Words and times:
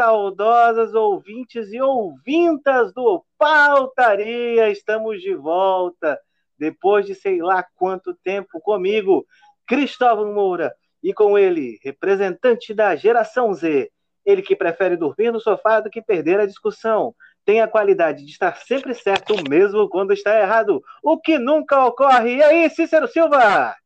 saudosas 0.00 0.94
ouvintes 0.94 1.70
e 1.74 1.78
ouvintas 1.78 2.90
do 2.94 3.22
Pautaria, 3.36 4.70
estamos 4.70 5.20
de 5.20 5.34
volta 5.34 6.18
depois 6.58 7.04
de 7.04 7.14
sei 7.14 7.42
lá 7.42 7.62
quanto 7.76 8.14
tempo 8.24 8.58
comigo, 8.62 9.26
Cristóvão 9.66 10.32
Moura, 10.32 10.74
e 11.02 11.12
com 11.12 11.36
ele, 11.36 11.78
representante 11.84 12.72
da 12.72 12.96
geração 12.96 13.52
Z, 13.52 13.90
ele 14.24 14.40
que 14.40 14.56
prefere 14.56 14.96
dormir 14.96 15.30
no 15.30 15.38
sofá 15.38 15.80
do 15.80 15.90
que 15.90 16.00
perder 16.00 16.40
a 16.40 16.46
discussão, 16.46 17.14
tem 17.44 17.60
a 17.60 17.68
qualidade 17.68 18.24
de 18.24 18.30
estar 18.30 18.56
sempre 18.56 18.94
certo 18.94 19.34
mesmo 19.50 19.86
quando 19.86 20.14
está 20.14 20.40
errado, 20.40 20.82
o 21.02 21.18
que 21.18 21.38
nunca 21.38 21.84
ocorre. 21.84 22.36
E 22.36 22.42
aí, 22.42 22.70
Cícero 22.70 23.06
Silva? 23.06 23.76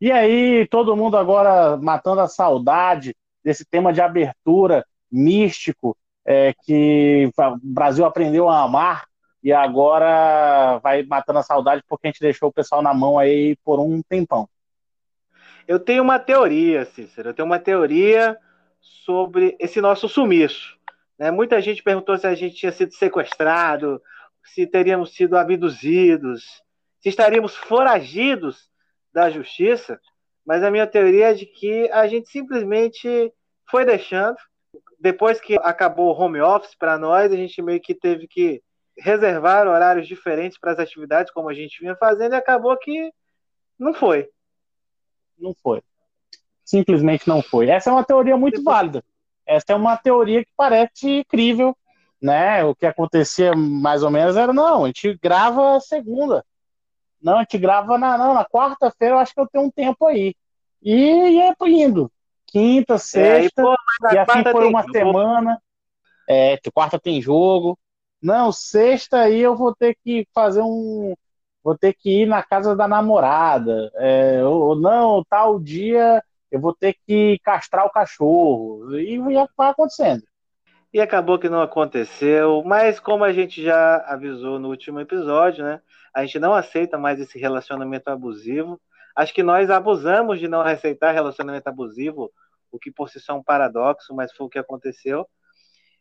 E 0.00 0.10
aí, 0.10 0.66
todo 0.66 0.96
mundo 0.96 1.16
agora 1.16 1.76
matando 1.76 2.20
a 2.20 2.26
saudade 2.26 3.14
desse 3.48 3.64
tema 3.64 3.94
de 3.94 4.02
abertura 4.02 4.84
místico 5.10 5.96
é, 6.22 6.52
que 6.66 7.30
o 7.34 7.58
Brasil 7.62 8.04
aprendeu 8.04 8.46
a 8.46 8.62
amar 8.62 9.06
e 9.42 9.50
agora 9.50 10.78
vai 10.82 11.02
matando 11.02 11.38
a 11.38 11.42
saudade 11.42 11.82
porque 11.88 12.06
a 12.06 12.10
gente 12.10 12.20
deixou 12.20 12.50
o 12.50 12.52
pessoal 12.52 12.82
na 12.82 12.92
mão 12.92 13.18
aí 13.18 13.56
por 13.64 13.80
um 13.80 14.02
tempão. 14.02 14.46
Eu 15.66 15.80
tenho 15.80 16.02
uma 16.02 16.18
teoria, 16.18 16.84
Cícero, 16.84 17.30
eu 17.30 17.34
tenho 17.34 17.46
uma 17.46 17.58
teoria 17.58 18.36
sobre 18.82 19.56
esse 19.58 19.80
nosso 19.80 20.10
sumiço. 20.10 20.76
Né? 21.18 21.30
Muita 21.30 21.58
gente 21.62 21.82
perguntou 21.82 22.18
se 22.18 22.26
a 22.26 22.34
gente 22.34 22.54
tinha 22.54 22.72
sido 22.72 22.92
sequestrado, 22.92 23.98
se 24.44 24.66
teríamos 24.66 25.14
sido 25.14 25.38
abduzidos, 25.38 26.44
se 27.00 27.08
estaríamos 27.08 27.56
foragidos 27.56 28.68
da 29.10 29.30
justiça, 29.30 29.98
mas 30.44 30.62
a 30.62 30.70
minha 30.70 30.86
teoria 30.86 31.30
é 31.30 31.34
de 31.34 31.46
que 31.46 31.90
a 31.90 32.06
gente 32.06 32.28
simplesmente 32.28 33.32
foi 33.70 33.84
deixando. 33.84 34.36
Depois 34.98 35.40
que 35.40 35.56
acabou 35.62 36.08
o 36.08 36.20
home 36.20 36.40
office 36.40 36.74
para 36.74 36.98
nós, 36.98 37.32
a 37.32 37.36
gente 37.36 37.62
meio 37.62 37.80
que 37.80 37.94
teve 37.94 38.26
que 38.26 38.62
reservar 38.98 39.66
horários 39.66 40.08
diferentes 40.08 40.58
para 40.58 40.72
as 40.72 40.78
atividades, 40.78 41.32
como 41.32 41.48
a 41.48 41.54
gente 41.54 41.80
vinha 41.80 41.96
fazendo, 41.96 42.34
e 42.34 42.36
acabou 42.36 42.76
que 42.76 43.12
não 43.78 43.94
foi. 43.94 44.28
Não 45.38 45.54
foi. 45.62 45.82
Simplesmente 46.64 47.28
não 47.28 47.40
foi. 47.40 47.68
Essa 47.68 47.90
é 47.90 47.92
uma 47.92 48.04
teoria 48.04 48.36
muito 48.36 48.62
válida. 48.62 49.04
Essa 49.46 49.72
é 49.72 49.74
uma 49.74 49.96
teoria 49.96 50.44
que 50.44 50.50
parece 50.56 51.24
crível, 51.28 51.76
né? 52.20 52.64
O 52.64 52.74
que 52.74 52.84
acontecia 52.84 53.54
mais 53.54 54.02
ou 54.02 54.10
menos 54.10 54.36
era, 54.36 54.52
não, 54.52 54.84
a 54.84 54.86
gente 54.88 55.16
grava 55.22 55.80
segunda. 55.80 56.44
Não, 57.22 57.36
a 57.36 57.40
gente 57.40 57.58
grava 57.58 57.96
na, 57.96 58.18
não, 58.18 58.34
na 58.34 58.44
quarta-feira, 58.44 59.14
eu 59.14 59.18
acho 59.18 59.32
que 59.32 59.40
eu 59.40 59.48
tenho 59.48 59.64
um 59.64 59.70
tempo 59.70 60.06
aí. 60.06 60.34
E 60.82 60.92
ia 60.92 61.54
indo. 61.66 62.10
Quinta, 62.48 62.98
sexta, 62.98 63.60
é, 63.60 63.64
e, 63.64 63.66
pô, 63.66 63.74
e 64.12 64.18
assim 64.18 64.42
foi 64.50 64.66
uma 64.66 64.82
jogo. 64.82 64.92
semana. 64.92 65.62
É, 66.28 66.58
quarta 66.72 66.98
tem 66.98 67.20
jogo. 67.22 67.78
Não, 68.22 68.50
sexta 68.50 69.20
aí 69.20 69.38
eu 69.40 69.54
vou 69.54 69.74
ter 69.74 69.96
que 70.04 70.26
fazer 70.34 70.62
um. 70.62 71.14
Vou 71.62 71.76
ter 71.76 71.94
que 71.94 72.22
ir 72.22 72.26
na 72.26 72.42
casa 72.42 72.74
da 72.74 72.88
namorada. 72.88 73.90
É, 73.96 74.42
ou 74.44 74.74
não, 74.74 75.22
tal 75.28 75.60
dia 75.60 76.22
eu 76.50 76.60
vou 76.60 76.74
ter 76.74 76.96
que 77.06 77.38
castrar 77.44 77.84
o 77.84 77.90
cachorro. 77.90 78.96
E 78.98 79.16
ia 79.16 79.46
acontecendo. 79.58 80.22
E 80.92 81.00
acabou 81.00 81.38
que 81.38 81.50
não 81.50 81.60
aconteceu, 81.60 82.62
mas 82.64 82.98
como 82.98 83.22
a 83.22 83.32
gente 83.32 83.62
já 83.62 83.98
avisou 84.06 84.58
no 84.58 84.68
último 84.68 84.98
episódio, 85.00 85.62
né? 85.62 85.82
A 86.14 86.24
gente 86.24 86.38
não 86.38 86.54
aceita 86.54 86.96
mais 86.96 87.20
esse 87.20 87.38
relacionamento 87.38 88.08
abusivo. 88.08 88.80
Acho 89.18 89.34
que 89.34 89.42
nós 89.42 89.68
abusamos 89.68 90.38
de 90.38 90.46
não 90.46 90.60
aceitar 90.60 91.10
relacionamento 91.10 91.66
abusivo, 91.66 92.30
o 92.70 92.78
que 92.78 92.88
por 92.88 93.10
si 93.10 93.18
só 93.18 93.32
é 93.32 93.36
um 93.36 93.42
paradoxo, 93.42 94.14
mas 94.14 94.32
foi 94.32 94.46
o 94.46 94.48
que 94.48 94.60
aconteceu. 94.60 95.26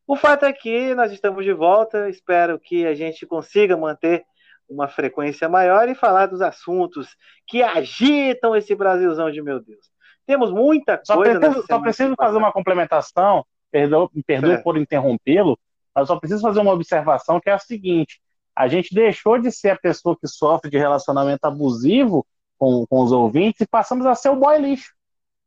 O 0.05 0.15
fato 0.15 0.45
é 0.45 0.53
que 0.53 0.93
nós 0.93 1.11
estamos 1.11 1.43
de 1.43 1.51
volta, 1.51 2.07
espero 2.11 2.59
que 2.59 2.85
a 2.85 2.93
gente 2.93 3.25
consiga 3.25 3.75
manter 3.75 4.23
uma 4.69 4.87
frequência 4.87 5.49
maior 5.49 5.89
e 5.89 5.95
falar 5.95 6.27
dos 6.27 6.43
assuntos 6.43 7.07
que 7.47 7.63
agitam 7.63 8.55
esse 8.55 8.75
Brasilzão 8.75 9.31
de 9.31 9.41
meu 9.41 9.59
Deus. 9.59 9.89
Temos 10.27 10.51
muita 10.51 10.99
coisa. 10.99 11.03
Só 11.07 11.19
preciso, 11.19 11.65
só 11.65 11.79
preciso 11.79 12.15
fazer 12.15 12.37
uma 12.37 12.53
complementação 12.53 13.43
perdoe, 13.71 14.09
me 14.13 14.21
perdoe 14.21 14.51
é. 14.51 14.57
por 14.59 14.77
interrompê-lo, 14.77 15.57
mas 15.95 16.07
só 16.07 16.19
preciso 16.19 16.43
fazer 16.43 16.59
uma 16.59 16.73
observação 16.73 17.39
que 17.39 17.49
é 17.49 17.53
a 17.53 17.57
seguinte: 17.57 18.21
a 18.55 18.67
gente 18.67 18.93
deixou 18.93 19.39
de 19.39 19.51
ser 19.51 19.69
a 19.69 19.75
pessoa 19.75 20.15
que 20.15 20.27
sofre 20.27 20.69
de 20.69 20.77
relacionamento 20.77 21.45
abusivo 21.45 22.23
com, 22.57 22.85
com 22.87 23.03
os 23.03 23.11
ouvintes 23.11 23.61
e 23.61 23.67
passamos 23.67 24.05
a 24.05 24.15
ser 24.15 24.29
o 24.29 24.35
boy 24.35 24.57
lixo. 24.57 24.93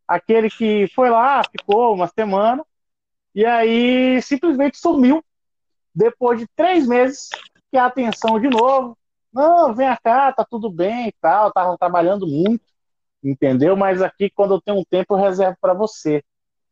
Aquele 0.07 0.51
que 0.51 0.89
foi 0.95 1.11
lá, 1.11 1.43
ficou 1.45 1.95
uma 1.95 2.09
semana 2.09 2.65
e 3.35 3.45
aí 3.45 4.21
simplesmente 4.23 4.79
sumiu 4.79 5.23
depois 5.95 6.39
de 6.41 6.47
três 6.57 6.87
meses 6.87 7.29
que 7.71 7.77
a 7.77 7.87
atenção 7.87 8.41
de 8.41 8.49
novo. 8.49 8.97
Não, 9.33 9.73
vem 9.75 9.89
cá, 10.03 10.33
tá 10.33 10.45
tudo 10.49 10.69
bem 10.69 11.09
e 11.09 11.13
tal, 11.21 11.53
tava 11.53 11.79
trabalhando 11.79 12.27
muito, 12.27 12.65
entendeu? 13.23 13.77
Mas 13.77 14.03
aqui, 14.03 14.29
quando 14.29 14.55
eu 14.55 14.61
tenho 14.61 14.79
um 14.79 14.85
tempo, 14.85 15.15
eu 15.15 15.19
reservo 15.19 15.57
para 15.61 15.73
você. 15.73 16.23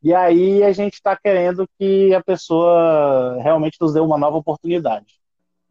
E 0.03 0.13
aí 0.13 0.63
a 0.63 0.71
gente 0.71 0.95
está 0.95 1.15
querendo 1.15 1.67
que 1.77 2.13
a 2.13 2.21
pessoa 2.21 3.37
realmente 3.41 3.77
nos 3.79 3.93
dê 3.93 3.99
uma 3.99 4.17
nova 4.17 4.37
oportunidade. 4.37 5.19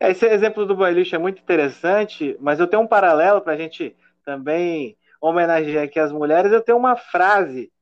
Esse 0.01 0.27
exemplo 0.27 0.65
do 0.65 0.77
boliche 0.77 1.15
é 1.15 1.19
muito 1.19 1.43
interessante, 1.43 2.37
mas 2.41 2.61
eu 2.61 2.67
tenho 2.67 2.83
um 2.83 2.87
paralelo 2.87 3.41
para 3.41 3.55
a 3.55 3.57
gente 3.57 3.97
também 4.29 4.95
homenagear 5.23 5.85
aqui 5.85 5.99
as 5.99 6.13
mulheres. 6.13 6.53
Eu 6.53 6.63
tenho 6.63 6.77
uma 6.77 6.97
frase 6.97 7.73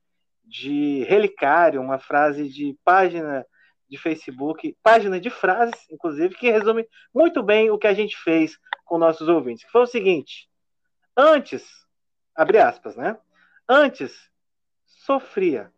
de 0.45 1.03
relicário, 1.03 1.81
uma 1.81 1.99
frase 1.99 2.47
de 2.47 2.73
página 2.85 3.45
de 3.89 3.97
Facebook, 3.97 4.73
página 4.81 5.19
de 5.19 5.29
frases, 5.29 5.75
inclusive, 5.91 6.35
que 6.35 6.49
resume 6.49 6.87
muito 7.13 7.43
bem 7.43 7.69
o 7.69 7.77
que 7.77 7.85
a 7.85 7.93
gente 7.93 8.15
fez 8.15 8.57
com 8.85 8.97
nossos 8.97 9.27
ouvintes. 9.27 9.65
Que 9.65 9.71
foi 9.71 9.81
o 9.81 9.87
seguinte: 9.87 10.49
antes, 11.17 11.67
abre 12.33 12.59
aspas, 12.59 12.95
né? 12.95 13.17
Antes 13.67 14.13
sofria, 14.85 15.69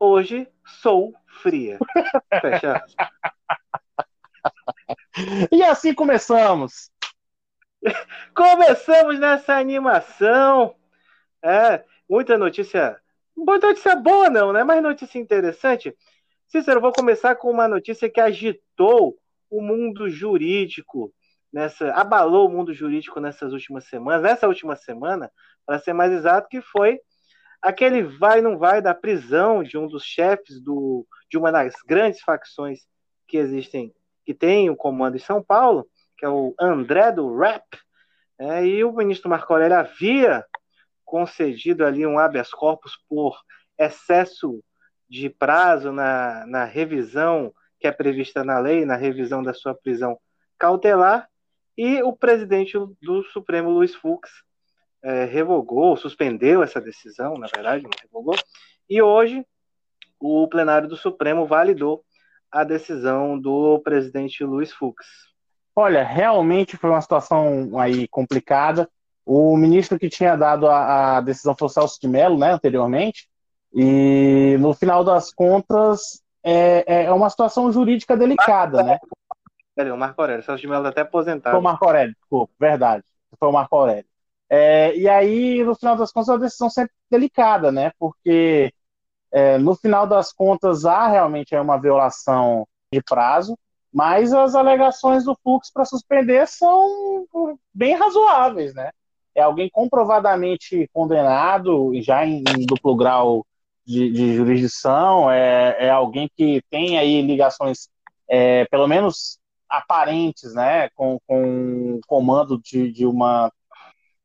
Hoje 0.00 0.48
sou 0.80 1.14
fria. 1.42 1.78
Fecha. 2.40 2.82
e 5.52 5.62
assim 5.62 5.94
começamos. 5.94 6.90
Começamos 8.34 9.18
nessa 9.18 9.56
animação. 9.56 10.74
É, 11.42 11.84
muita 12.08 12.38
notícia. 12.38 12.98
Muita 13.36 13.68
notícia 13.68 13.94
boa, 13.96 14.30
não, 14.30 14.52
né? 14.52 14.64
Mas 14.64 14.82
notícia 14.82 15.18
interessante. 15.18 15.94
Cícero, 16.48 16.80
vou 16.80 16.92
começar 16.92 17.34
com 17.36 17.50
uma 17.50 17.68
notícia 17.68 18.08
que 18.08 18.20
agitou 18.20 19.16
o 19.50 19.60
mundo 19.60 20.08
jurídico 20.08 21.12
nessa, 21.52 21.92
abalou 21.92 22.48
o 22.48 22.50
mundo 22.50 22.72
jurídico 22.72 23.20
nessas 23.20 23.52
últimas 23.52 23.84
semanas, 23.84 24.22
nessa 24.22 24.48
última 24.48 24.76
semana, 24.76 25.30
para 25.66 25.78
ser 25.78 25.92
mais 25.92 26.12
exato, 26.12 26.48
que 26.48 26.60
foi 26.60 27.00
aquele 27.62 28.02
vai 28.02 28.40
não 28.40 28.58
vai 28.58 28.82
da 28.82 28.94
prisão 28.94 29.62
de 29.62 29.78
um 29.78 29.86
dos 29.86 30.04
chefes 30.04 30.60
do, 30.60 31.06
de 31.30 31.38
uma 31.38 31.50
das 31.50 31.74
grandes 31.86 32.20
facções 32.20 32.80
que 33.26 33.36
existem, 33.36 33.92
que 34.24 34.34
tem 34.34 34.70
o 34.70 34.76
comando 34.76 35.16
em 35.16 35.20
São 35.20 35.42
Paulo, 35.42 35.86
que 36.24 36.26
é 36.26 36.28
o 36.30 36.54
André 36.58 37.12
do 37.12 37.36
Rap, 37.36 37.62
é, 38.38 38.64
e 38.64 38.82
o 38.82 38.92
ministro 38.92 39.28
Marco 39.28 39.52
Aurélio 39.52 39.76
havia 39.76 40.42
concedido 41.04 41.84
ali 41.84 42.06
um 42.06 42.18
habeas 42.18 42.50
corpus 42.50 42.96
por 43.06 43.38
excesso 43.78 44.64
de 45.06 45.28
prazo 45.28 45.92
na, 45.92 46.46
na 46.46 46.64
revisão 46.64 47.52
que 47.78 47.86
é 47.86 47.92
prevista 47.92 48.42
na 48.42 48.58
lei, 48.58 48.86
na 48.86 48.96
revisão 48.96 49.42
da 49.42 49.52
sua 49.52 49.74
prisão 49.74 50.18
cautelar, 50.58 51.28
e 51.76 52.02
o 52.02 52.16
presidente 52.16 52.72
do 53.02 53.22
Supremo, 53.24 53.68
Luiz 53.68 53.94
Fux, 53.94 54.30
é, 55.02 55.26
revogou, 55.26 55.94
suspendeu 55.94 56.62
essa 56.62 56.80
decisão, 56.80 57.34
na 57.34 57.48
verdade, 57.54 57.82
não 57.82 57.90
revogou, 58.00 58.36
e 58.88 59.02
hoje 59.02 59.44
o 60.18 60.48
plenário 60.48 60.88
do 60.88 60.96
Supremo 60.96 61.44
validou 61.44 62.02
a 62.50 62.64
decisão 62.64 63.38
do 63.38 63.78
presidente 63.80 64.42
Luiz 64.42 64.72
Fux. 64.72 65.33
Olha, 65.76 66.04
realmente 66.04 66.76
foi 66.76 66.90
uma 66.90 67.00
situação 67.00 67.78
aí 67.78 68.06
complicada. 68.08 68.88
O 69.26 69.56
ministro 69.56 69.98
que 69.98 70.08
tinha 70.08 70.36
dado 70.36 70.68
a, 70.68 71.16
a 71.16 71.20
decisão 71.20 71.54
foi 71.58 71.66
o 71.66 71.70
Celso 71.70 71.98
de 72.00 72.06
Mello, 72.06 72.38
né, 72.38 72.52
anteriormente, 72.52 73.28
e 73.72 74.56
no 74.60 74.72
final 74.74 75.02
das 75.02 75.32
contas 75.32 76.22
é, 76.44 77.04
é 77.04 77.12
uma 77.12 77.28
situação 77.30 77.72
jurídica 77.72 78.16
delicada, 78.16 78.82
né? 78.82 78.98
Peraí, 79.74 79.90
o 79.90 79.96
Marco 79.96 80.20
Aurélio, 80.20 80.42
o 80.42 80.44
Celso 80.44 80.60
de 80.60 80.68
Mello 80.68 80.84
tá 80.84 80.90
até 80.90 81.00
aposentado. 81.00 81.52
Foi 81.52 81.60
o 81.60 81.62
Marco 81.62 81.84
Aurélio, 81.84 82.14
desculpa, 82.14 82.52
verdade. 82.60 83.02
Foi 83.38 83.48
o 83.48 83.52
Marco 83.52 83.74
Aurélio. 83.74 84.06
É, 84.48 84.96
e 84.96 85.08
aí, 85.08 85.64
no 85.64 85.74
final 85.74 85.96
das 85.96 86.12
contas, 86.12 86.28
é 86.28 86.32
uma 86.32 86.38
decisão 86.38 86.70
sempre 86.70 86.92
delicada, 87.10 87.72
né? 87.72 87.90
Porque 87.98 88.72
é, 89.32 89.58
no 89.58 89.74
final 89.74 90.06
das 90.06 90.32
contas 90.32 90.84
há 90.84 91.08
realmente 91.08 91.56
uma 91.56 91.76
violação 91.76 92.68
de 92.92 93.02
prazo, 93.02 93.58
mas 93.94 94.32
as 94.32 94.56
alegações 94.56 95.24
do 95.24 95.38
Fux 95.40 95.70
para 95.70 95.84
suspender 95.84 96.48
são 96.48 97.24
bem 97.72 97.94
razoáveis, 97.94 98.74
né? 98.74 98.90
É 99.32 99.42
alguém 99.42 99.70
comprovadamente 99.70 100.90
condenado, 100.92 101.92
já 102.02 102.26
em, 102.26 102.42
em 102.58 102.66
duplo 102.66 102.96
grau 102.96 103.46
de, 103.86 104.10
de 104.10 104.34
jurisdição, 104.34 105.30
é, 105.30 105.76
é 105.86 105.90
alguém 105.90 106.28
que 106.36 106.60
tem 106.70 106.98
aí 106.98 107.22
ligações, 107.22 107.88
é, 108.28 108.64
pelo 108.64 108.88
menos 108.88 109.38
aparentes, 109.68 110.54
né, 110.54 110.88
com, 110.90 111.18
com 111.26 112.00
comando 112.06 112.60
de, 112.60 112.90
de, 112.90 113.06
uma, 113.06 113.52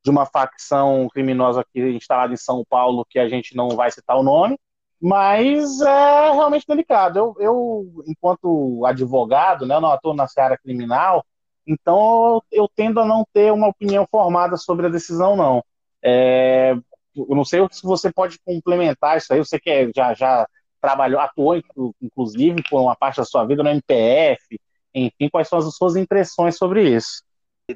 de 0.03 0.09
uma 0.09 0.25
facção 0.25 1.07
criminosa 1.11 1.61
aqui 1.61 1.79
instalada 1.79 2.33
em 2.33 2.37
São 2.37 2.63
Paulo, 2.67 3.05
que 3.07 3.19
a 3.19 3.29
gente 3.29 3.55
não 3.55 3.69
vai 3.69 3.91
citar 3.91 4.17
o 4.17 4.23
nome, 4.23 4.57
mas 5.01 5.79
é 5.81 6.31
realmente 6.31 6.65
delicado. 6.67 7.17
Eu, 7.17 7.35
eu 7.39 8.03
enquanto 8.07 8.85
advogado, 8.85 9.65
né, 9.65 9.79
não 9.79 9.91
atuo 9.91 10.13
na 10.13 10.27
seara 10.27 10.57
criminal, 10.57 11.25
então 11.65 12.41
eu, 12.51 12.63
eu 12.63 12.69
tendo 12.75 12.99
a 12.99 13.05
não 13.05 13.25
ter 13.33 13.51
uma 13.53 13.67
opinião 13.67 14.07
formada 14.09 14.57
sobre 14.57 14.87
a 14.87 14.89
decisão, 14.89 15.35
não. 15.35 15.63
É, 16.03 16.75
eu 17.15 17.35
não 17.35 17.45
sei 17.45 17.65
se 17.71 17.83
você 17.83 18.11
pode 18.11 18.39
complementar 18.39 19.17
isso 19.17 19.33
aí, 19.33 19.39
você 19.39 19.59
que 19.59 19.69
é, 19.69 19.89
já, 19.95 20.13
já 20.13 20.47
trabalhou, 20.81 21.19
atuou, 21.19 21.61
inclusive, 22.01 22.63
por 22.69 22.81
uma 22.81 22.95
parte 22.95 23.17
da 23.17 23.25
sua 23.25 23.45
vida 23.45 23.63
no 23.63 23.69
MPF, 23.69 24.59
enfim, 24.93 25.29
quais 25.29 25.47
são 25.47 25.59
as 25.59 25.75
suas 25.75 25.95
impressões 25.95 26.57
sobre 26.57 26.89
isso? 26.89 27.23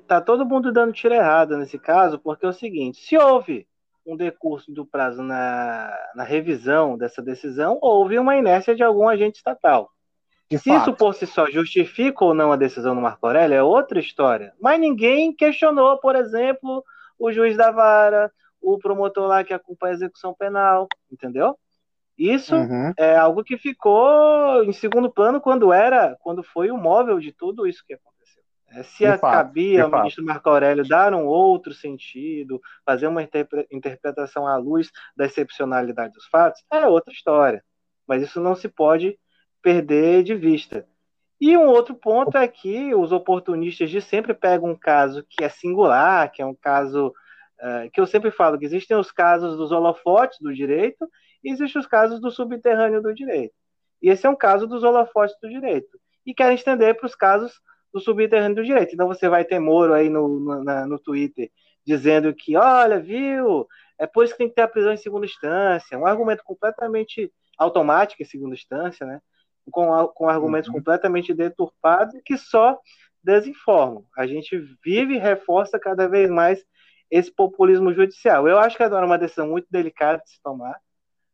Tá 0.08 0.20
todo 0.20 0.46
mundo 0.46 0.72
dando 0.72 0.94
tiro 0.94 1.14
errado 1.14 1.58
nesse 1.58 1.78
caso, 1.78 2.18
porque 2.18 2.46
é 2.46 2.50
o 2.50 2.54
seguinte, 2.54 3.00
se 3.06 3.18
houve 3.18 3.68
um 4.06 4.16
decurso 4.18 4.72
do 4.72 4.86
prazo 4.86 5.24
na, 5.24 5.94
na 6.16 6.24
revisão 6.24 6.98
dessa 6.98 7.22
decisão, 7.22 7.80
houve 7.82 8.20
uma 8.20 8.36
inércia 8.36 8.76
de 8.76 8.84
algum 8.84 9.08
agente 9.08 9.38
estatal. 9.38 9.90
De 10.50 10.58
se 10.58 10.70
fato. 10.70 10.82
isso 10.82 10.94
por 10.94 11.16
si 11.16 11.26
só 11.26 11.50
justifica 11.50 12.24
ou 12.24 12.34
não 12.34 12.52
a 12.52 12.58
decisão 12.58 12.94
do 12.94 13.02
Marco 13.02 13.26
Aurélio, 13.26 13.56
é 13.56 13.64
outra 13.64 14.00
história. 14.00 14.54
Mas 14.62 14.80
ninguém 14.80 15.34
questionou, 15.34 15.98
por 15.98 16.16
exemplo, 16.16 16.84
o 17.18 17.32
juiz 17.32 17.56
da 17.56 17.72
vara, 17.72 18.32
o 18.62 18.78
promotor 18.78 19.28
lá 19.28 19.44
que 19.44 19.54
acompanha 19.54 19.94
a 19.94 19.96
execução 19.96 20.34
penal, 20.34 20.88
entendeu? 21.12 21.58
Isso 22.18 22.56
uhum. 22.56 22.94
é 22.98 23.16
algo 23.16 23.44
que 23.44 23.58
ficou 23.58 24.64
em 24.64 24.72
segundo 24.72 25.12
plano 25.12 25.42
quando 25.42 25.74
era, 25.74 26.16
quando 26.22 26.44
foi 26.44 26.70
o 26.70 26.78
móvel 26.78 27.20
de 27.20 27.32
tudo 27.32 27.66
isso 27.66 27.84
que 27.86 27.94
aconteceu. 27.94 28.13
É, 28.74 28.84
se 28.84 29.06
fato, 29.18 29.22
cabia 29.22 29.84
ao 29.84 29.90
fato. 29.90 30.00
ministro 30.02 30.26
Marco 30.26 30.50
Aurélio 30.50 30.88
dar 30.88 31.14
um 31.14 31.26
outro 31.26 31.74
sentido, 31.74 32.62
fazer 32.86 33.08
uma 33.08 33.22
interpre 33.22 33.68
interpretação 33.72 34.48
à 34.48 34.58
luz 34.58 34.90
da 35.16 35.26
excepcionalidade 35.26 36.14
dos 36.14 36.26
fatos, 36.26 36.64
é 36.72 36.88
outra 36.88 37.14
história. 37.14 37.64
Mas 38.08 38.24
isso 38.24 38.42
não 38.42 38.56
se 38.56 38.68
pode 38.68 39.18
perder 39.62 40.24
de 40.24 40.36
vista. 40.36 40.88
E 41.40 41.56
um 41.58 41.68
outro 41.68 41.94
ponto 41.94 42.38
é 42.38 42.48
que 42.48 42.96
os 42.96 43.12
oportunistas 43.12 43.90
de 43.90 44.02
sempre 44.02 44.34
pegam 44.34 44.72
um 44.72 44.78
caso 44.78 45.26
que 45.30 45.44
é 45.44 45.50
singular, 45.50 46.32
que 46.32 46.42
é 46.42 46.46
um 46.46 46.56
caso 46.56 47.14
é, 47.60 47.90
que 47.90 48.00
eu 48.00 48.06
sempre 48.06 48.32
falo 48.32 48.58
que 48.58 48.66
existem 48.66 48.98
os 48.98 49.12
casos 49.12 49.56
dos 49.56 49.72
holofotes 49.72 50.38
do 50.40 50.54
direito 50.54 51.08
e 51.44 51.52
existem 51.52 51.80
os 51.80 51.88
casos 51.88 52.20
do 52.20 52.32
subterrâneo 52.32 53.02
do 53.02 53.14
direito. 53.14 53.54
E 54.02 54.10
esse 54.10 54.26
é 54.26 54.30
um 54.30 54.36
caso 54.36 54.68
dos 54.68 54.84
holofotes 54.84 55.36
do 55.42 55.50
direito. 55.50 55.98
E 56.26 56.34
querem 56.34 56.56
estender 56.56 56.96
para 56.96 57.06
os 57.06 57.16
casos 57.16 57.54
do 57.94 58.00
subterrâneo 58.00 58.56
do 58.56 58.64
direito. 58.64 58.94
Então 58.94 59.08
você 59.08 59.30
vai 59.30 59.46
ter 59.46 59.60
Moro 59.60 59.94
aí 59.94 60.10
no, 60.10 60.28
no, 60.28 60.64
na, 60.64 60.88
no 60.88 60.98
Twitter 60.98 61.52
dizendo 61.86 62.34
que, 62.34 62.56
olha, 62.56 63.00
viu, 63.00 63.68
é 64.00 64.08
por 64.08 64.24
isso 64.24 64.34
que 64.34 64.40
tem 64.40 64.50
que 64.50 64.56
ter 64.56 64.62
a 64.62 64.68
prisão 64.68 64.94
em 64.94 64.98
segunda 64.98 65.26
instância. 65.26 65.98
Um 65.98 66.06
argumento 66.06 66.44
completamente 66.44 67.32
automático 67.58 68.22
em 68.22 68.26
segunda 68.26 68.56
instância, 68.56 69.06
né? 69.06 69.22
Com, 69.70 70.08
com 70.08 70.28
argumentos 70.28 70.70
uhum. 70.70 70.76
completamente 70.76 71.34
deturpados 71.34 72.20
que 72.26 72.38
só 72.38 72.78
desinformam. 73.24 74.06
A 74.18 74.26
gente 74.26 74.58
vive 74.84 75.16
e 75.16 75.20
reforça 75.20 75.80
cada 75.80 76.08
vez 76.08 76.30
mais 76.30 76.66
esse 77.10 77.32
populismo 77.32 77.94
judicial. 77.94 78.48
Eu 78.48 78.58
acho 78.58 78.76
que 78.76 78.84
agora 78.84 79.06
é 79.06 79.08
uma 79.08 79.18
decisão 79.18 79.48
muito 79.48 79.68
delicada 79.70 80.22
de 80.24 80.32
se 80.32 80.42
tomar. 80.42 80.78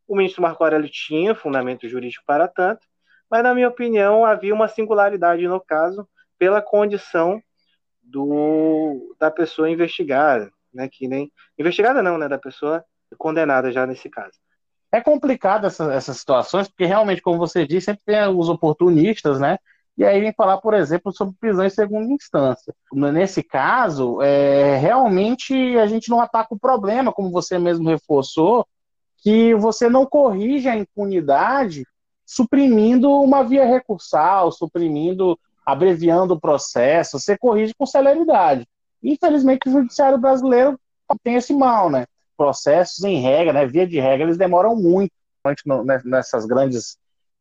O 0.07 0.15
ministro 0.15 0.41
Marco 0.41 0.63
Aurélio 0.63 0.89
tinha 0.89 1.33
fundamento 1.33 1.87
jurídico 1.87 2.23
para 2.27 2.47
tanto, 2.47 2.85
mas, 3.29 3.43
na 3.43 3.53
minha 3.53 3.69
opinião, 3.69 4.25
havia 4.25 4.53
uma 4.53 4.67
singularidade 4.67 5.47
no 5.47 5.61
caso 5.61 6.07
pela 6.39 6.61
condição 6.61 7.41
do, 8.01 9.15
da 9.19 9.29
pessoa 9.29 9.69
investigada, 9.69 10.49
né? 10.73 10.89
Que 10.91 11.07
nem 11.07 11.31
investigada 11.57 12.01
não, 12.01 12.17
né? 12.17 12.27
Da 12.27 12.39
pessoa 12.39 12.83
condenada 13.17 13.71
já 13.71 13.85
nesse 13.85 14.09
caso. 14.09 14.39
É 14.91 15.01
complicado 15.01 15.67
essa, 15.67 15.93
essas 15.93 16.17
situações, 16.17 16.67
porque 16.67 16.85
realmente, 16.85 17.21
como 17.21 17.37
você 17.37 17.67
disse, 17.67 17.85
sempre 17.85 18.01
tem 18.05 18.27
os 18.27 18.49
oportunistas, 18.49 19.39
né? 19.39 19.59
E 19.95 20.05
aí 20.05 20.21
vem 20.21 20.33
falar, 20.33 20.59
por 20.59 20.73
exemplo, 20.73 21.11
sobre 21.11 21.35
prisão 21.37 21.65
em 21.65 21.69
segunda 21.69 22.11
instância. 22.11 22.73
Nesse 22.93 23.43
caso, 23.43 24.21
é, 24.21 24.77
realmente 24.77 25.53
a 25.77 25.85
gente 25.85 26.09
não 26.09 26.21
ataca 26.21 26.55
o 26.55 26.59
problema, 26.59 27.11
como 27.11 27.29
você 27.29 27.59
mesmo 27.59 27.89
reforçou, 27.89 28.65
que 29.17 29.53
você 29.55 29.89
não 29.89 30.05
corrige 30.05 30.69
a 30.69 30.77
impunidade 30.77 31.83
suprimindo 32.25 33.11
uma 33.11 33.43
via 33.43 33.65
recursal, 33.65 34.51
suprimindo, 34.51 35.37
abreviando 35.71 36.33
o 36.33 36.39
processo, 36.39 37.19
você 37.19 37.37
corrige 37.37 37.73
com 37.77 37.85
celeridade. 37.85 38.67
Infelizmente, 39.03 39.67
o 39.67 39.71
judiciário 39.71 40.17
brasileiro 40.17 40.79
tem 41.23 41.35
esse 41.35 41.53
mal, 41.53 41.89
né? 41.89 42.05
Processos 42.37 43.03
em 43.03 43.21
regra, 43.21 43.53
né? 43.53 43.65
Via 43.65 43.87
de 43.87 43.99
regra, 43.99 44.25
eles 44.25 44.37
demoram 44.37 44.75
muito 44.75 45.11
nessas 46.03 46.45
grandes 46.45 46.97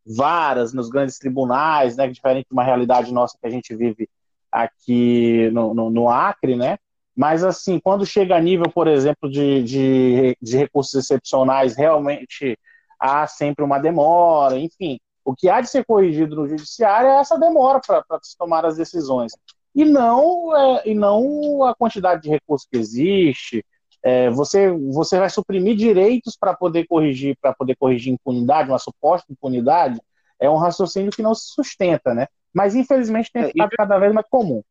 varas 0.08 0.72
nos 0.72 0.88
grandes 0.88 1.18
tribunais, 1.18 1.96
né, 1.96 2.08
diferente 2.08 2.46
de 2.48 2.54
uma 2.54 2.64
realidade 2.64 3.12
nossa 3.12 3.36
que 3.38 3.46
a 3.46 3.50
gente 3.50 3.74
vive 3.74 4.08
aqui 4.50 5.50
no, 5.52 5.74
no, 5.74 5.90
no 5.90 6.08
Acre, 6.08 6.56
né? 6.56 6.78
Mas, 7.14 7.44
assim, 7.44 7.78
quando 7.80 8.06
chega 8.06 8.36
a 8.36 8.40
nível, 8.40 8.70
por 8.70 8.86
exemplo, 8.86 9.28
de, 9.28 9.62
de, 9.62 10.36
de 10.40 10.56
recursos 10.56 10.94
excepcionais, 10.94 11.76
realmente 11.76 12.56
há 12.98 13.26
sempre 13.26 13.64
uma 13.64 13.78
demora, 13.78 14.56
enfim. 14.56 14.98
O 15.28 15.36
que 15.36 15.50
há 15.50 15.60
de 15.60 15.68
ser 15.68 15.84
corrigido 15.84 16.34
no 16.34 16.48
judiciário 16.48 17.10
é 17.10 17.18
essa 17.18 17.38
demora 17.38 17.82
para 17.86 18.02
se 18.22 18.34
tomar 18.34 18.64
as 18.64 18.78
decisões. 18.78 19.30
E 19.74 19.84
não, 19.84 20.56
é, 20.56 20.88
e 20.88 20.94
não 20.94 21.64
a 21.64 21.74
quantidade 21.74 22.22
de 22.22 22.30
recursos 22.30 22.66
que 22.66 22.78
existe. 22.78 23.62
É, 24.02 24.30
você, 24.30 24.70
você 24.70 25.18
vai 25.18 25.28
suprimir 25.28 25.76
direitos 25.76 26.34
para 26.34 26.54
poder 26.54 26.86
corrigir, 26.86 27.36
para 27.42 27.52
poder 27.52 27.76
corrigir 27.76 28.10
impunidade, 28.10 28.70
uma 28.70 28.78
suposta 28.78 29.30
impunidade, 29.30 30.00
é 30.40 30.48
um 30.48 30.56
raciocínio 30.56 31.12
que 31.12 31.20
não 31.20 31.34
se 31.34 31.48
sustenta, 31.52 32.14
né? 32.14 32.26
Mas 32.50 32.74
infelizmente 32.74 33.30
tem 33.30 33.42
é, 33.42 33.48
ficado 33.48 33.70
cada 33.76 33.98
vez 33.98 34.14
mais 34.14 34.26
comum. 34.30 34.62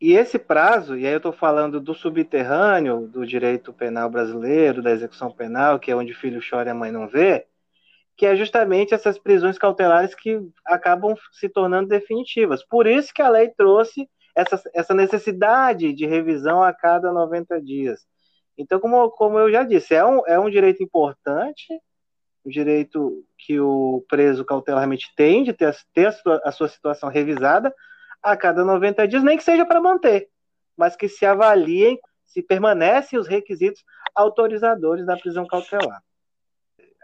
E 0.00 0.12
esse 0.12 0.38
prazo, 0.38 0.96
e 0.96 1.04
aí 1.04 1.12
eu 1.12 1.16
estou 1.16 1.32
falando 1.32 1.80
do 1.80 1.94
subterrâneo 1.94 3.08
do 3.08 3.26
direito 3.26 3.72
penal 3.72 4.08
brasileiro, 4.08 4.84
da 4.84 4.92
execução 4.92 5.32
penal, 5.32 5.80
que 5.80 5.90
é 5.90 5.96
onde 5.96 6.12
o 6.12 6.16
filho 6.16 6.40
chora 6.48 6.68
e 6.68 6.70
a 6.70 6.74
mãe 6.76 6.92
não 6.92 7.08
vê, 7.08 7.47
que 8.18 8.26
é 8.26 8.34
justamente 8.34 8.92
essas 8.92 9.16
prisões 9.16 9.56
cautelares 9.56 10.12
que 10.12 10.40
acabam 10.66 11.14
se 11.30 11.48
tornando 11.48 11.88
definitivas. 11.88 12.66
Por 12.66 12.88
isso 12.88 13.14
que 13.14 13.22
a 13.22 13.28
lei 13.28 13.48
trouxe 13.48 14.10
essa, 14.34 14.60
essa 14.74 14.92
necessidade 14.92 15.92
de 15.92 16.04
revisão 16.04 16.60
a 16.60 16.74
cada 16.74 17.12
90 17.12 17.62
dias. 17.62 18.04
Então, 18.58 18.80
como, 18.80 19.08
como 19.10 19.38
eu 19.38 19.52
já 19.52 19.62
disse, 19.62 19.94
é 19.94 20.04
um, 20.04 20.26
é 20.26 20.36
um 20.36 20.50
direito 20.50 20.82
importante, 20.82 21.72
um 22.44 22.50
direito 22.50 23.24
que 23.38 23.60
o 23.60 24.04
preso 24.08 24.44
cautelarmente 24.44 25.12
tem 25.16 25.44
de 25.44 25.52
ter, 25.52 25.76
ter 25.94 26.08
a, 26.08 26.12
sua, 26.12 26.42
a 26.44 26.50
sua 26.50 26.68
situação 26.68 27.08
revisada 27.08 27.72
a 28.20 28.36
cada 28.36 28.64
90 28.64 29.06
dias, 29.06 29.22
nem 29.22 29.36
que 29.36 29.44
seja 29.44 29.64
para 29.64 29.80
manter, 29.80 30.28
mas 30.76 30.96
que 30.96 31.08
se 31.08 31.24
avaliem 31.24 31.96
se 32.24 32.42
permanecem 32.42 33.16
os 33.16 33.28
requisitos 33.28 33.84
autorizadores 34.12 35.06
da 35.06 35.16
prisão 35.16 35.46
cautelar. 35.46 36.02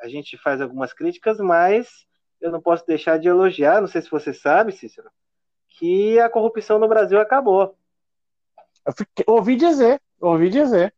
A 0.05 0.09
gente 0.09 0.37
faz 0.37 0.61
algumas 0.61 0.93
críticas, 0.93 1.39
mas 1.39 2.07
eu 2.39 2.53
não 2.53 2.61
posso 2.61 2.87
deixar 2.87 3.19
de 3.19 3.27
elogiar, 3.27 3.81
não 3.81 3.89
sei 3.89 4.03
se 4.03 4.11
você 4.11 4.35
sabe, 4.35 4.71
Cícero, 4.71 5.09
que 5.67 6.21
a 6.21 6.29
corrupção 6.29 6.79
no 6.79 6.87
Brasil 6.87 7.19
acabou. 7.19 7.75
Eu 8.87 8.93
fiquei, 8.93 9.25
ouvi 9.27 9.57
dizer, 9.57 9.99
ouvi 10.21 10.51
dizer. 10.51 10.95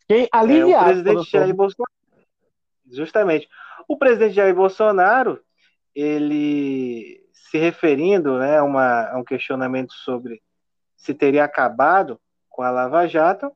Fiquei 0.00 0.26
aliviado. 0.32 0.72
É, 0.72 0.80
o 0.80 1.02
presidente 1.02 1.30
Jair 1.30 1.54
Bolsonaro. 1.54 1.92
Justamente. 2.90 3.48
O 3.86 3.98
presidente 3.98 4.34
Jair 4.34 4.54
Bolsonaro, 4.54 5.38
ele 5.94 7.22
se 7.32 7.58
referindo 7.58 8.38
né, 8.38 8.62
uma, 8.62 9.10
a 9.10 9.18
um 9.18 9.24
questionamento 9.24 9.92
sobre 9.92 10.42
se 10.96 11.12
teria 11.12 11.44
acabado 11.44 12.18
com 12.48 12.62
a 12.62 12.70
Lava 12.70 13.06
Jato, 13.06 13.52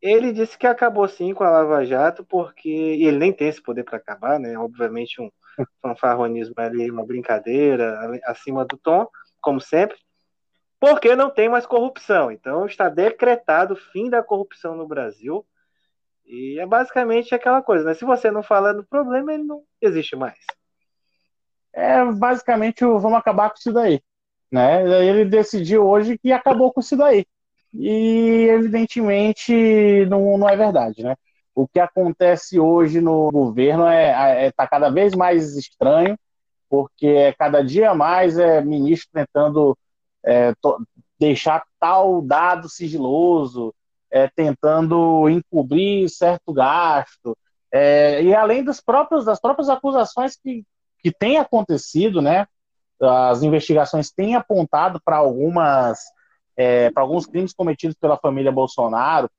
ele 0.00 0.32
disse 0.32 0.56
que 0.56 0.66
acabou 0.66 1.08
sim 1.08 1.34
com 1.34 1.44
a 1.44 1.50
Lava 1.50 1.84
Jato, 1.84 2.24
porque. 2.24 2.68
E 2.68 3.04
ele 3.06 3.18
nem 3.18 3.32
tem 3.32 3.48
esse 3.48 3.62
poder 3.62 3.84
para 3.84 3.98
acabar, 3.98 4.38
né? 4.38 4.56
Obviamente, 4.58 5.20
um 5.20 5.30
fanfarronismo 5.82 6.54
ali, 6.56 6.90
uma 6.90 7.04
brincadeira 7.04 7.98
acima 8.24 8.64
do 8.64 8.76
tom, 8.76 9.08
como 9.40 9.60
sempre, 9.60 9.96
porque 10.80 11.16
não 11.16 11.30
tem 11.30 11.48
mais 11.48 11.66
corrupção. 11.66 12.30
Então, 12.30 12.66
está 12.66 12.88
decretado 12.88 13.74
o 13.74 13.76
fim 13.76 14.08
da 14.08 14.22
corrupção 14.22 14.76
no 14.76 14.86
Brasil. 14.86 15.44
E 16.24 16.60
é 16.60 16.66
basicamente 16.66 17.34
aquela 17.34 17.62
coisa, 17.62 17.84
né? 17.84 17.94
Se 17.94 18.04
você 18.04 18.30
não 18.30 18.42
fala 18.42 18.74
do 18.74 18.84
problema, 18.84 19.32
ele 19.32 19.44
não 19.44 19.64
existe 19.80 20.14
mais. 20.14 20.38
É 21.72 22.04
basicamente 22.04 22.84
vamos 22.84 23.14
acabar 23.14 23.50
com 23.50 23.56
isso 23.56 23.72
daí. 23.72 24.02
Né? 24.50 25.06
Ele 25.06 25.24
decidiu 25.24 25.86
hoje 25.86 26.18
que 26.18 26.32
acabou 26.32 26.72
com 26.72 26.80
isso 26.80 26.96
daí. 26.96 27.26
E 27.74 28.48
evidentemente 28.50 30.06
não, 30.06 30.38
não 30.38 30.48
é 30.48 30.56
verdade, 30.56 31.02
né? 31.02 31.14
o 31.58 31.66
que 31.66 31.80
acontece 31.80 32.60
hoje 32.60 33.00
no 33.00 33.32
governo 33.32 33.84
é, 33.84 34.46
é 34.46 34.52
tá 34.52 34.64
cada 34.64 34.90
vez 34.90 35.12
mais 35.12 35.56
estranho, 35.56 36.16
porque 36.70 37.08
é 37.08 37.32
cada 37.32 37.64
dia 37.64 37.92
mais 37.94 38.38
é 38.38 38.60
ministro 38.62 39.10
tentando 39.12 39.76
é, 40.24 40.54
to, 40.62 40.78
deixar 41.18 41.64
tal 41.80 42.22
dado 42.22 42.68
sigiloso, 42.68 43.74
é, 44.08 44.28
tentando 44.28 45.28
encobrir 45.28 46.08
certo 46.08 46.52
gasto, 46.52 47.36
é, 47.72 48.22
e 48.22 48.32
além 48.32 48.62
dos 48.62 48.80
próprios, 48.80 49.24
das 49.24 49.40
próprias 49.40 49.68
acusações 49.68 50.36
que, 50.36 50.64
que 51.00 51.10
têm 51.10 51.38
acontecido, 51.38 52.22
né? 52.22 52.46
As 53.02 53.42
investigações 53.42 54.12
têm 54.12 54.36
apontado 54.36 55.00
para 55.04 55.16
algumas 55.16 56.04
é, 56.58 56.90
para 56.90 57.04
alguns 57.04 57.24
crimes 57.24 57.54
cometidos 57.54 57.96
pela 57.96 58.18
família 58.18 58.50
Bolsonaro, 58.50 59.30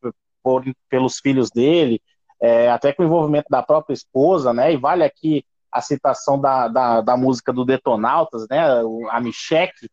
por, 0.41 0.63
pelos 0.89 1.19
filhos 1.19 1.51
dele, 1.51 2.01
é, 2.41 2.71
até 2.71 2.93
com 2.93 3.03
o 3.03 3.05
envolvimento 3.05 3.47
da 3.49 3.61
própria 3.61 3.93
esposa, 3.93 4.53
né? 4.53 4.71
E 4.71 4.77
vale 4.77 5.03
aqui 5.03 5.43
a 5.69 5.81
citação 5.81 6.39
da, 6.39 6.69
da, 6.69 7.01
da 7.01 7.17
música 7.17 7.51
do 7.51 7.65
Detonautas, 7.65 8.47
né? 8.49 8.61
A 9.11 9.19
Micheque, 9.19 9.89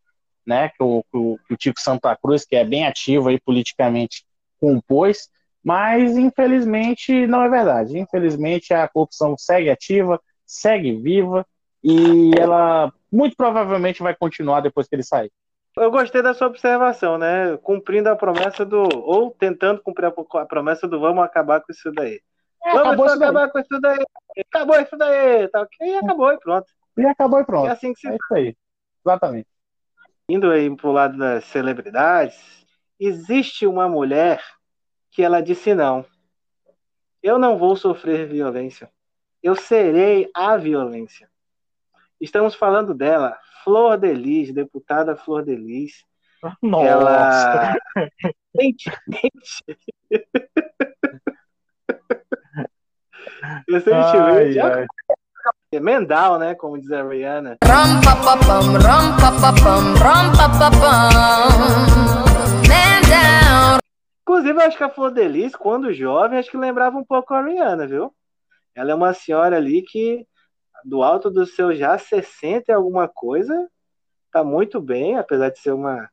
né? 0.47 0.68
Que 0.68 0.85
o, 0.85 1.02
que 1.11 1.18
o, 1.18 1.38
que 1.49 1.54
o 1.54 1.56
Tico 1.56 1.80
Santa 1.80 2.16
Cruz, 2.16 2.45
que 2.45 2.54
é 2.54 2.64
bem 2.64 2.87
ativo 2.87 3.28
aí 3.28 3.40
politicamente, 3.40 4.25
compôs. 4.61 5.28
Mas, 5.64 6.16
infelizmente, 6.16 7.26
não 7.26 7.42
é 7.42 7.49
verdade. 7.49 7.99
Infelizmente, 7.99 8.73
a 8.73 8.87
corrupção 8.87 9.35
segue 9.37 9.68
ativa, 9.68 10.21
segue 10.47 10.95
viva 10.95 11.45
e 11.83 12.30
ela 12.38 12.92
muito 13.11 13.35
provavelmente 13.37 14.00
vai 14.00 14.14
continuar 14.14 14.61
depois 14.61 14.87
que 14.87 14.95
ele 14.95 15.02
sair. 15.02 15.33
Eu 15.78 15.90
gostei 15.90 16.23
da 16.23 16.33
sua 16.33 16.47
observação, 16.47 17.18
né? 17.18 17.56
Cumprindo 17.59 18.09
a 18.09 18.16
promessa 18.16 18.64
do. 18.64 18.83
Ou 18.95 19.30
tentando 19.30 19.83
cumprir 19.83 20.06
a 20.06 20.47
promessa 20.47 20.88
do 20.88 20.99
vamos 20.99 21.23
acabar 21.23 21.61
com 21.61 21.71
isso 21.71 21.92
daí. 21.92 22.21
É, 22.64 22.73
vamos 22.73 23.12
acabar 23.12 23.50
com 23.50 23.59
isso 23.59 23.80
daí. 23.80 24.04
Acabou 24.49 24.80
isso 24.80 24.97
daí. 24.97 25.49
Tá 25.49 25.61
ok? 25.61 25.87
E 25.87 25.97
acabou 25.97 26.33
e 26.33 26.38
pronto. 26.38 26.66
E 26.97 27.04
acabou 27.04 27.40
e 27.40 27.45
pronto. 27.45 27.68
É 27.68 27.73
assim 27.73 27.92
que 27.92 28.00
se. 28.00 28.09
É 28.09 28.14
isso 28.14 28.35
aí. 28.35 28.56
Exatamente. 29.04 29.49
Indo 30.28 30.50
aí 30.50 30.75
pro 30.75 30.92
lado 30.92 31.18
das 31.18 31.45
celebridades, 31.45 32.66
existe 32.99 33.66
uma 33.66 33.87
mulher 33.87 34.42
que 35.11 35.23
ela 35.23 35.42
disse 35.42 35.75
não. 35.75 36.06
Eu 37.23 37.38
não 37.38 37.59
vou 37.59 37.76
sofrer 37.76 38.26
violência. 38.26 38.90
Eu 39.42 39.54
serei 39.54 40.30
a 40.35 40.56
violência. 40.56 41.28
Estamos 42.20 42.54
falando 42.54 42.94
dela, 42.94 43.37
Flor 43.62 43.99
de 43.99 44.12
Lis, 44.12 44.52
deputada 44.52 45.16
Flor 45.16 45.44
de 45.44 45.54
Lis. 45.54 46.04
Nossa. 46.62 46.87
Ela 46.87 47.76
recentemente, 53.68 54.58
ai, 54.58 54.58
ai. 54.58 54.87
Mendal, 55.80 56.38
né? 56.38 56.54
Como 56.54 56.78
diz 56.78 56.90
a 56.90 57.02
Rihanna. 57.02 57.58
Ram, 57.62 58.00
pa, 58.00 58.16
pa, 58.16 58.37
pam, 58.38 58.78
ram, 58.78 59.16
pa, 59.16 59.30
pa, 59.32 59.52
pam, 59.52 59.94
ram, 59.94 60.32
pa, 60.32 60.49
pa, 60.49 60.70
pam. 60.70 62.26
Inclusive, 64.23 64.58
eu 64.58 64.66
acho 64.66 64.76
que 64.76 64.85
a 64.85 64.88
Flor 64.88 65.11
Delis, 65.12 65.54
quando 65.54 65.92
jovem, 65.92 66.38
acho 66.38 66.50
que 66.50 66.56
lembrava 66.56 66.96
um 66.96 67.04
pouco 67.04 67.35
a 67.35 67.42
Rihanna, 67.42 67.87
viu? 67.87 68.12
Ela 68.75 68.90
é 68.92 68.94
uma 68.94 69.12
senhora 69.14 69.56
ali 69.56 69.82
que, 69.82 70.26
do 70.85 71.02
alto 71.02 71.30
do 71.30 71.47
seu 71.47 71.75
já 71.75 71.97
60 71.99 72.71
e 72.71 72.75
alguma 72.75 73.09
coisa, 73.09 73.68
tá 74.33 74.45
muito 74.45 74.80
bem, 74.80 75.16
apesar 75.16 75.50
de 75.50 75.59
ser 75.59 75.73
uma 75.73 76.09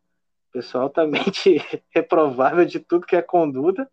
pessoa 0.51 0.83
altamente 0.83 1.57
reprovável 1.93 2.65
de 2.65 2.79
tudo 2.79 3.05
que 3.05 3.15
é 3.15 3.21
conduta. 3.21 3.89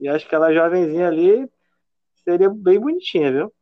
E 0.00 0.08
acho 0.08 0.26
que 0.26 0.34
ela 0.34 0.52
jovenzinha 0.52 1.08
ali 1.08 1.48
seria 2.24 2.48
bem 2.48 2.80
bonitinha, 2.80 3.30
viu? 3.30 3.52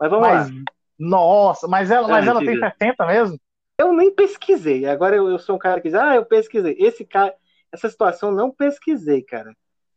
Mas 0.00 0.10
vamos 0.10 0.28
mas, 0.28 0.50
lá. 0.50 0.56
Nossa, 0.98 1.68
mas 1.68 1.90
ela, 1.90 2.08
mas 2.08 2.26
ela 2.26 2.40
tem 2.40 2.58
60 2.58 3.06
mesmo? 3.06 3.38
Eu 3.78 3.92
nem 3.92 4.14
pesquisei. 4.14 4.86
Agora 4.86 5.16
eu, 5.16 5.28
eu, 5.28 5.38
sou 5.38 5.56
um 5.56 5.58
cara 5.58 5.80
que 5.80 5.88
diz, 5.88 5.94
ah, 5.94 6.14
eu 6.14 6.24
pesquisei. 6.24 6.76
Esse 6.78 7.04
cara, 7.04 7.34
essa 7.72 7.88
situação 7.88 8.30
não 8.30 8.50
pesquisei, 8.50 9.22
cara. 9.22 9.54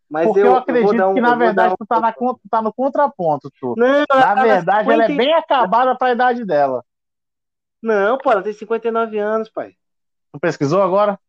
Mas 0.09 0.25
Porque 0.25 0.39
eu, 0.39 0.45
eu 0.47 0.55
acredito 0.55 1.03
um, 1.05 1.13
que, 1.13 1.21
na 1.21 1.35
verdade, 1.35 1.73
um... 1.73 1.77
tu, 1.77 1.85
tá 1.85 1.99
na, 1.99 2.11
tu 2.13 2.39
tá 2.49 2.61
no 2.61 2.73
contraponto, 2.73 3.51
tu. 3.59 3.73
Não, 3.77 4.05
na 4.09 4.35
verdade, 4.35 4.89
50... 4.89 4.93
ela 4.93 5.03
é 5.05 5.15
bem 5.15 5.33
acabada 5.33 5.95
pra 5.97 6.11
idade 6.11 6.45
dela. 6.45 6.83
Não, 7.81 8.17
pô, 8.17 8.31
ela 8.31 8.41
tem 8.41 8.53
59 8.53 9.17
anos, 9.17 9.49
pai. 9.49 9.75
Tu 10.31 10.39
pesquisou 10.39 10.81
agora? 10.81 11.19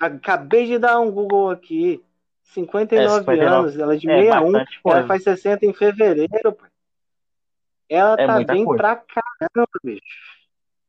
Acabei 0.00 0.66
de 0.66 0.78
dar 0.78 1.00
um 1.00 1.10
Google 1.10 1.50
aqui. 1.50 2.02
59, 2.42 3.36
é, 3.36 3.44
anos, 3.44 3.78
ela 3.78 3.94
é 3.94 3.96
de 3.98 4.10
é, 4.10 4.22
61, 4.22 4.90
ela 4.90 5.06
faz 5.06 5.22
60 5.22 5.66
em 5.66 5.74
fevereiro, 5.74 6.52
pai. 6.52 6.70
Ela 7.88 8.14
é 8.18 8.26
tá 8.26 8.44
bem 8.44 8.64
coisa. 8.64 8.82
pra 8.82 8.96
caramba, 8.96 9.68
bicho. 9.82 10.02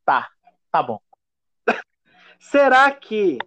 Tá, 0.05 0.29
tá 0.71 0.83
bom. 0.83 0.99
Será 2.39 2.91
que 2.91 3.37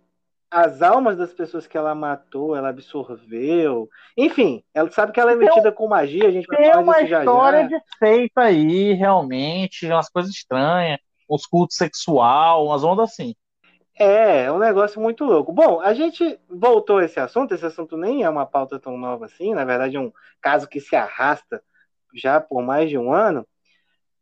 as 0.53 0.83
almas 0.83 1.17
das 1.17 1.33
pessoas 1.33 1.67
que 1.67 1.79
ela 1.79 1.95
matou, 1.95 2.55
ela 2.55 2.69
absorveu. 2.69 3.89
Enfim, 4.15 4.63
ela 4.75 4.91
sabe 4.91 5.11
que 5.11 5.19
ela 5.19 5.33
é 5.33 5.35
metida 5.35 5.73
com 5.73 5.89
magia, 5.89 6.29
a 6.29 6.31
gente 6.31 6.47
vai 6.47 6.59
Tem 6.59 6.77
uma 6.77 7.01
história 7.01 7.63
já, 7.63 7.69
de 7.69 7.83
feita 7.99 8.43
aí, 8.43 8.93
realmente, 8.93 9.87
umas 9.87 10.11
coisas 10.11 10.31
estranhas, 10.31 11.01
os 11.27 11.47
cultos 11.47 11.79
sexual, 11.79 12.67
umas 12.67 12.85
ondas 12.85 13.11
assim. 13.11 13.35
É, 13.99 14.45
é 14.45 14.53
um 14.53 14.59
negócio 14.59 15.01
muito 15.01 15.25
louco. 15.25 15.53
Bom, 15.53 15.81
a 15.81 15.95
gente 15.95 16.39
voltou 16.51 16.99
a 16.99 17.05
esse 17.07 17.19
assunto, 17.19 17.55
esse 17.55 17.65
assunto 17.65 17.97
nem 17.97 18.23
é 18.23 18.29
uma 18.29 18.45
pauta 18.45 18.79
tão 18.79 18.99
nova 18.99 19.25
assim, 19.25 19.55
na 19.55 19.65
verdade 19.65 19.97
é 19.97 20.01
um 20.01 20.13
caso 20.41 20.69
que 20.69 20.81
se 20.81 20.95
arrasta 20.95 21.63
já 22.15 22.39
por 22.39 22.63
mais 22.63 22.91
de 22.91 22.99
um 22.99 23.11
ano, 23.11 23.47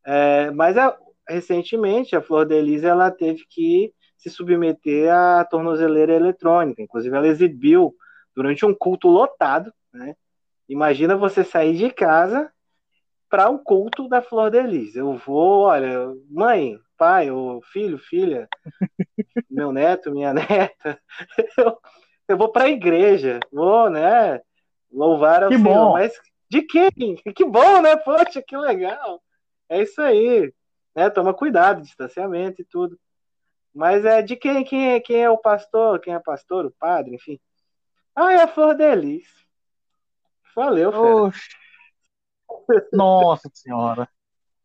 é, 0.07 0.49
mas 0.53 0.79
a, 0.79 0.97
recentemente 1.29 2.15
a 2.15 2.23
Flor 2.23 2.47
de 2.47 2.87
ela 2.87 3.11
teve 3.11 3.45
que 3.49 3.93
se 4.21 4.29
submeter 4.29 5.11
à 5.12 5.45
tornozeleira 5.45 6.12
eletrônica. 6.12 6.83
Inclusive, 6.83 7.17
ela 7.17 7.27
exibiu 7.27 7.95
durante 8.37 8.67
um 8.67 8.75
culto 8.75 9.09
lotado. 9.09 9.73
Né? 9.93 10.15
Imagina 10.69 11.17
você 11.17 11.43
sair 11.43 11.75
de 11.75 11.91
casa 11.91 12.53
para 13.31 13.49
o 13.49 13.55
um 13.55 13.59
culto 13.59 14.09
da 14.09 14.21
Flor 14.21 14.50
de 14.50 14.62
Lis. 14.62 14.95
Eu 14.95 15.17
vou, 15.17 15.62
olha, 15.62 16.15
mãe, 16.29 16.79
pai, 16.99 17.31
ou 17.31 17.62
filho, 17.62 17.97
filha, 17.97 18.47
meu 19.50 19.73
neto, 19.73 20.11
minha 20.11 20.35
neta, 20.35 21.00
eu, 21.57 21.79
eu 22.29 22.37
vou 22.37 22.50
para 22.50 22.65
a 22.65 22.71
igreja, 22.71 23.41
vou, 23.50 23.89
né, 23.89 24.41
louvar 24.93 25.45
ao 25.45 25.49
que 25.49 25.57
Senhor. 25.57 25.73
Bom. 25.73 25.93
Mas 25.93 26.12
de 26.50 26.62
quem? 26.62 26.91
Que 27.35 27.45
bom, 27.45 27.81
né? 27.81 27.97
Poxa, 27.97 28.43
que 28.43 28.57
legal. 28.57 29.23
É 29.69 29.81
isso 29.81 30.03
aí. 30.03 30.53
Né? 30.95 31.09
Toma 31.09 31.33
cuidado, 31.33 31.81
distanciamento 31.81 32.61
e 32.61 32.65
tudo. 32.65 32.99
Mas 33.75 34.05
é 34.05 34.21
de 34.21 34.37
quem, 34.37 34.65
quem, 34.65 34.93
é, 34.93 35.00
quem 35.00 35.23
é 35.23 35.31
o 35.31 35.39
pastor, 35.39 36.00
quem 36.00 36.15
é 36.15 36.19
pastor, 36.19 36.67
o 36.67 36.73
padre, 36.73 37.15
enfim. 37.15 37.39
Ah, 38.15 38.33
é 38.33 38.43
a 38.43 38.49
Flor 38.49 38.75
Delis. 38.75 39.29
Valeu, 40.55 40.93
fera. 42.67 42.87
Nossa 42.93 43.49
senhora. 43.55 44.09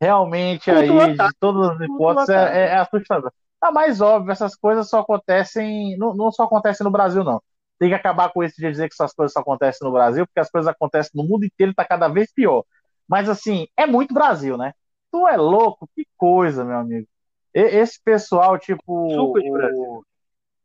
Realmente 0.02 0.70
aí, 0.70 1.14
de 1.14 1.34
todas 1.40 1.72
as 1.72 1.82
hipóteses, 1.82 2.30
é, 2.30 2.68
é, 2.68 2.78
assustador. 2.78 3.32
A 3.62 3.72
mais 3.72 4.02
óbvio, 4.02 4.32
essas 4.32 4.56
coisas 4.56 4.90
só 4.90 5.00
acontecem, 5.00 5.98
não, 5.98 6.14
não 6.14 6.32
só 6.32 6.44
acontecem 6.44 6.84
no 6.84 6.92
Brasil, 6.92 7.24
não. 7.24 7.42
Tem 7.80 7.90
que 7.90 7.96
acabar 7.96 8.32
com 8.32 8.44
isso 8.44 8.56
de 8.58 8.70
dizer 8.70 8.88
que 8.88 8.94
essas 8.94 9.14
coisas 9.14 9.34
só 9.34 9.40
acontecem 9.40 9.86
no 9.88 9.94
Brasil, 9.94 10.26
porque 10.26 10.40
as 10.40 10.50
coisas 10.50 10.68
acontecem 10.68 11.12
no 11.14 11.24
mundo 11.24 11.46
inteiro 11.46 11.72
e 11.72 11.76
tá 11.76 11.86
cada 11.86 12.08
vez 12.08 12.32
pior. 12.34 12.64
Mas 13.08 13.30
assim, 13.30 13.68
é 13.78 13.86
muito 13.86 14.14
Brasil, 14.14 14.58
né? 14.58 14.74
Tu 15.12 15.28
é 15.28 15.38
louco, 15.38 15.90
que 15.96 16.06
coisa, 16.18 16.64
meu 16.64 16.78
amigo. 16.78 17.08
Esse 17.56 18.02
pessoal, 18.04 18.60
tipo. 18.60 19.10
Suco 19.12 19.42
de 19.42 19.50
Brasil. 19.50 20.06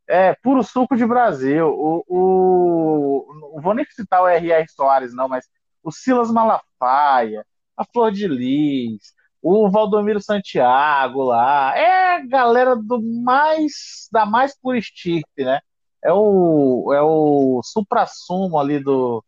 É, 0.07 0.35
puro 0.43 0.61
suco 0.61 0.97
de 0.97 1.05
Brasil. 1.05 1.67
O, 1.69 2.03
o, 2.07 3.51
não 3.53 3.61
vou 3.61 3.73
nem 3.73 3.85
citar 3.85 4.21
o 4.21 4.27
R.R. 4.27 4.67
Soares, 4.69 5.13
não, 5.13 5.29
mas 5.29 5.47
o 5.81 5.89
Silas 5.89 6.29
Malafaia, 6.29 7.45
a 7.77 7.85
Flor 7.85 8.11
de 8.11 8.27
Lis, 8.27 9.13
o 9.41 9.69
Valdomiro 9.69 10.21
Santiago 10.21 11.23
lá. 11.23 11.73
É 11.77 12.15
a 12.15 12.25
galera 12.27 12.75
do 12.75 13.01
mais. 13.01 14.09
da 14.11 14.25
mais 14.25 14.53
pura 14.59 14.77
estirpe, 14.77 15.45
né? 15.45 15.61
É 16.03 16.11
o, 16.11 16.91
é 16.93 17.01
o 17.01 17.61
supra-sumo 17.63 18.57
ali 18.59 18.83
do, 18.83 19.23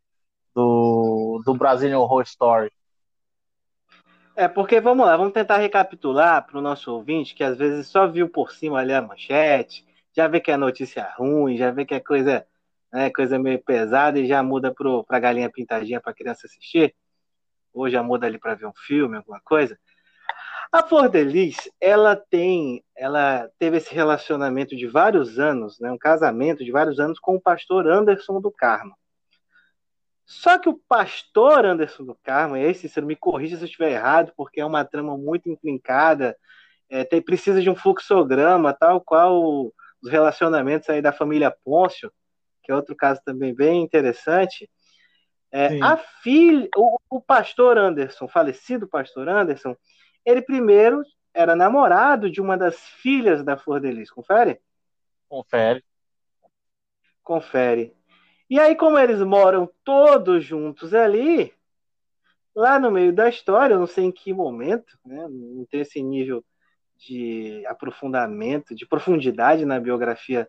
do, 0.53 1.41
do 1.45 1.53
Brazilian 1.53 1.99
Horror 1.99 2.23
Story. 2.23 2.71
É 4.35 4.47
porque, 4.47 4.81
vamos 4.81 5.05
lá, 5.05 5.15
vamos 5.15 5.31
tentar 5.31 5.57
recapitular 5.57 6.43
para 6.43 6.57
o 6.57 6.61
nosso 6.61 6.91
ouvinte, 6.91 7.35
que 7.35 7.43
às 7.43 7.55
vezes 7.55 7.87
só 7.87 8.07
viu 8.07 8.27
por 8.27 8.51
cima 8.51 8.79
ali 8.79 8.91
a 8.91 9.01
manchete, 9.01 9.85
já 10.11 10.27
vê 10.27 10.39
que 10.39 10.51
é 10.51 10.57
notícia 10.57 11.07
ruim, 11.17 11.55
já 11.55 11.69
vê 11.69 11.85
que 11.85 11.93
é 11.93 11.99
coisa, 11.99 12.43
né, 12.91 13.11
coisa 13.11 13.37
meio 13.37 13.63
pesada 13.63 14.19
e 14.19 14.25
já 14.25 14.41
muda 14.41 14.73
para 14.73 15.17
a 15.17 15.19
galinha 15.19 15.51
pintadinha 15.51 16.01
para 16.01 16.11
a 16.11 16.15
criança 16.15 16.47
assistir, 16.47 16.95
ou 17.71 17.87
já 17.89 18.01
muda 18.01 18.25
ali 18.25 18.39
para 18.39 18.55
ver 18.55 18.65
um 18.65 18.73
filme, 18.73 19.17
alguma 19.17 19.39
coisa. 19.39 19.77
A 20.71 20.81
Flor 20.81 21.09
de 21.09 21.23
Lis, 21.23 21.69
ela 21.79 22.15
tem, 22.15 22.83
ela 22.97 23.47
teve 23.59 23.77
esse 23.77 23.93
relacionamento 23.93 24.75
de 24.75 24.87
vários 24.87 25.37
anos, 25.37 25.79
né, 25.79 25.91
um 25.91 25.97
casamento 25.97 26.65
de 26.65 26.71
vários 26.71 26.99
anos 26.99 27.19
com 27.19 27.35
o 27.35 27.41
pastor 27.41 27.87
Anderson 27.87 28.41
do 28.41 28.51
Carmo. 28.51 28.95
Só 30.25 30.57
que 30.57 30.69
o 30.69 30.79
pastor 30.87 31.65
Anderson 31.65 32.05
do 32.05 32.15
Carmo, 32.23 32.55
e 32.55 32.65
aí, 32.65 32.73
Cícero, 32.73 33.05
me 33.05 33.15
corrija 33.15 33.57
se 33.57 33.63
eu 33.63 33.65
estiver 33.65 33.91
errado, 33.91 34.31
porque 34.37 34.61
é 34.61 34.65
uma 34.65 34.85
trama 34.85 35.17
muito 35.17 35.49
intrincada, 35.49 36.37
é, 36.89 37.03
tem, 37.03 37.21
precisa 37.21 37.61
de 37.61 37.69
um 37.69 37.75
fluxograma, 37.75 38.73
tal 38.73 39.01
qual 39.01 39.71
os 40.01 40.09
relacionamentos 40.09 40.89
aí 40.89 41.01
da 41.01 41.11
família 41.11 41.55
Pôncio, 41.63 42.11
que 42.61 42.71
é 42.71 42.75
outro 42.75 42.95
caso 42.95 43.21
também 43.25 43.53
bem 43.53 43.81
interessante. 43.81 44.69
É, 45.51 45.79
a 45.81 45.97
filha, 45.97 46.67
o, 46.75 46.97
o, 47.09 47.21
pastor 47.21 47.77
Anderson, 47.77 48.27
falecido 48.27 48.87
pastor 48.87 49.29
Anderson, 49.29 49.75
ele 50.25 50.41
primeiro 50.41 51.03
era 51.33 51.55
namorado 51.55 52.29
de 52.29 52.41
uma 52.41 52.57
das 52.57 52.79
filhas 52.79 53.43
da 53.43 53.57
Flor 53.57 53.79
de 53.79 53.91
Lis. 53.91 54.09
Confere? 54.09 54.59
Confere. 55.27 55.83
Confere. 57.21 57.95
E 58.49 58.59
aí, 58.59 58.75
como 58.75 58.97
eles 58.97 59.19
moram 59.21 59.69
todos 59.83 60.43
juntos 60.43 60.93
ali, 60.93 61.53
lá 62.55 62.79
no 62.79 62.91
meio 62.91 63.13
da 63.13 63.29
história, 63.29 63.73
eu 63.73 63.79
não 63.79 63.87
sei 63.87 64.05
em 64.05 64.11
que 64.11 64.33
momento, 64.33 64.97
né, 65.05 65.27
não 65.29 65.65
tem 65.65 65.81
esse 65.81 66.01
nível 66.01 66.43
de 66.97 67.65
aprofundamento, 67.65 68.75
de 68.75 68.85
profundidade 68.85 69.65
na 69.65 69.79
biografia 69.79 70.47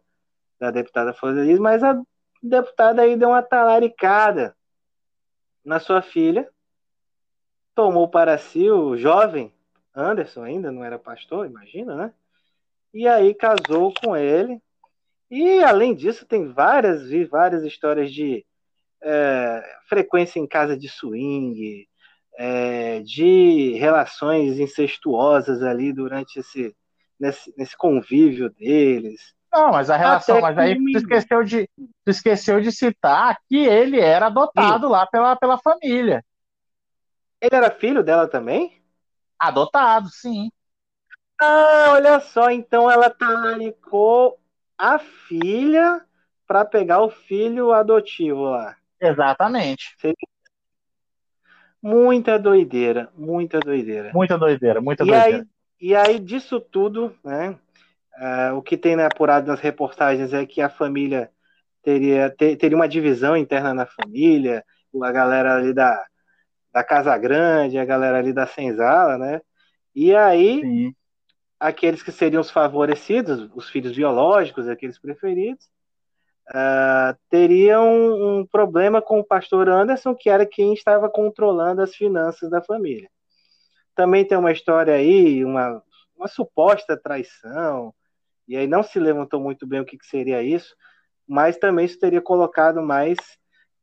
da 0.59 0.71
deputada 0.71 1.13
Flor 1.13 1.35
de 1.35 1.41
Lis, 1.41 1.59
mas 1.59 1.83
a 1.83 2.01
deputada 2.43 3.03
aí 3.03 3.17
deu 3.17 3.31
uma 3.31 3.43
talaricada 3.43 4.57
na 5.65 5.81
sua 5.81 6.03
filha, 6.03 6.49
tomou 7.75 8.09
para 8.09 8.37
si 8.39 8.71
o 8.71 8.97
jovem 8.97 9.53
Anderson, 9.95 10.43
ainda 10.43 10.73
não 10.73 10.85
era 10.85 10.99
pastor, 10.99 11.47
imagina, 11.47 11.95
né? 11.95 12.15
E 12.93 13.07
aí 13.07 13.35
casou 13.35 13.93
com 13.95 14.17
ele. 14.17 14.61
E 15.31 15.63
além 15.65 15.95
disso, 15.95 16.27
tem 16.27 16.53
várias 16.53 17.09
vi 17.09 17.25
várias 17.25 17.63
histórias 17.65 18.13
de 18.13 18.45
é, 19.03 19.63
frequência 19.89 20.39
em 20.39 20.47
casa 20.47 20.77
de 20.77 20.89
swing, 20.89 21.89
é, 22.37 23.01
de 23.01 23.75
relações 23.75 24.59
incestuosas 24.59 25.63
ali 25.63 25.93
durante 25.93 26.39
esse 26.39 26.75
nesse, 27.19 27.55
nesse 27.57 27.77
convívio 27.77 28.51
deles. 28.51 29.35
Não, 29.53 29.71
mas 29.71 29.89
a 29.89 29.97
relação, 29.97 30.41
mas 30.41 30.59
aí 30.59 30.75
tu 30.75 30.99
esqueceu, 30.99 31.45
de, 31.45 31.69
tu 31.77 32.11
esqueceu 32.11 32.61
de 32.61 32.73
citar 32.73 33.39
que 33.49 33.57
ele 33.57 34.01
era 34.01 34.27
adotado 34.27 34.87
Sim. 34.87 34.93
lá 34.93 35.07
pela, 35.07 35.37
pela 35.37 35.59
família. 35.59 36.25
Ele 37.41 37.55
era 37.55 37.71
filho 37.71 38.03
dela 38.03 38.27
também? 38.27 38.83
Adotado, 39.39 40.09
sim. 40.09 40.51
Ah, 41.41 41.91
olha 41.91 42.21
só, 42.21 42.51
então 42.51 42.91
ela 42.91 43.11
talaricou 43.11 44.39
a 44.79 44.99
filha 44.99 46.05
para 46.47 46.65
pegar 46.65 47.01
o 47.01 47.11
filho 47.11 47.73
adotivo 47.73 48.51
lá. 48.51 48.77
Exatamente. 49.01 49.95
Muita 51.83 52.39
doideira, 52.39 53.11
muita 53.17 53.61
doideira. 53.61 54.11
Muita 54.15 54.39
doideira, 54.39 54.81
muita 54.81 55.05
e 55.05 55.07
doideira. 55.07 55.39
Aí, 55.39 55.45
e 55.81 55.95
aí, 55.95 56.19
disso 56.19 56.61
tudo, 56.61 57.15
né? 57.23 57.59
Uh, 58.17 58.57
o 58.57 58.63
que 58.63 58.77
tem 58.77 58.97
né, 58.97 59.05
apurado 59.05 59.49
nas 59.49 59.61
reportagens 59.61 60.33
é 60.33 60.47
que 60.47 60.63
a 60.63 60.71
família 60.71 61.31
teria, 61.83 62.31
ter, 62.31 62.57
teria 62.57 62.77
uma 62.77 62.89
divisão 62.89 63.37
interna 63.37 63.75
na 63.75 63.85
família, 63.85 64.65
a 65.03 65.13
galera 65.13 65.57
ali 65.57 65.75
da, 65.75 66.03
da 66.73 66.85
Casa 66.85 67.17
Grande, 67.19 67.77
a 67.77 67.85
galera 67.85 68.19
ali 68.19 68.33
da 68.33 68.47
Senzala, 68.47 69.19
né? 69.19 69.41
E 69.95 70.15
aí, 70.15 70.61
Sim. 70.61 70.95
Aqueles 71.65 72.03
que 72.03 72.13
seriam 72.13 72.43
os 72.43 72.51
favorecidos, 72.51 73.51
os 73.55 73.71
filhos 73.71 73.97
biológicos, 73.97 74.69
aqueles 74.69 74.99
preferidos, 74.99 75.65
uh, 76.51 77.17
teriam 77.31 77.89
um 77.89 78.47
problema 78.47 79.01
com 79.01 79.19
o 79.19 79.25
pastor 79.25 79.71
Anderson, 79.71 80.15
que 80.15 80.29
era 80.29 80.45
quem 80.45 80.75
estava 80.75 81.09
controlando 81.09 81.81
as 81.81 81.95
finanças 81.95 82.51
da 82.51 82.61
família. 82.61 83.09
Também 83.95 84.27
tem 84.27 84.37
uma 84.37 84.53
história 84.53 84.93
aí, 84.93 85.43
uma, 85.43 85.83
uma 86.15 86.29
suposta 86.29 86.99
traição, 86.99 87.95
e 88.47 88.59
aí 88.59 88.67
não 88.67 88.83
se 88.83 89.01
levantou 89.01 89.41
muito 89.41 89.67
bem 89.67 89.81
o 89.81 89.87
que, 89.87 89.97
que 89.97 90.07
seria 90.07 90.43
isso, 90.43 90.77
mas 91.27 91.57
também 91.57 91.87
isso 91.87 91.99
teria 91.99 92.21
colocado 92.21 92.83
mais, 92.83 93.17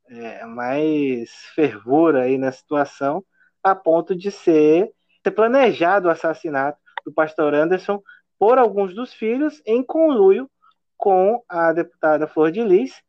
é, 0.08 0.46
mais 0.46 1.32
fervura 1.56 2.24
aí 2.24 2.38
na 2.38 2.52
situação, 2.52 3.26
a 3.64 3.74
ponto 3.74 4.16
de 4.16 4.30
ser, 4.30 4.92
ter 5.24 5.32
planejado 5.32 6.08
o 6.08 6.12
assassinato 6.12 6.81
do 7.06 7.14
pastor 7.14 7.54
Anderson 7.54 8.02
por 8.38 8.58
alguns 8.58 8.94
dos 8.94 9.14
filhos, 9.14 9.62
em 9.66 9.84
conluio 9.84 10.50
com 10.98 11.44
a 11.48 11.72
deputada 11.74 12.28
Flor 12.28 12.52
de 12.52 12.64
Lis, 12.64 13.02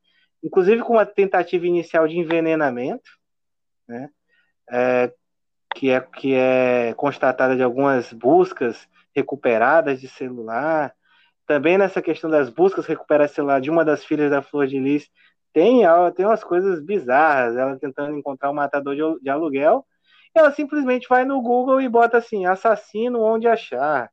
inclusive 0.42 0.83
com 0.83 0.94
uma 0.94 1.07
tentativa 1.07 1.66
inicial 1.66 2.07
de 2.07 2.18
envenenamento, 2.18 3.11
né, 3.88 4.11
é, 4.70 5.12
que, 5.74 5.90
é, 5.90 6.00
que 6.00 6.35
é 6.35 6.94
constatada 6.94 7.57
de 7.57 7.62
algumas 7.62 8.12
buscas 8.12 8.88
recuperadas 9.14 10.00
de 10.00 10.09
celular, 10.09 10.94
também 11.46 11.76
nessa 11.76 12.00
questão 12.00 12.31
das 12.31 12.48
buscas 12.48 12.87
recuperar 12.87 13.28
celular 13.28 13.61
de 13.61 13.70
uma 13.70 13.85
das 13.85 14.05
filhas 14.05 14.31
da 14.31 14.42
Flor 14.42 14.66
de 14.66 14.78
Lis, 14.78 15.11
tem, 15.52 15.83
tem 16.16 16.24
umas 16.24 16.42
coisas 16.42 16.81
bizarras, 16.81 17.57
ela 17.57 17.78
tentando 17.78 18.16
encontrar 18.16 18.50
um 18.50 18.55
matador 18.55 18.94
de, 18.94 19.22
de 19.22 19.28
aluguel, 19.28 19.85
ela 20.35 20.53
simplesmente 20.53 21.09
vai 21.09 21.25
no 21.25 21.40
Google 21.40 21.81
e 21.81 21.88
bota 21.88 22.18
assim, 22.18 22.47
assassino 22.47 23.21
onde 23.21 23.47
achar, 23.47 24.11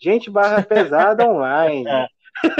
gente 0.00 0.30
barra 0.30 0.62
pesada 0.62 1.28
online. 1.28 1.84
É. 2.42 2.50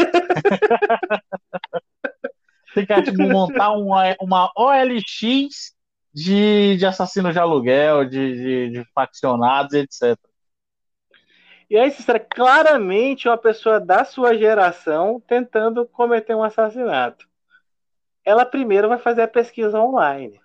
Você 2.75 2.87
quer 2.87 3.03
tipo, 3.03 3.23
montar 3.23 3.73
uma, 3.73 4.15
uma 4.21 4.53
OLX 4.57 5.75
de, 6.13 6.77
de 6.77 6.87
assassinos 6.87 7.33
de 7.33 7.39
aluguel, 7.39 8.05
de, 8.05 8.35
de, 8.35 8.71
de 8.71 8.85
faccionados, 8.93 9.73
etc. 9.73 10.19
E 11.69 11.77
aí, 11.77 11.91
Cícera, 11.91 12.19
claramente 12.19 13.29
uma 13.29 13.39
pessoa 13.39 13.79
da 13.79 14.05
sua 14.05 14.37
geração 14.37 15.23
tentando 15.27 15.87
cometer 15.87 16.35
um 16.35 16.43
assassinato. 16.43 17.29
Ela 18.25 18.45
primeiro 18.45 18.89
vai 18.89 18.99
fazer 18.99 19.23
a 19.23 19.29
pesquisa 19.29 19.81
online. 19.81 20.41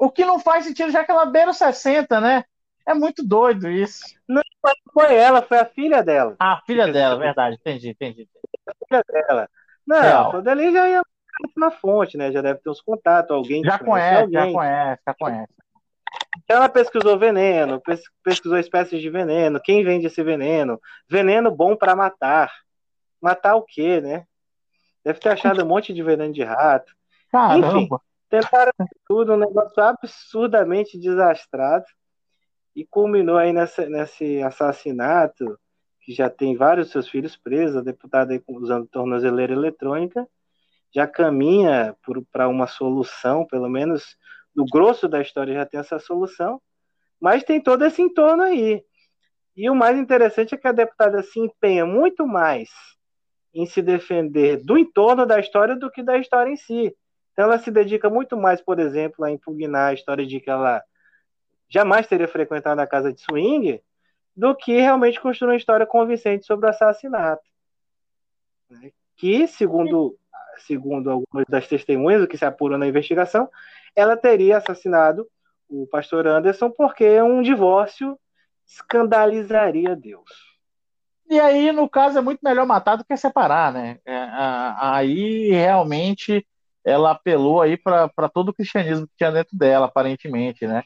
O 0.00 0.10
que 0.10 0.24
não 0.24 0.40
faz 0.40 0.64
sentido, 0.64 0.90
já 0.90 1.04
que 1.04 1.10
ela 1.10 1.26
beira 1.26 1.50
os 1.50 1.58
60, 1.58 2.22
né? 2.22 2.42
É 2.88 2.94
muito 2.94 3.22
doido 3.22 3.68
isso. 3.68 4.02
Não 4.26 4.40
foi 4.94 5.14
ela, 5.14 5.42
foi 5.42 5.58
a 5.58 5.66
filha 5.66 6.02
dela. 6.02 6.34
Ah, 6.38 6.54
a 6.54 6.60
filha 6.62 6.90
dela, 6.90 7.18
verdade, 7.18 7.56
entendi, 7.56 7.90
entendi. 7.90 8.26
A 8.66 8.72
filha 8.86 9.04
dela. 9.06 9.48
Não, 9.86 10.00
Real. 10.00 10.30
quando 10.30 10.48
ali 10.48 10.72
já 10.72 10.88
ia 10.88 11.02
na 11.54 11.70
fonte, 11.70 12.16
né? 12.16 12.32
Já 12.32 12.40
deve 12.40 12.60
ter 12.60 12.70
uns 12.70 12.80
contatos, 12.80 13.30
alguém 13.30 13.62
já 13.62 13.78
conhece, 13.78 14.22
alguém. 14.22 14.32
já 14.32 14.52
conhece, 14.52 15.02
já 15.06 15.14
conhece. 15.14 15.52
Ela 16.48 16.68
pesquisou 16.70 17.18
veneno, 17.18 17.82
pesquisou 18.24 18.56
espécies 18.56 19.02
de 19.02 19.10
veneno, 19.10 19.60
quem 19.60 19.84
vende 19.84 20.06
esse 20.06 20.22
veneno, 20.22 20.80
veneno 21.08 21.50
bom 21.50 21.76
para 21.76 21.94
matar. 21.94 22.50
Matar 23.20 23.54
o 23.56 23.62
quê, 23.62 24.00
né? 24.00 24.24
Deve 25.04 25.20
ter 25.20 25.28
achado 25.28 25.62
um 25.62 25.68
monte 25.68 25.92
de 25.92 26.02
veneno 26.02 26.32
de 26.32 26.42
rato. 26.42 26.90
Caramba. 27.30 27.68
Enfim, 27.68 27.88
tentaram 28.30 28.72
tudo, 29.06 29.34
um 29.34 29.36
negócio 29.36 29.82
absurdamente 29.82 30.98
desastrado 30.98 31.84
e 32.74 32.86
culminou 32.86 33.36
aí 33.36 33.52
nessa, 33.52 33.86
nesse 33.86 34.40
assassinato 34.40 35.58
que 36.00 36.12
já 36.14 36.30
tem 36.30 36.56
vários 36.56 36.90
seus 36.90 37.08
filhos 37.08 37.36
presos, 37.36 37.76
a 37.76 37.82
deputada 37.82 38.32
aí 38.32 38.42
usando 38.48 38.86
tornozeleira 38.86 39.52
eletrônica, 39.52 40.26
já 40.94 41.06
caminha 41.06 41.94
para 42.32 42.48
uma 42.48 42.66
solução, 42.66 43.44
pelo 43.46 43.68
menos 43.68 44.16
no 44.54 44.64
grosso 44.64 45.08
da 45.08 45.20
história 45.20 45.54
já 45.54 45.66
tem 45.66 45.78
essa 45.78 45.98
solução, 45.98 46.60
mas 47.20 47.44
tem 47.44 47.60
todo 47.60 47.84
esse 47.84 48.00
entorno 48.00 48.42
aí. 48.42 48.82
E 49.56 49.68
o 49.68 49.74
mais 49.74 49.98
interessante 49.98 50.54
é 50.54 50.58
que 50.58 50.66
a 50.66 50.72
deputada 50.72 51.22
se 51.22 51.38
empenha 51.38 51.84
muito 51.84 52.26
mais 52.26 52.70
em 53.52 53.66
se 53.66 53.82
defender 53.82 54.64
do 54.64 54.78
entorno 54.78 55.26
da 55.26 55.38
história 55.38 55.76
do 55.76 55.90
que 55.90 56.02
da 56.02 56.16
história 56.16 56.50
em 56.50 56.56
si. 56.56 56.94
Então 57.32 57.44
ela 57.44 57.58
se 57.58 57.70
dedica 57.70 58.10
muito 58.10 58.36
mais, 58.36 58.60
por 58.60 58.78
exemplo, 58.78 59.24
a 59.24 59.30
impugnar 59.30 59.90
a 59.90 59.94
história 59.94 60.26
de 60.26 60.40
que 60.40 60.50
ela 60.50 60.82
jamais 61.68 62.06
teria 62.06 62.28
frequentado 62.28 62.80
a 62.80 62.86
casa 62.86 63.12
de 63.12 63.20
swing, 63.20 63.80
do 64.36 64.54
que 64.54 64.72
realmente 64.72 65.20
construir 65.20 65.50
uma 65.50 65.56
história 65.56 65.86
convincente 65.86 66.46
sobre 66.46 66.66
o 66.66 66.70
assassinato. 66.70 67.42
Né? 68.68 68.90
Que, 69.16 69.46
segundo, 69.46 70.18
segundo 70.58 71.10
algumas 71.10 71.46
das 71.48 71.66
testemunhas, 71.66 72.22
o 72.22 72.28
que 72.28 72.38
se 72.38 72.44
apurou 72.44 72.78
na 72.78 72.86
investigação, 72.86 73.48
ela 73.94 74.16
teria 74.16 74.56
assassinado 74.56 75.28
o 75.68 75.86
pastor 75.86 76.26
Anderson 76.26 76.70
porque 76.70 77.20
um 77.22 77.42
divórcio 77.42 78.18
escandalizaria 78.66 79.94
Deus. 79.94 80.50
E 81.28 81.38
aí, 81.38 81.70
no 81.70 81.88
caso, 81.88 82.18
é 82.18 82.20
muito 82.20 82.40
melhor 82.42 82.66
matar 82.66 82.96
do 82.96 83.04
que 83.04 83.16
separar, 83.16 83.72
né? 83.72 83.98
É, 84.04 84.26
aí 84.80 85.50
realmente 85.50 86.44
ela 86.90 87.12
apelou 87.12 87.60
aí 87.62 87.76
para 87.76 88.28
todo 88.32 88.50
o 88.50 88.54
cristianismo 88.54 89.06
que 89.06 89.14
tinha 89.16 89.32
dentro 89.32 89.56
dela, 89.56 89.86
aparentemente, 89.86 90.66
né? 90.66 90.82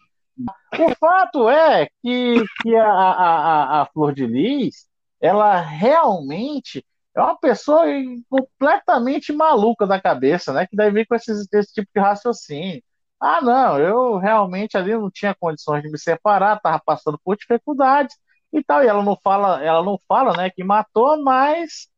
O 0.79 0.95
fato 0.97 1.49
é 1.49 1.88
que, 2.03 2.45
que 2.62 2.77
a, 2.77 2.88
a, 2.88 3.83
a 3.83 3.87
Flor 3.87 4.14
de 4.14 4.27
Lis, 4.27 4.87
ela 5.21 5.61
realmente 5.61 6.85
é 7.17 7.21
uma 7.21 7.38
pessoa 7.38 7.85
completamente 8.29 9.33
maluca 9.33 9.87
da 9.87 10.01
cabeça, 10.01 10.53
né? 10.53 10.67
Que 10.67 10.77
deve 10.77 10.90
vir 11.01 11.07
com 11.07 11.14
esses, 11.14 11.47
esse 11.53 11.73
tipo 11.73 11.88
de 11.95 12.01
raciocínio. 12.01 12.83
Ah, 13.21 13.40
não, 13.40 13.79
eu 13.79 14.19
realmente 14.19 14.77
ali 14.77 14.93
não 14.93 15.11
tinha 15.11 15.35
condições 15.35 15.83
de 15.83 15.90
me 15.90 15.99
separar, 15.99 16.57
estava 16.57 16.81
passando 16.85 17.19
por 17.25 17.37
dificuldades 17.37 18.17
e 18.53 18.62
tal. 18.62 18.83
E 18.85 18.88
ela 18.88 19.03
não 19.03 19.17
fala, 19.23 19.64
ela 19.64 19.83
não 19.83 19.99
fala, 20.09 20.37
né, 20.37 20.51
que 20.51 20.64
matou, 20.64 21.23
mas 21.23 21.88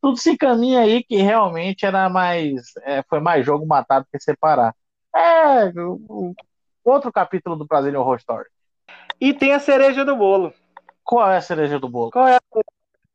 tudo 0.00 0.16
se 0.18 0.32
encaminha 0.32 0.80
aí 0.80 1.02
que 1.02 1.16
realmente 1.16 1.84
era 1.84 2.08
mais, 2.08 2.72
é, 2.82 3.02
foi 3.08 3.20
mais 3.20 3.44
jogo 3.44 3.66
matado 3.66 4.06
que 4.10 4.20
separar. 4.20 4.74
É 5.14 5.72
o, 5.76 6.34
outro 6.84 7.12
capítulo 7.12 7.56
do 7.56 7.66
Brazilian 7.66 8.00
Horror 8.00 8.18
Story. 8.18 8.48
E 9.20 9.32
tem 9.34 9.52
a 9.52 9.58
cereja 9.58 10.04
do 10.04 10.14
bolo. 10.16 10.52
Qual 11.02 11.28
é 11.30 11.36
a 11.36 11.42
cereja 11.42 11.78
do 11.78 11.88
bolo? 11.88 12.10
Qual 12.10 12.28
é 12.28 12.36
a 12.36 12.40
cereja 12.52 12.64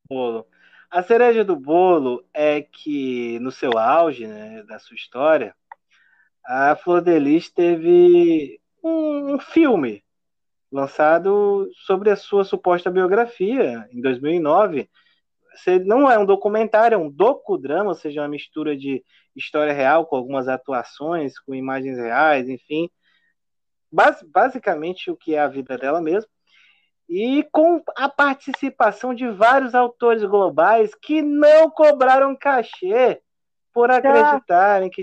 do 0.10 0.16
bolo? 0.16 0.48
A 0.90 1.04
cereja 1.04 1.46
do 1.46 1.56
bolo 1.56 2.26
é 2.34 2.62
que 2.62 3.40
no 3.40 3.52
seu 3.52 3.78
auge, 3.78 4.28
né, 4.28 4.64
da 4.64 4.78
sua 4.80 4.96
história, 4.96 5.56
a 6.46 6.76
Flor 6.76 7.02
de 7.02 7.18
Lis 7.18 7.50
teve 7.50 8.60
um, 8.84 9.36
um 9.36 9.40
filme 9.40 10.04
lançado 10.72 11.70
sobre 11.86 12.10
a 12.10 12.16
sua 12.16 12.44
suposta 12.44 12.90
biografia 12.90 13.88
em 13.92 14.02
2009. 14.02 14.90
Você 15.54 15.80
não 15.80 16.10
é 16.10 16.18
um 16.18 16.26
documentário, 16.26 16.96
é 16.96 16.98
um 16.98 17.10
docudrama, 17.10 17.90
ou 17.90 17.96
seja, 17.96 18.22
uma 18.22 18.28
mistura 18.28 18.76
de 18.76 19.04
história 19.36 19.74
real 19.74 20.06
com 20.06 20.16
algumas 20.16 20.48
atuações, 20.48 21.38
com 21.40 21.54
imagens 21.54 21.98
reais, 21.98 22.48
enfim. 22.50 22.90
Bas 23.92 24.24
basicamente 24.24 25.12
o 25.12 25.18
que 25.18 25.36
é 25.36 25.40
a 25.40 25.48
vida 25.48 25.78
dela 25.78 26.02
mesmo. 26.02 26.30
E 27.10 27.44
com 27.52 27.84
a 27.98 28.08
participação 28.08 29.14
de 29.14 29.28
vários 29.30 29.76
autores 29.76 30.24
globais 30.24 30.96
que 30.96 31.22
não 31.22 31.70
cobraram 31.70 32.36
cachê 32.36 33.22
por 33.74 33.92
acreditarem 33.92 34.90
que 34.90 35.02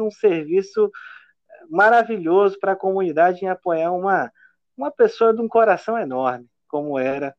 um 0.00 0.10
serviço 0.10 0.90
maravilhoso 1.70 2.58
para 2.58 2.72
a 2.72 2.76
comunidade 2.76 3.44
em 3.44 3.48
apoiar 3.48 3.92
uma, 3.92 4.32
uma 4.76 4.90
pessoa 4.90 5.32
de 5.32 5.40
um 5.40 5.48
coração 5.48 5.98
enorme, 5.98 6.46
como 6.68 6.98
era. 6.98 7.34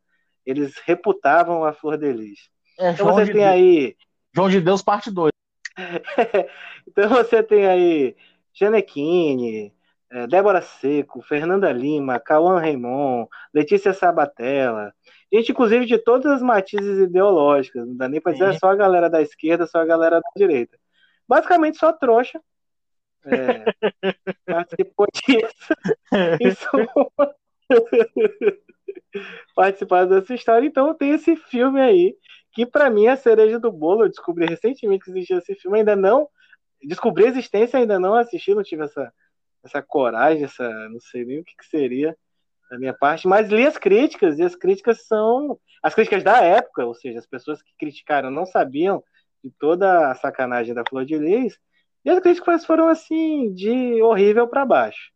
Eles 0.45 0.75
reputavam 0.85 1.63
a 1.63 1.73
Flor 1.73 1.97
de 1.97 2.11
Lis. 2.11 2.49
É, 2.79 2.91
então 2.91 3.07
você 3.07 3.25
de 3.25 3.31
tem 3.31 3.41
Deus. 3.41 3.53
aí. 3.53 3.95
João 4.33 4.49
de 4.49 4.61
Deus, 4.61 4.81
parte 4.81 5.09
2. 5.09 5.31
então 6.87 7.09
você 7.09 7.41
tem 7.41 7.65
aí 7.65 8.15
Janequine, 8.53 9.73
é, 10.11 10.27
Débora 10.27 10.61
Seco, 10.61 11.21
Fernanda 11.21 11.71
Lima, 11.71 12.19
Cauã 12.19 12.59
Raimond, 12.59 13.27
Letícia 13.53 13.93
Sabatella, 13.93 14.93
gente, 15.33 15.51
inclusive, 15.51 15.85
de 15.85 15.97
todas 15.97 16.31
as 16.31 16.41
matizes 16.41 16.99
ideológicas, 16.99 17.87
não 17.87 17.95
dá 17.95 18.07
nem 18.07 18.21
para 18.21 18.33
dizer 18.33 18.57
só 18.59 18.69
a 18.69 18.75
galera 18.75 19.09
da 19.09 19.21
esquerda, 19.21 19.65
só 19.65 19.79
a 19.79 19.85
galera 19.85 20.21
da 20.21 20.29
direita 20.35 20.77
basicamente 21.27 21.77
só 21.77 21.91
trouxa. 21.91 22.39
É, 23.25 23.65
participou 24.45 25.07
disso. 25.13 25.73
Isso. 26.39 26.69
Participar 29.55 30.05
dessa 30.05 30.35
história. 30.35 30.67
Então 30.67 30.93
tem 30.93 31.11
esse 31.11 31.35
filme 31.35 31.81
aí, 31.81 32.15
que 32.51 32.65
para 32.65 32.89
mim 32.89 33.05
é 33.05 33.11
a 33.11 33.17
cereja 33.17 33.59
do 33.59 33.71
bolo. 33.71 34.03
Eu 34.03 34.09
descobri 34.09 34.45
recentemente 34.45 35.05
que 35.05 35.11
existia 35.11 35.37
esse 35.37 35.55
filme, 35.55 35.79
ainda 35.79 35.95
não. 35.95 36.27
Descobri 36.83 37.25
a 37.25 37.29
existência, 37.29 37.79
ainda 37.79 37.97
não 37.97 38.13
assisti, 38.13 38.53
não 38.53 38.61
tive 38.61 38.83
essa, 38.83 39.11
essa 39.63 39.81
coragem, 39.81 40.43
essa. 40.43 40.69
não 40.89 40.99
sei 40.99 41.25
nem 41.25 41.39
o 41.39 41.43
que, 41.43 41.55
que 41.55 41.65
seria 41.65 42.15
da 42.69 42.77
minha 42.77 42.93
parte, 42.93 43.27
mas 43.27 43.49
li 43.49 43.65
as 43.65 43.77
críticas, 43.77 44.39
e 44.39 44.43
as 44.43 44.55
críticas 44.55 45.05
são 45.05 45.59
as 45.83 45.93
críticas 45.93 46.23
da 46.23 46.41
época, 46.41 46.83
ou 46.85 46.95
seja, 46.95 47.19
as 47.19 47.27
pessoas 47.27 47.61
que 47.61 47.71
criticaram 47.77 48.31
não 48.31 48.45
sabiam 48.45 49.03
de 49.43 49.51
toda 49.59 50.09
a 50.09 50.15
sacanagem 50.15 50.73
da 50.73 50.83
Flor 50.87 51.05
de 51.05 51.15
Lis, 51.17 51.57
e 52.03 52.09
as 52.09 52.19
críticas 52.19 52.65
foram 52.65 52.87
assim, 52.87 53.53
de 53.53 54.01
horrível 54.01 54.47
para 54.47 54.65
baixo. 54.65 55.11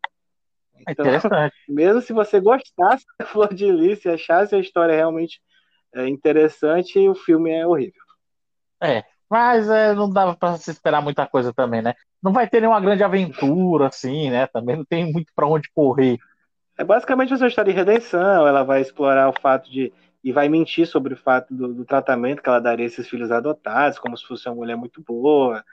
Então, 0.88 1.06
mesmo 1.68 2.02
se 2.02 2.14
você 2.14 2.40
gostasse 2.40 3.06
da 3.20 3.26
Flor 3.28 3.54
de 3.54 3.72
Lis, 3.72 4.02
se 4.02 4.10
achasse 4.10 4.56
a 4.56 4.60
história 4.60 4.96
realmente 4.96 5.42
é, 5.94 6.08
interessante, 6.08 6.98
o 7.08 7.16
filme 7.16 7.52
é 7.52 7.66
horrível. 7.66 8.02
É, 8.82 9.04
mas 9.30 9.70
é, 9.70 9.94
não 9.94 10.10
dava 10.10 10.36
para 10.36 10.58
se 10.58 10.72
esperar 10.72 11.02
muita 11.02 11.28
coisa 11.28 11.54
também, 11.54 11.82
né? 11.82 11.94
Não 12.22 12.34
vai 12.34 12.48
ter 12.48 12.62
nenhuma 12.62 12.82
grande 12.82 13.04
aventura, 13.04 13.88
assim, 13.88 14.30
né? 14.30 14.48
Também 14.48 14.78
não 14.78 14.86
tem 14.86 15.12
muito 15.12 15.32
para 15.36 15.48
onde 15.48 15.70
correr. 15.74 16.18
É 16.78 16.84
basicamente 16.84 17.34
uma 17.34 17.48
história 17.48 17.74
de 17.74 17.78
redenção. 17.78 18.48
Ela 18.48 18.64
vai 18.64 18.82
explorar 18.82 19.30
o 19.30 19.40
fato 19.40 19.70
de 19.70 19.92
e 20.24 20.32
vai 20.32 20.50
mentir 20.50 20.86
sobre 20.86 21.14
o 21.14 21.18
fato 21.18 21.54
do, 21.54 21.74
do, 21.74 21.86
tratamento 21.86 22.42
que 22.42 22.50
ela 22.50 22.60
daria 22.60 22.86
a 22.86 22.88
esses 22.88 23.08
filhos 23.08 23.32
adotados, 23.32 24.00
como 24.00 24.18
se 24.18 24.26
fosse 24.26 24.48
uma 24.50 24.56
mulher 24.56 24.76
muito 24.76 25.02
boa, 25.02 25.64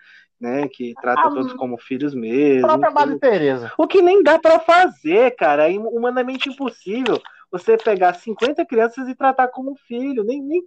né, 0.41 0.69
que 0.69 0.95
trata 1.01 1.23
ah, 1.23 1.31
todos 1.31 1.53
como 1.55 1.79
filhos 1.79 2.15
mesmo. 2.15 2.67
Própria 2.67 2.91
Madre 2.91 3.19
Teresa. 3.19 3.73
O 3.79 3.87
que 3.87 4.03
nem 4.03 4.23
dá 4.23 4.39
para 4.39 4.59
fazer, 4.61 5.35
cara, 5.37 5.71
é 5.71 5.79
humanamente 5.79 6.49
impossível 6.49 7.21
você 7.51 7.77
pegar 7.77 8.15
50 8.15 8.65
crianças 8.67 9.09
e 9.09 9.15
tratar 9.15 9.49
como 9.49 9.77
filho, 9.77 10.25
nem, 10.25 10.43
nem 10.43 10.63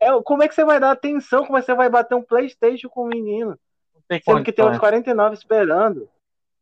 é, 0.00 0.08
como 0.22 0.42
é 0.42 0.48
que 0.48 0.54
você 0.54 0.64
vai 0.64 0.78
dar 0.78 0.90
atenção, 0.90 1.44
como 1.44 1.56
é 1.56 1.60
que 1.60 1.66
você 1.66 1.74
vai 1.74 1.88
bater 1.88 2.14
um 2.14 2.22
PlayStation 2.22 2.88
com 2.88 3.04
um 3.04 3.08
menino? 3.08 3.58
Sendo 4.24 4.44
que 4.44 4.52
tem 4.52 4.64
uns 4.64 4.78
49 4.78 5.34
esperando. 5.34 6.08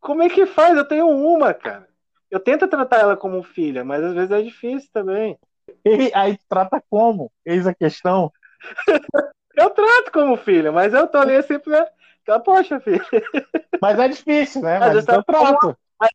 Como 0.00 0.22
é 0.22 0.28
que 0.28 0.46
faz? 0.46 0.76
Eu 0.76 0.86
tenho 0.86 1.08
uma, 1.08 1.52
cara. 1.52 1.88
Eu 2.30 2.40
tento 2.40 2.66
tratar 2.68 3.00
ela 3.00 3.16
como 3.16 3.42
filha, 3.42 3.84
mas 3.84 4.02
às 4.02 4.14
vezes 4.14 4.30
é 4.30 4.42
difícil 4.42 4.88
também. 4.92 5.38
E 5.84 6.10
aí 6.14 6.38
trata 6.48 6.82
como? 6.88 7.30
Eis 7.44 7.66
a 7.66 7.74
questão. 7.74 8.32
eu 9.56 9.70
trato 9.70 10.12
como 10.12 10.36
filho, 10.36 10.72
mas 10.72 10.94
eu 10.94 11.06
tô 11.06 11.18
ali 11.18 11.42
sempre. 11.42 11.70
Né? 11.70 11.86
Poxa, 12.44 12.80
filho. 12.80 13.04
Mas 13.80 13.98
é 13.98 14.08
difícil, 14.08 14.62
né? 14.62 14.78
Mas, 14.78 14.94
mas 14.94 15.04
trato. 15.04 15.66
Uma, 15.66 15.76
mas 16.00 16.10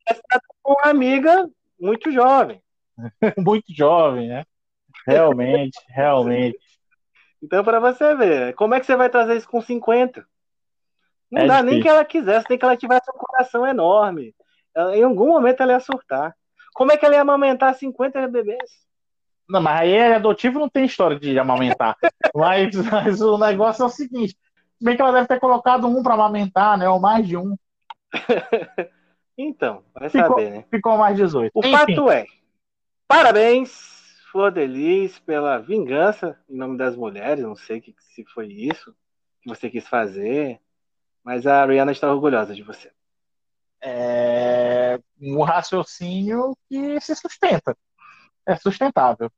com 0.61 0.73
uma 0.73 0.89
amiga 0.89 1.49
muito 1.79 2.11
jovem. 2.11 2.61
muito 3.37 3.65
jovem, 3.73 4.27
né? 4.27 4.45
Realmente, 5.07 5.79
realmente. 5.87 6.59
Então, 7.41 7.63
para 7.63 7.79
você 7.79 8.15
ver, 8.15 8.53
como 8.55 8.73
é 8.73 8.79
que 8.79 8.85
você 8.85 8.95
vai 8.95 9.09
trazer 9.09 9.37
isso 9.37 9.47
com 9.47 9.61
50? 9.61 10.25
Não 11.31 11.41
é 11.41 11.47
dá 11.47 11.55
difícil. 11.55 11.71
nem 11.71 11.81
que 11.81 11.87
ela 11.87 12.03
quisesse, 12.03 12.47
tem 12.47 12.57
que 12.57 12.65
ela 12.65 12.75
tivesse 12.75 13.09
um 13.11 13.17
coração 13.17 13.65
enorme. 13.65 14.35
Em 14.93 15.03
algum 15.03 15.27
momento 15.27 15.61
ela 15.61 15.73
ia 15.73 15.79
surtar. 15.79 16.35
Como 16.73 16.91
é 16.91 16.97
que 16.97 17.05
ela 17.05 17.15
ia 17.15 17.21
amamentar 17.21 17.73
50 17.73 18.27
bebês? 18.27 18.87
Não, 19.49 19.61
mas 19.61 19.81
aí 19.81 19.93
é 19.93 20.15
adotivo 20.15 20.59
não 20.59 20.69
tem 20.69 20.85
história 20.85 21.19
de 21.19 21.37
amamentar. 21.39 21.95
mas, 22.35 22.75
mas 22.75 23.21
o 23.21 23.37
negócio 23.37 23.83
é 23.83 23.85
o 23.85 23.89
seguinte: 23.89 24.35
bem 24.81 24.95
que 24.95 25.01
ela 25.01 25.11
deve 25.11 25.27
ter 25.27 25.39
colocado 25.39 25.87
um 25.87 26.01
para 26.01 26.13
amamentar, 26.13 26.77
né? 26.77 26.89
Ou 26.89 26.99
mais 26.99 27.27
de 27.27 27.37
um. 27.37 27.55
então, 29.37 29.83
vai 29.93 30.09
ficou, 30.09 30.27
saber, 30.27 30.49
né? 30.51 30.65
Ficou 30.69 30.97
mais 30.97 31.17
18. 31.17 31.51
O 31.53 31.59
Enfim. 31.59 31.71
fato 31.71 32.11
é: 32.11 32.25
parabéns, 33.07 33.71
Flor 34.31 34.51
Delis, 34.51 35.19
pela 35.19 35.57
vingança 35.57 36.39
em 36.49 36.55
nome 36.55 36.77
das 36.77 36.95
mulheres. 36.95 37.43
Não 37.43 37.55
sei 37.55 37.81
que, 37.81 37.95
se 37.99 38.25
foi 38.25 38.47
isso 38.47 38.95
que 39.41 39.49
você 39.49 39.69
quis 39.69 39.87
fazer, 39.87 40.59
mas 41.23 41.45
a 41.45 41.65
Rihanna 41.65 41.91
está 41.91 42.11
orgulhosa 42.11 42.53
de 42.53 42.63
você. 42.63 42.91
É 43.81 44.99
um 45.21 45.43
raciocínio 45.43 46.55
que 46.69 46.99
se 46.99 47.15
sustenta. 47.15 47.77
É 48.45 48.55
sustentável. 48.55 49.31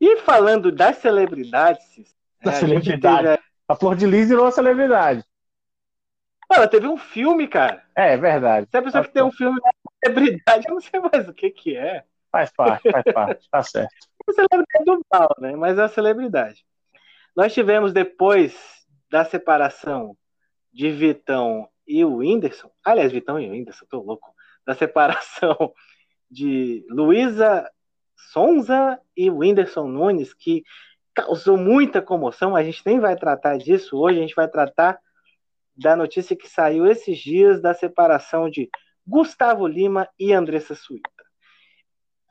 E 0.00 0.16
falando 0.18 0.72
das 0.72 0.98
celebridades. 0.98 2.14
Da 2.42 2.52
é, 2.52 2.54
celebridade. 2.54 3.40
A, 3.68 3.74
Flor 3.74 3.96
de 3.96 4.06
Lis 4.06 4.28
virou 4.28 4.50
celebridade. 4.50 5.24
Ela 6.50 6.68
teve 6.68 6.86
um 6.86 6.96
filme, 6.96 7.48
cara. 7.48 7.82
É, 7.96 8.12
é 8.12 8.16
verdade. 8.16 8.68
Se 8.70 8.76
a 8.76 8.82
pessoa 8.82 9.04
que 9.04 9.12
tem 9.12 9.22
um 9.22 9.32
filme 9.32 9.60
da 9.60 9.70
celebridade, 10.04 10.68
eu 10.68 10.74
não 10.74 10.80
sei 10.80 11.00
mais 11.00 11.28
o 11.28 11.32
que 11.32 11.50
que 11.50 11.76
é. 11.76 12.04
Faz 12.30 12.52
parte, 12.52 12.90
faz 12.90 13.04
parte, 13.12 13.48
tá 13.50 13.62
certo. 13.62 13.94
É 14.26 14.32
celebridade 14.32 14.84
do 14.86 15.04
mal, 15.12 15.36
né? 15.38 15.54
Mas 15.54 15.76
é 15.76 15.82
uma 15.82 15.88
celebridade. 15.88 16.64
Nós 17.36 17.52
tivemos 17.52 17.92
depois 17.92 18.56
da 19.10 19.22
separação 19.22 20.16
de 20.72 20.90
Vitão 20.90 21.68
e 21.86 22.02
o 22.04 22.16
Whindersson, 22.16 22.70
aliás, 22.82 23.12
Vitão 23.12 23.38
e 23.38 23.46
o 23.48 23.52
Whindersson, 23.52 23.84
tô 23.88 24.00
louco, 24.00 24.34
da 24.66 24.74
separação 24.74 25.74
de 26.30 26.86
Luísa 26.88 27.70
Sonza 28.32 28.98
e 29.16 29.30
Whindersson 29.30 29.86
Nunes, 29.86 30.32
que 30.32 30.64
causou 31.14 31.56
muita 31.56 32.02
comoção. 32.02 32.56
A 32.56 32.62
gente 32.62 32.82
nem 32.84 32.98
vai 32.98 33.16
tratar 33.16 33.56
disso 33.56 33.96
hoje, 33.96 34.18
a 34.18 34.22
gente 34.22 34.34
vai 34.34 34.48
tratar 34.48 34.98
da 35.76 35.96
notícia 35.96 36.36
que 36.36 36.48
saiu 36.48 36.86
esses 36.86 37.18
dias 37.18 37.60
da 37.60 37.74
separação 37.74 38.48
de 38.48 38.68
Gustavo 39.06 39.66
Lima 39.66 40.08
e 40.18 40.32
Andressa 40.32 40.74
Suíta. 40.74 41.10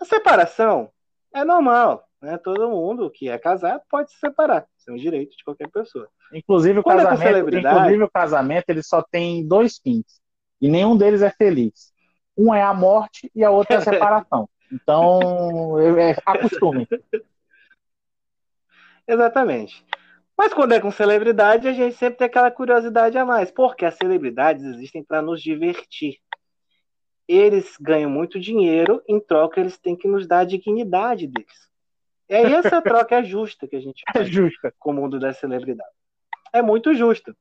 A 0.02 0.06
separação 0.06 0.90
é 1.34 1.44
normal, 1.44 2.04
né? 2.22 2.38
Todo 2.38 2.70
mundo 2.70 3.10
que 3.10 3.30
é 3.30 3.38
casado 3.38 3.82
pode 3.90 4.12
se 4.12 4.20
separar, 4.20 4.66
isso 4.78 4.90
é 4.90 4.94
um 4.94 4.98
direito 4.98 5.36
de 5.36 5.44
qualquer 5.44 5.70
pessoa. 5.70 6.08
Inclusive 6.34 6.80
o, 6.80 6.82
é 6.82 6.84
casamento, 6.84 7.56
inclusive 7.56 8.04
o 8.04 8.12
casamento 8.12 8.70
ele 8.70 8.84
só 8.84 9.02
tem 9.02 9.48
dois 9.48 9.78
fins 9.78 10.22
e 10.60 10.70
nenhum 10.70 10.98
deles 10.98 11.22
é 11.22 11.30
feliz. 11.30 11.94
Um 12.38 12.54
é 12.54 12.64
a 12.64 12.74
morte 12.74 13.30
e 13.36 13.44
a 13.44 13.52
outra 13.52 13.76
é 13.76 13.78
a 13.78 13.82
separação. 13.82 14.50
Então, 14.74 15.80
é, 15.80 16.18
acostume. 16.26 16.88
Exatamente. 19.08 19.86
Mas 20.38 20.54
quando 20.54 20.74
é 20.74 20.80
com 20.80 20.92
celebridade, 20.92 21.68
a 21.68 21.74
gente 21.74 21.96
sempre 21.96 22.18
tem 22.18 22.26
aquela 22.26 22.50
curiosidade 22.50 23.18
a 23.18 23.26
mais, 23.26 23.52
porque 23.52 23.86
as 23.86 23.96
celebridades 23.96 24.64
existem 24.64 25.04
para 25.04 25.22
nos 25.22 25.42
divertir. 25.42 26.18
Eles 27.28 27.78
ganham 27.80 28.10
muito 28.10 28.40
dinheiro, 28.40 29.02
em 29.08 29.20
troca 29.20 29.60
eles 29.60 29.78
têm 29.78 29.96
que 29.96 30.08
nos 30.08 30.28
dar 30.28 30.40
a 30.40 30.46
dignidade 30.46 31.28
deles. 31.28 31.70
Aí 32.30 32.54
essa 32.54 32.82
troca 32.82 33.20
é 33.20 33.24
justa 33.24 33.68
que 33.68 33.76
a 33.76 33.80
gente 33.80 34.04
faz 34.12 34.28
é 34.28 34.32
justa. 34.32 34.74
com 34.80 34.92
o 34.92 34.94
mundo 34.94 35.20
das 35.20 35.38
celebridades. 35.38 35.94
É 36.52 36.62
muito 36.62 36.94
justo. 36.94 37.36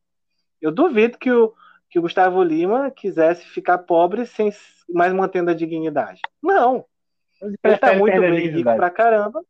Eu 0.61 0.71
duvido 0.71 1.19
que 1.19 1.33
o, 1.33 1.55
que 1.91 1.99
o 1.99 2.03
Gustavo 2.03 2.43
Lima 2.43 2.91
quisesse 2.91 3.45
ficar 3.47 3.79
pobre 3.79 4.27
sem 4.27 4.53
mais 4.89 5.13
mantendo 5.13 5.51
a 5.51 5.55
dignidade. 5.55 6.21
Não. 6.43 6.85
Ele, 7.41 7.57
ele 7.65 7.79
tá 7.79 7.95
muito 7.95 8.21
bem 8.21 8.49
rico 8.49 8.77
pra 8.77 8.91
caramba. 8.91 9.43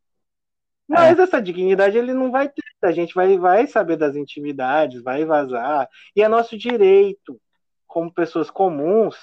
Mas 0.93 1.19
é. 1.19 1.23
essa 1.23 1.41
dignidade 1.41 1.97
ele 1.97 2.13
não 2.13 2.31
vai 2.31 2.49
ter. 2.49 2.63
A 2.83 2.93
gente 2.93 3.15
vai, 3.15 3.39
vai 3.39 3.67
saber 3.67 3.97
das 3.97 4.15
intimidades, 4.15 5.03
vai 5.03 5.25
vazar. 5.25 5.89
E 6.15 6.23
é 6.23 6.29
nosso 6.29 6.59
direito, 6.59 7.41
como 7.87 8.13
pessoas 8.13 8.51
comuns, 8.51 9.17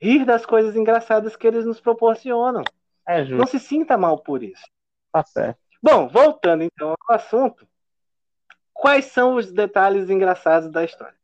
rir 0.00 0.24
das 0.24 0.46
coisas 0.46 0.76
engraçadas 0.76 1.34
que 1.34 1.46
eles 1.46 1.66
nos 1.66 1.80
proporcionam. 1.80 2.62
É 3.06 3.24
justo. 3.24 3.36
Não 3.36 3.46
se 3.46 3.58
sinta 3.58 3.98
mal 3.98 4.18
por 4.18 4.42
isso. 4.42 4.62
Tá 5.12 5.24
certo. 5.24 5.58
Bom, 5.82 6.06
voltando 6.08 6.62
então 6.62 6.94
ao 7.08 7.16
assunto, 7.16 7.66
quais 8.72 9.06
são 9.06 9.34
os 9.34 9.50
detalhes 9.50 10.08
engraçados 10.10 10.70
da 10.70 10.84
história? 10.84 11.18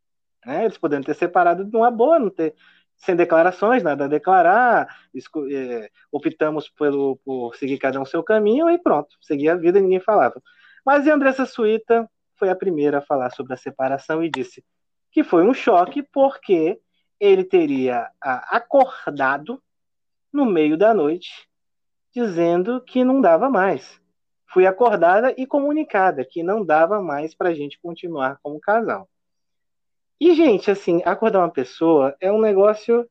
Né? 0.44 0.64
Eles 0.64 0.78
podendo 0.78 1.06
ter 1.06 1.14
separado 1.14 1.64
de 1.64 1.76
uma 1.76 1.90
boa, 1.90 2.18
não 2.18 2.30
ter 2.30 2.56
sem 2.96 3.14
declarações, 3.16 3.82
nada 3.82 4.04
a 4.04 4.08
declarar, 4.08 4.88
é, 5.50 5.90
optamos 6.10 6.68
pelo, 6.70 7.16
por 7.24 7.54
seguir 7.56 7.78
cada 7.78 8.00
um 8.00 8.04
seu 8.04 8.22
caminho 8.22 8.70
e 8.70 8.78
pronto, 8.78 9.16
seguir 9.20 9.48
a 9.48 9.56
vida 9.56 9.78
e 9.78 9.82
ninguém 9.82 10.00
falava. 10.00 10.40
Mas 10.84 11.06
Andressa 11.06 11.46
Suíta 11.46 12.08
foi 12.36 12.50
a 12.50 12.56
primeira 12.56 12.98
a 12.98 13.02
falar 13.02 13.30
sobre 13.30 13.54
a 13.54 13.56
separação 13.56 14.22
e 14.22 14.30
disse 14.30 14.64
que 15.10 15.22
foi 15.22 15.46
um 15.46 15.54
choque 15.54 16.02
porque 16.02 16.78
ele 17.20 17.44
teria 17.44 18.08
acordado 18.20 19.62
no 20.32 20.44
meio 20.44 20.76
da 20.76 20.92
noite 20.92 21.48
dizendo 22.12 22.80
que 22.80 23.04
não 23.04 23.20
dava 23.20 23.48
mais. 23.48 24.00
Fui 24.46 24.66
acordada 24.66 25.34
e 25.36 25.46
comunicada 25.46 26.24
que 26.24 26.42
não 26.42 26.64
dava 26.64 27.02
mais 27.02 27.34
para 27.34 27.48
a 27.48 27.54
gente 27.54 27.78
continuar 27.80 28.38
como 28.42 28.60
casal. 28.60 29.08
E, 30.20 30.34
gente, 30.34 30.70
assim, 30.70 31.02
acordar 31.04 31.40
uma 31.40 31.50
pessoa 31.50 32.16
é 32.20 32.30
um 32.30 32.40
negócio 32.40 33.08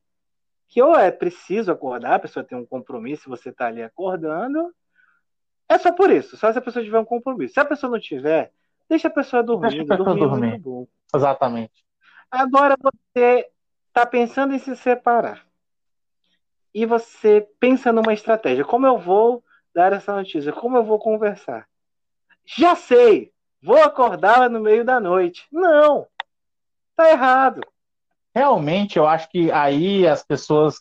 que 0.67 0.81
ou 0.81 0.95
é 0.95 1.11
preciso 1.11 1.71
acordar, 1.71 2.15
a 2.15 2.19
pessoa 2.19 2.43
tem 2.43 2.57
um 2.57 2.65
compromisso, 2.65 3.29
você 3.29 3.49
está 3.49 3.67
ali 3.67 3.83
acordando. 3.83 4.73
É 5.69 5.77
só 5.77 5.91
por 5.91 6.09
isso, 6.09 6.35
só 6.35 6.51
se 6.51 6.57
a 6.57 6.61
pessoa 6.61 6.83
tiver 6.83 6.99
um 6.99 7.05
compromisso. 7.05 7.53
Se 7.53 7.59
a 7.59 7.65
pessoa 7.65 7.91
não 7.91 7.99
tiver, 7.99 8.51
deixa 8.89 9.07
a 9.07 9.11
pessoa 9.11 9.43
dormir. 9.43 9.69
Deixa 9.69 9.83
a 9.83 9.97
pessoa 9.97 10.15
dormir. 10.15 10.47
É 10.47 10.49
muito 10.51 10.63
bom. 10.63 10.87
Exatamente. 11.15 11.85
Agora 12.31 12.75
você 12.81 13.47
está 13.87 14.05
pensando 14.05 14.55
em 14.55 14.59
se 14.59 14.75
separar. 14.75 15.45
E 16.73 16.85
você 16.85 17.47
pensa 17.59 17.93
numa 17.93 18.13
estratégia. 18.13 18.65
Como 18.65 18.87
eu 18.87 18.97
vou 18.97 19.43
dar 19.75 19.93
essa 19.93 20.15
notícia? 20.15 20.51
Como 20.51 20.75
eu 20.75 20.83
vou 20.83 20.97
conversar? 20.97 21.67
Já 22.43 22.75
sei! 22.75 23.31
Vou 23.61 23.77
acordar 23.77 24.49
no 24.49 24.59
meio 24.59 24.83
da 24.83 24.99
noite. 24.99 25.47
Não! 25.51 26.07
Tá 26.95 27.09
errado. 27.09 27.61
Realmente, 28.35 28.97
eu 28.97 29.07
acho 29.07 29.29
que 29.29 29.51
aí 29.51 30.07
as 30.07 30.23
pessoas 30.23 30.75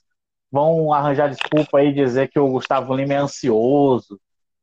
vão 0.50 0.92
arranjar 0.92 1.30
desculpa 1.30 1.78
aí 1.78 1.92
dizer 1.92 2.28
que 2.28 2.38
o 2.38 2.48
Gustavo 2.48 2.94
Lima 2.94 3.14
é 3.14 3.16
ansioso, 3.16 4.20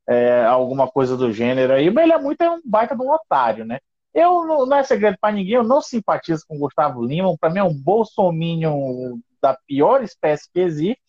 é, 0.07 0.43
alguma 0.45 0.87
coisa 0.89 1.15
do 1.17 1.31
gênero 1.31 1.73
aí, 1.73 1.89
mas 1.91 2.03
ele 2.03 2.13
é 2.13 2.19
muito 2.19 2.41
é 2.41 2.49
um 2.49 2.61
baita 2.65 2.95
de 2.95 3.01
um 3.01 3.11
otário, 3.11 3.65
né? 3.65 3.79
Eu 4.13 4.45
não, 4.45 4.75
é 4.75 4.83
segredo 4.83 5.17
para 5.21 5.33
ninguém, 5.33 5.55
eu 5.55 5.63
não 5.63 5.81
simpatizo 5.81 6.43
com 6.47 6.55
o 6.55 6.59
Gustavo 6.59 7.03
Lima, 7.05 7.35
para 7.39 7.49
mim 7.49 7.59
é 7.59 7.63
um 7.63 7.73
bolsominion 7.73 9.19
da 9.41 9.55
pior 9.67 10.03
espécie 10.03 10.49
que 10.51 10.59
existe. 10.59 11.01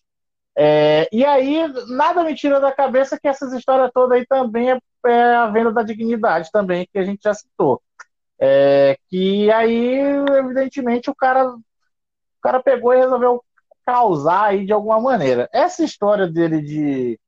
É, 0.55 1.07
e 1.11 1.25
aí, 1.25 1.67
nada 1.89 2.23
me 2.23 2.35
tira 2.35 2.59
da 2.59 2.71
cabeça 2.71 3.19
que 3.19 3.27
essas 3.27 3.53
histórias 3.53 3.89
todas 3.93 4.17
aí 4.17 4.25
também 4.27 4.71
é, 4.71 4.79
é 5.07 5.35
a 5.35 5.47
venda 5.47 5.71
da 5.71 5.83
dignidade 5.83 6.49
também, 6.51 6.87
que 6.91 6.99
a 6.99 7.03
gente 7.03 7.21
já 7.23 7.33
citou. 7.33 7.81
É, 8.43 8.97
que 9.07 9.51
aí, 9.51 9.99
evidentemente, 10.39 11.11
o 11.11 11.15
cara, 11.15 11.47
o 11.47 11.61
cara 12.41 12.61
pegou 12.61 12.91
e 12.91 12.97
resolveu 12.97 13.43
causar 13.85 14.45
aí 14.45 14.65
de 14.65 14.73
alguma 14.73 14.99
maneira. 14.99 15.47
Essa 15.53 15.83
história 15.83 16.27
dele 16.27 16.59
de, 16.61 17.19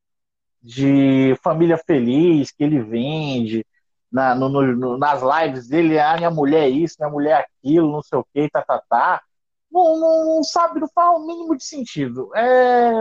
de 0.62 1.36
família 1.44 1.78
feliz 1.78 2.52
que 2.52 2.64
ele 2.64 2.82
vende 2.82 3.64
na, 4.12 4.34
no, 4.34 4.50
no, 4.50 4.98
nas 4.98 5.22
lives 5.22 5.68
dele, 5.68 6.00
ah, 6.00 6.16
minha 6.18 6.32
mulher 6.32 6.64
é 6.64 6.70
isso, 6.70 6.96
minha 7.00 7.12
mulher 7.12 7.42
é 7.42 7.44
aquilo, 7.44 7.92
não 7.92 8.02
sei 8.02 8.18
o 8.20 8.26
que, 8.34 8.50
tá, 8.50 8.62
tá, 8.64 8.82
tá. 8.90 9.22
Não, 9.72 10.00
não, 10.00 10.36
não, 10.36 10.44
sabe, 10.44 10.80
não 10.80 10.88
faz 10.94 11.18
o 11.18 11.26
mínimo 11.26 11.56
de 11.58 11.64
sentido. 11.64 12.30
É, 12.36 12.92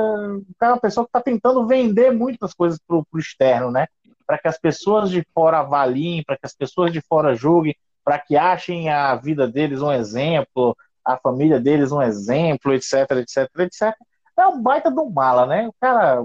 é 0.60 0.66
uma 0.68 0.80
pessoa 0.80 1.04
que 1.04 1.10
está 1.10 1.20
tentando 1.20 1.66
vender 1.66 2.10
muitas 2.12 2.54
coisas 2.54 2.78
para 2.86 2.96
o 2.96 3.18
externo, 3.18 3.70
né? 3.70 3.86
Para 4.26 4.38
que 4.38 4.48
as 4.48 4.58
pessoas 4.58 5.10
de 5.10 5.22
fora 5.34 5.58
avaliem, 5.58 6.24
para 6.24 6.36
que 6.36 6.46
as 6.46 6.54
pessoas 6.54 6.90
de 6.92 7.02
fora 7.02 7.34
julguem, 7.34 7.76
para 8.04 8.18
que 8.18 8.36
achem 8.36 8.90
a 8.90 9.14
vida 9.16 9.46
deles 9.46 9.80
um 9.80 9.92
exemplo, 9.92 10.76
a 11.04 11.16
família 11.16 11.60
deles 11.60 11.92
um 11.92 12.02
exemplo, 12.02 12.72
etc, 12.74 13.10
etc, 13.12 13.48
etc. 13.60 13.94
É 14.38 14.46
um 14.46 14.62
baita 14.62 14.90
do 14.90 15.08
mala, 15.10 15.46
né? 15.46 15.68
O 15.68 15.74
cara, 15.80 16.22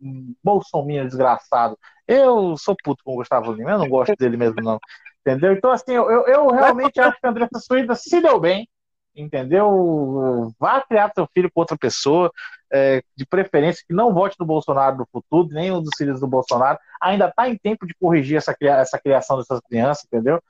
um 0.00 0.34
bolsominion 0.42 1.06
desgraçado. 1.06 1.78
Eu 2.06 2.56
sou 2.56 2.76
puto 2.82 3.02
com 3.04 3.12
o 3.12 3.16
Gustavo 3.16 3.52
Lima, 3.52 3.72
eu 3.72 3.78
não 3.78 3.88
gosto 3.88 4.14
dele 4.16 4.36
mesmo, 4.36 4.62
não. 4.62 4.78
Entendeu? 5.20 5.52
Então, 5.52 5.70
assim, 5.70 5.92
eu, 5.92 6.26
eu 6.26 6.48
realmente 6.48 7.00
acho 7.00 7.20
que 7.20 7.26
a 7.26 7.30
Andressa 7.30 7.58
Suída 7.58 7.94
se 7.94 8.20
deu 8.20 8.40
bem, 8.40 8.68
entendeu? 9.14 10.52
Vá 10.58 10.80
criar 10.80 11.12
seu 11.14 11.28
filho 11.34 11.50
com 11.52 11.60
outra 11.60 11.76
pessoa, 11.76 12.30
é, 12.72 13.02
de 13.16 13.26
preferência 13.26 13.84
que 13.86 13.94
não 13.94 14.14
vote 14.14 14.36
no 14.38 14.46
Bolsonaro 14.46 14.96
no 14.96 15.08
futuro, 15.10 15.48
nem 15.50 15.70
um 15.72 15.82
dos 15.82 15.90
filhos 15.96 16.20
do 16.20 16.26
Bolsonaro. 16.26 16.78
Ainda 17.02 17.28
está 17.28 17.48
em 17.48 17.56
tempo 17.56 17.86
de 17.86 17.94
corrigir 17.94 18.36
essa, 18.36 18.56
essa 18.60 18.98
criação 18.98 19.38
dessas 19.38 19.60
crianças, 19.68 20.04
entendeu? 20.04 20.40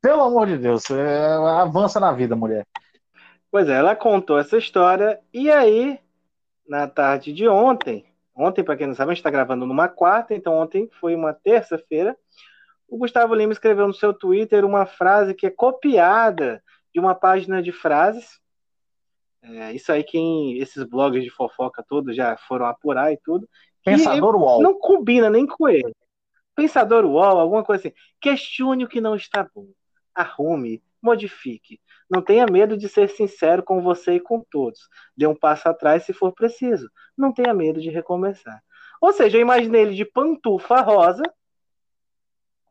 Pelo 0.00 0.22
amor 0.22 0.46
de 0.46 0.58
Deus, 0.58 0.90
é, 0.90 1.26
avança 1.60 1.98
na 1.98 2.12
vida, 2.12 2.36
mulher. 2.36 2.66
Pois 3.50 3.68
é, 3.68 3.74
ela 3.74 3.96
contou 3.96 4.38
essa 4.38 4.56
história 4.56 5.20
e 5.32 5.50
aí, 5.50 5.98
na 6.68 6.86
tarde 6.86 7.32
de 7.32 7.48
ontem, 7.48 8.04
ontem, 8.34 8.62
para 8.62 8.76
quem 8.76 8.86
não 8.86 8.94
sabe, 8.94 9.10
a 9.10 9.14
gente 9.14 9.20
está 9.20 9.30
gravando 9.30 9.66
numa 9.66 9.88
quarta, 9.88 10.34
então 10.34 10.54
ontem 10.54 10.88
foi 11.00 11.14
uma 11.14 11.32
terça-feira, 11.32 12.16
o 12.88 12.98
Gustavo 12.98 13.34
Lima 13.34 13.52
escreveu 13.52 13.86
no 13.86 13.94
seu 13.94 14.14
Twitter 14.14 14.64
uma 14.64 14.86
frase 14.86 15.34
que 15.34 15.46
é 15.46 15.50
copiada 15.50 16.62
de 16.94 17.00
uma 17.00 17.14
página 17.14 17.62
de 17.62 17.72
frases. 17.72 18.40
É, 19.42 19.72
isso 19.72 19.90
aí, 19.92 20.04
quem 20.04 20.58
esses 20.58 20.84
blogs 20.84 21.22
de 21.22 21.30
fofoca 21.30 21.84
todos 21.86 22.14
já 22.14 22.36
foram 22.36 22.66
apurar 22.66 23.12
e 23.12 23.18
tudo. 23.24 23.48
Pensador 23.84 24.36
UOL. 24.36 24.62
Não 24.62 24.78
combina 24.78 25.28
nem 25.28 25.46
com 25.46 25.68
ele. 25.68 25.92
Pensador 26.56 27.04
UOL, 27.04 27.38
alguma 27.38 27.62
coisa 27.62 27.86
assim. 27.86 27.96
Questione 28.20 28.84
o 28.84 28.88
que 28.88 29.00
não 29.00 29.14
está 29.14 29.48
bom. 29.54 29.68
Arrume, 30.14 30.82
modifique. 31.00 31.78
Não 32.10 32.22
tenha 32.22 32.46
medo 32.46 32.76
de 32.76 32.88
ser 32.88 33.10
sincero 33.10 33.62
com 33.62 33.82
você 33.82 34.14
e 34.14 34.20
com 34.20 34.40
todos. 34.40 34.88
Dê 35.16 35.26
um 35.26 35.34
passo 35.34 35.68
atrás 35.68 36.04
se 36.04 36.12
for 36.12 36.32
preciso. 36.32 36.90
Não 37.16 37.32
tenha 37.32 37.52
medo 37.52 37.80
de 37.80 37.90
recomeçar. 37.90 38.62
Ou 39.00 39.12
seja, 39.12 39.36
eu 39.36 39.42
imaginei 39.42 39.82
ele 39.82 39.94
de 39.94 40.04
pantufa 40.04 40.80
rosa, 40.80 41.22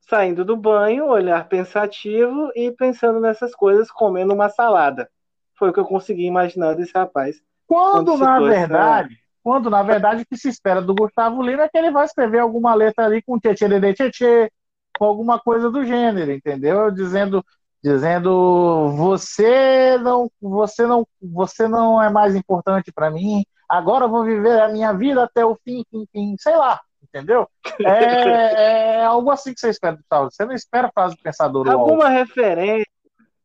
saindo 0.02 0.43
do 0.43 0.58
banho, 0.58 1.06
olhar 1.06 1.48
pensativo 1.48 2.52
e 2.56 2.71
pensando 2.71 3.19
nessas 3.19 3.54
coisas, 3.54 3.91
comendo 3.91 4.34
uma 4.34 4.50
salada. 4.50 5.10
Foi 5.54 5.69
o 5.69 5.74
que 5.74 5.80
eu 5.80 5.86
consegui 5.86 6.26
imaginar 6.26 6.74
desse 6.76 6.93
rapaz. 6.93 7.41
Quando, 7.67 8.17
na 8.17 8.39
verdade, 8.39 9.13
essa... 9.13 9.24
Quando, 9.45 9.69
na 9.69 9.84
verdade, 9.84 10.23
o 10.23 10.25
que 10.25 10.36
se 10.36 10.49
espera 10.49 10.81
do 10.81 10.95
Gustavo 10.95 11.39
Lima 11.39 11.65
é 11.65 11.69
que 11.69 11.77
ele 11.77 11.91
vai 11.91 12.03
escrever 12.03 12.39
alguma 12.39 12.73
letra 12.73 13.05
ali 13.05 13.21
com 13.21 13.38
tchê 13.38 13.53
tchê 13.53 14.51
com 14.97 15.05
alguma 15.05 15.39
coisa 15.39 15.69
do 15.69 15.86
gênero, 15.86 16.31
entendeu? 16.31 16.89
Dizendo, 16.89 17.45
dizendo 17.84 18.89
você 18.97 19.99
não, 19.99 20.31
você 20.41 20.88
não, 20.88 21.08
você 21.21 21.67
não 21.67 22.01
é 22.01 22.10
mais 22.10 22.34
importante 22.34 22.91
para 22.91 23.12
mim. 23.12 23.45
Agora 23.69 24.05
eu 24.05 24.10
vou 24.10 24.23
viver 24.23 24.60
a 24.60 24.67
minha 24.67 24.91
vida 24.93 25.23
até 25.23 25.45
o 25.45 25.55
fim, 25.63 25.86
fim, 25.91 26.08
fim, 26.12 26.36
sei 26.39 26.55
lá, 26.58 26.81
entendeu? 27.03 27.47
É, 27.86 28.95
é 28.95 29.05
algo 29.05 29.29
assim 29.29 29.53
que 29.53 29.60
você 29.60 29.69
espera 29.69 29.95
do 29.95 29.99
Gustavo. 29.99 30.31
Você 30.31 30.43
não 30.43 30.53
espera 30.53 30.91
frase 30.91 31.15
do 31.15 31.21
pensador. 31.21 31.69
Alguma 31.69 32.10
referência, 32.10 32.89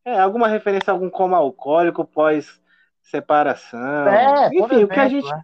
é, 0.03 0.19
alguma 0.19 0.47
referência 0.47 0.89
a 0.89 0.93
algum 0.93 1.11
coma 1.11 1.37
alcoólico 1.37 2.03
pós 2.03 2.59
separação. 3.03 4.07
É, 4.07 4.47
Enfim, 4.47 4.63
exemplo, 4.63 4.83
o 4.83 4.87
que 4.87 4.99
a 4.99 5.07
gente 5.07 5.29
né? 5.29 5.41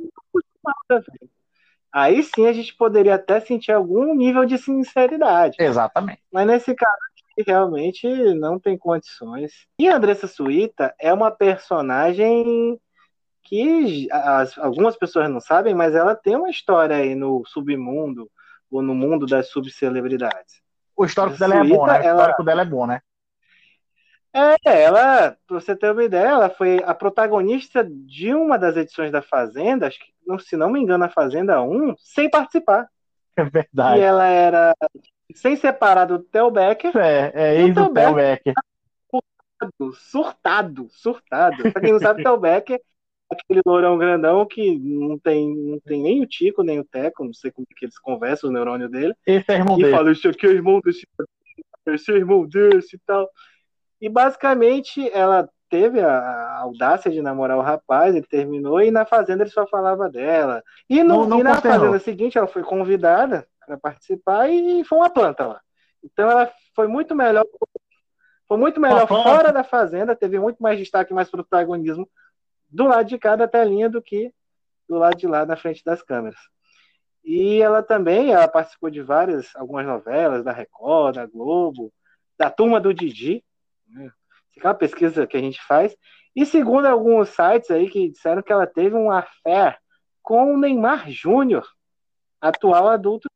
Aí 1.92 2.22
sim 2.24 2.48
a 2.48 2.54
gente 2.54 2.76
poderia 2.76 3.16
até 3.16 3.40
sentir 3.40 3.72
algum 3.72 4.14
nível 4.14 4.46
de 4.46 4.58
sinceridade. 4.58 5.58
Exatamente. 5.60 6.22
Mas 6.32 6.46
nesse 6.46 6.76
caso 6.76 6.98
aqui, 7.12 7.50
realmente 7.50 8.08
não 8.36 8.60
tem 8.60 8.78
condições. 8.78 9.52
E 9.80 9.88
a 9.88 9.96
Andressa 9.96 10.28
Suíta 10.28 10.94
é 11.00 11.12
uma 11.14 11.32
personagem 11.32 12.80
que 13.44 14.08
as, 14.12 14.58
algumas 14.58 14.98
pessoas 14.98 15.30
não 15.30 15.40
sabem, 15.40 15.74
mas 15.74 15.96
ela 15.96 16.14
tem 16.14 16.36
uma 16.36 16.50
história 16.50 16.98
aí 16.98 17.16
no 17.16 17.44
submundo 17.46 18.30
ou 18.70 18.82
no 18.82 18.94
mundo 18.94 19.26
das 19.26 19.50
subcelebridades. 19.50 20.62
O 20.96 21.06
histórico 21.06 21.40
dela 21.40 21.56
é 21.56 21.64
bom, 21.64 21.86
né? 21.86 22.00
O 22.00 22.16
histórico 22.16 22.44
dela 22.44 22.62
é 22.62 22.66
bom, 22.66 22.86
né? 22.86 23.02
É, 24.34 24.84
ela, 24.84 25.38
pra 25.48 25.60
você 25.60 25.76
ter 25.76 25.92
uma 25.92 26.04
ideia, 26.04 26.28
ela 26.28 26.50
foi 26.50 26.84
a 26.86 26.94
protagonista 26.94 27.84
de 27.84 28.36
uma 28.36 28.58
das 28.60 28.76
edições 28.76 29.12
da 29.12 29.22
Fazenda, 29.22 29.88
acho 29.88 29.98
que, 30.00 30.12
se 30.40 30.58
não 30.58 30.70
me 30.70 30.80
engano, 30.80 31.04
a 31.04 31.10
Fazenda 31.10 31.62
1, 31.62 31.96
sem 31.98 32.30
participar. 32.30 32.88
É 33.36 33.44
verdade. 33.44 34.00
E 34.00 34.04
ela 34.04 34.26
era 34.26 34.76
sem 35.34 35.56
separar 35.56 36.06
do 36.06 36.20
Theo 36.20 36.50
Becker. 36.50 36.96
É, 36.98 37.32
é 37.34 37.62
ex 37.62 37.76
do 37.76 37.94
Theo 37.94 38.14
Becker. 38.14 38.54
Surtado, 39.94 40.88
surtado. 40.90 41.72
Pra 41.72 41.82
quem 41.82 41.92
não 41.92 42.00
sabe, 42.00 42.24
Theo 42.24 42.38
Becker 42.38 42.80
aquele 43.30 43.62
lourão 43.66 43.98
grandão 43.98 44.46
que 44.46 44.78
não 44.80 45.18
tem, 45.20 45.54
não 45.54 45.80
tem 45.80 46.02
nem 46.02 46.22
o 46.22 46.28
Tico, 46.28 46.64
nem 46.64 46.80
o 46.80 46.86
Teco, 46.86 47.26
não 47.26 47.34
sei 47.34 47.52
como 47.52 47.68
que 47.68 47.86
eles 47.86 48.00
conversam, 48.00 48.50
o 48.50 48.54
neurônio 48.54 48.90
dele. 48.90 49.14
Esse 49.26 49.52
é 49.52 49.56
irmão 49.56 49.78
e 49.78 49.84
dele. 49.84 49.96
fala, 49.96 50.12
isso 50.12 50.28
aqui 50.30 50.48
é 50.48 50.52
irmão 50.52 50.80
desse, 50.84 51.06
esse 51.88 52.12
é 52.12 52.16
irmão 52.16 52.48
desse 52.48 52.96
e 52.96 53.00
tal. 53.06 53.30
E 54.00 54.10
basicamente 54.10 55.10
ela 55.12 55.50
teve 55.70 56.02
a, 56.02 56.58
audácia 56.60 57.12
de 57.12 57.22
namorar 57.22 57.58
o 57.58 57.62
rapaz, 57.62 58.16
ele 58.16 58.26
terminou, 58.26 58.82
e 58.82 58.92
na 58.92 59.06
fazenda 59.06 59.44
ele 59.44 59.50
só 59.50 59.66
falava 59.68 60.10
dela. 60.10 60.64
E, 60.90 61.04
no, 61.04 61.22
não, 61.22 61.28
não 61.28 61.40
e 61.40 61.44
na 61.44 61.62
fazenda 61.62 62.00
seguinte 62.00 62.38
ela 62.38 62.48
foi 62.48 62.64
convidada 62.64 63.48
para 63.66 63.78
participar 63.78 64.50
e 64.50 64.84
foi 64.84 64.98
uma 64.98 65.10
planta 65.10 65.46
lá. 65.46 65.62
Então 66.04 66.30
ela 66.30 66.52
foi 66.76 66.88
muito 66.88 67.16
melhor. 67.16 67.46
Foi 68.48 68.58
muito 68.58 68.80
melhor 68.80 69.06
fora 69.08 69.52
da 69.52 69.64
fazenda, 69.64 70.16
teve 70.16 70.40
muito 70.40 70.64
mais 70.64 70.80
destaque, 70.80 71.14
mais 71.14 71.30
protagonismo 71.30 72.10
do 72.70 72.86
lado 72.86 73.06
de 73.06 73.18
cá 73.18 73.36
da 73.36 73.48
telinha 73.48 73.90
do 73.90 74.02
que 74.02 74.34
do 74.88 74.98
lado 74.98 75.18
de 75.18 75.28
lá 75.28 75.46
na 75.46 75.58
frente 75.58 75.84
das 75.84 76.02
câmeras. 76.02 76.40
E 77.24 77.62
ela 77.62 77.84
também, 77.84 78.32
ela 78.32 78.48
participou 78.48 78.90
de 78.90 79.02
várias, 79.02 79.54
algumas 79.54 79.86
novelas 79.86 80.46
da 80.46 80.54
Record, 80.54 81.16
da 81.16 81.26
Globo, 81.26 81.94
da 82.38 82.50
Turma 82.50 82.80
do 82.80 82.94
Didi, 82.94 83.44
né? 83.86 84.10
É 84.66 84.70
uma 84.70 84.76
pesquisa 84.76 85.28
que 85.28 85.38
a 85.38 85.40
gente 85.40 85.62
faz. 85.68 85.96
E 86.36 86.46
segundo 86.46 86.86
alguns 86.86 87.30
sites 87.30 87.72
aí 87.72 87.90
que 87.90 88.10
disseram 88.10 88.42
que 88.42 88.52
ela 88.52 88.68
teve 88.68 88.96
um 88.96 89.12
affair 89.12 89.78
com 90.22 90.54
o 90.54 90.58
Neymar 90.58 91.10
Júnior, 91.10 91.68
atual 92.40 92.88
adulto. 92.90 93.30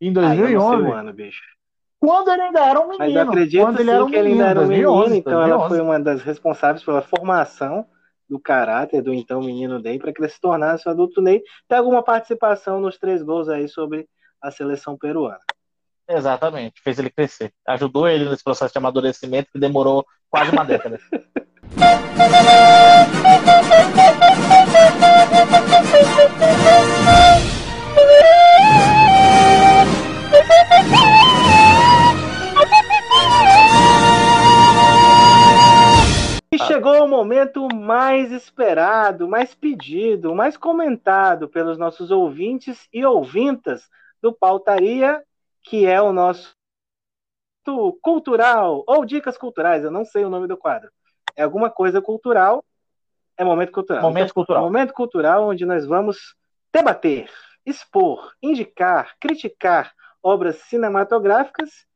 Em 0.00 0.12
2011. 0.12 0.86
Ai, 0.86 0.92
ano, 0.92 1.12
bicho. 1.12 1.42
Quando 1.98 2.30
ele 2.30 2.42
ainda 2.42 2.64
era 2.64 2.80
um 2.80 2.88
menino. 2.88 2.98
Mas 2.98 3.14
eu 3.14 3.22
acredito 3.22 3.62
quando 3.62 3.80
ele, 3.80 3.90
era 3.90 4.04
um 4.04 4.10
que 4.10 4.16
ele 4.16 4.28
ainda 4.28 4.46
era 4.46 4.60
um 4.60 4.66
2011, 4.66 4.98
menino, 4.98 5.16
então 5.16 5.32
2011. 5.32 5.50
ela 5.50 5.68
foi 5.68 5.80
uma 5.80 6.00
das 6.00 6.22
responsáveis 6.22 6.84
pela 6.84 7.02
formação 7.02 7.86
do 8.28 8.38
caráter 8.38 9.02
do 9.02 9.12
então 9.12 9.40
menino 9.40 9.78
Ney 9.78 9.98
para 9.98 10.12
que 10.12 10.20
ele 10.20 10.28
se 10.28 10.40
tornasse 10.40 10.86
o 10.86 10.90
adulto 10.90 11.20
Ney. 11.20 11.42
Tem 11.66 11.78
alguma 11.78 12.02
participação 12.02 12.80
nos 12.80 12.98
três 12.98 13.22
gols 13.22 13.48
aí 13.48 13.68
sobre 13.68 14.08
a 14.40 14.50
seleção 14.50 14.96
peruana. 14.96 15.40
Exatamente, 16.08 16.80
fez 16.82 16.98
ele 16.98 17.10
crescer. 17.10 17.52
Ajudou 17.66 18.08
ele 18.08 18.28
nesse 18.28 18.42
processo 18.42 18.72
de 18.72 18.78
amadurecimento 18.78 19.50
que 19.52 19.58
demorou 19.58 20.06
quase 20.30 20.50
uma 20.50 20.64
década. 20.64 20.98
E 36.50 36.58
chegou 36.60 37.04
o 37.04 37.08
momento 37.08 37.68
mais 37.74 38.32
esperado, 38.32 39.28
mais 39.28 39.54
pedido, 39.54 40.34
mais 40.34 40.56
comentado 40.56 41.46
pelos 41.46 41.76
nossos 41.76 42.10
ouvintes 42.10 42.88
e 42.92 43.04
ouvintas 43.04 43.88
do 44.22 44.32
Pautaria, 44.32 45.22
que 45.68 45.86
é 45.86 46.00
o 46.00 46.12
nosso 46.12 46.56
cultural 48.00 48.82
ou 48.86 49.04
dicas 49.04 49.36
culturais, 49.36 49.84
eu 49.84 49.90
não 49.90 50.02
sei 50.02 50.24
o 50.24 50.30
nome 50.30 50.48
do 50.48 50.56
quadro. 50.56 50.90
É 51.36 51.42
alguma 51.42 51.68
coisa 51.68 52.00
cultural, 52.00 52.64
é 53.36 53.44
momento 53.44 53.72
cultural. 53.72 54.02
Momento 54.02 54.24
então, 54.24 54.34
cultural. 54.34 54.62
Momento 54.62 54.94
cultural 54.94 55.48
onde 55.48 55.66
nós 55.66 55.84
vamos 55.84 56.34
debater, 56.72 57.30
expor, 57.66 58.32
indicar, 58.42 59.14
criticar 59.20 59.92
obras 60.22 60.56
cinematográficas 60.62 61.86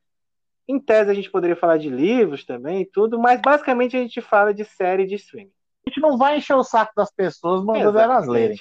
em 0.69 0.79
tese, 0.79 1.11
a 1.11 1.15
gente 1.15 1.31
poderia 1.31 1.57
falar 1.57 1.79
de 1.79 1.89
livros 1.89 2.45
também 2.45 2.83
e 2.83 2.87
tudo, 2.87 3.19
mas 3.19 3.41
basicamente 3.41 3.97
a 3.97 4.01
gente 4.01 4.21
fala 4.21 4.53
de 4.53 4.65
série 4.65 5.07
de 5.07 5.15
streaming. 5.15 5.53
A 5.87 5.91
gente 5.91 6.01
não 6.01 6.17
vai 6.17 6.37
encher 6.37 6.55
o 6.55 6.63
saco 6.63 6.93
das 6.95 7.11
pessoas 7.11 7.65
mandando 7.65 7.99
elas 7.99 8.29
lerem. 8.29 8.61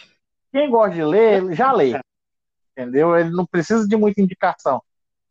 Quem 0.52 0.70
gosta 0.70 0.96
de 0.96 1.04
ler, 1.04 1.54
já 1.54 1.72
lê. 1.72 2.00
Entendeu? 2.72 3.16
Ele 3.16 3.30
não 3.30 3.46
precisa 3.46 3.88
de 3.88 3.96
muita 3.96 4.22
indicação. 4.22 4.82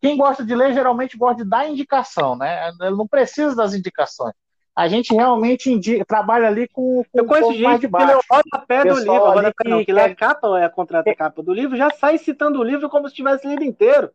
Quem 0.00 0.16
gosta 0.16 0.44
de 0.44 0.54
ler, 0.54 0.72
geralmente 0.72 1.16
gosta 1.16 1.44
de 1.44 1.48
dar 1.48 1.68
indicação, 1.68 2.36
né? 2.36 2.70
Ele 2.80 2.96
não 2.96 3.06
precisa 3.06 3.54
das 3.54 3.74
indicações. 3.74 4.34
A 4.74 4.88
gente 4.88 5.12
realmente 5.12 5.70
indica, 5.70 6.04
trabalha 6.04 6.46
ali 6.46 6.66
com, 6.68 7.04
com 7.04 7.18
Eu 7.18 7.26
conheço 7.26 7.52
gente 7.52 7.80
de 7.80 7.88
baixo. 7.88 8.06
que 8.06 8.12
lê 8.12 8.18
o 8.18 8.36
rodapé 8.36 8.84
do 8.84 8.98
livro, 8.98 9.26
agora 9.26 9.52
que, 9.52 9.68
não, 9.68 9.84
que 9.84 9.92
lê 9.92 10.02
a 10.02 10.14
capa 10.14 10.48
ou 10.48 10.56
é 10.56 10.64
a 10.64 10.70
contracapa 10.70 11.42
do 11.42 11.52
livro, 11.52 11.76
já 11.76 11.90
sai 11.90 12.16
citando 12.16 12.58
o 12.60 12.62
livro 12.62 12.88
como 12.88 13.08
se 13.08 13.14
tivesse 13.14 13.46
lido 13.46 13.62
inteiro. 13.62 14.10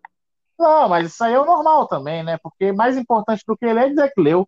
Não, 0.57 0.87
mas 0.87 1.07
isso 1.07 1.23
aí 1.23 1.33
é 1.33 1.39
o 1.39 1.45
normal 1.45 1.87
também, 1.87 2.23
né? 2.23 2.37
Porque 2.41 2.71
mais 2.71 2.97
importante 2.97 3.43
do 3.45 3.57
que 3.57 3.65
ele 3.65 3.79
é 3.79 3.89
dizer 3.89 4.11
que 4.13 4.21
leu. 4.21 4.47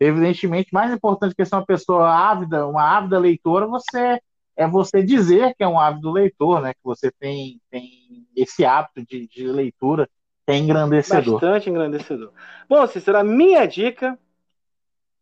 Evidentemente, 0.00 0.72
mais 0.72 0.92
importante 0.92 1.34
que 1.34 1.44
ser 1.44 1.54
uma 1.54 1.64
pessoa 1.64 2.08
ávida, 2.10 2.66
uma 2.66 2.82
ávida 2.82 3.18
leitora, 3.18 3.66
você 3.66 4.20
é 4.56 4.66
você 4.66 5.02
dizer 5.02 5.54
que 5.54 5.64
é 5.64 5.68
um 5.68 5.78
ávido 5.78 6.10
leitor, 6.10 6.60
né? 6.60 6.72
Que 6.72 6.80
você 6.82 7.10
tem, 7.12 7.60
tem 7.70 8.26
esse 8.34 8.64
hábito 8.64 9.04
de, 9.06 9.28
de 9.28 9.46
leitura, 9.46 10.08
é 10.46 10.56
engrandecedor. 10.56 11.40
Bastante 11.40 11.70
engrandecedor. 11.70 12.32
Bom, 12.68 12.86
Cícero, 12.86 13.18
a 13.18 13.24
minha 13.24 13.66
dica 13.66 14.18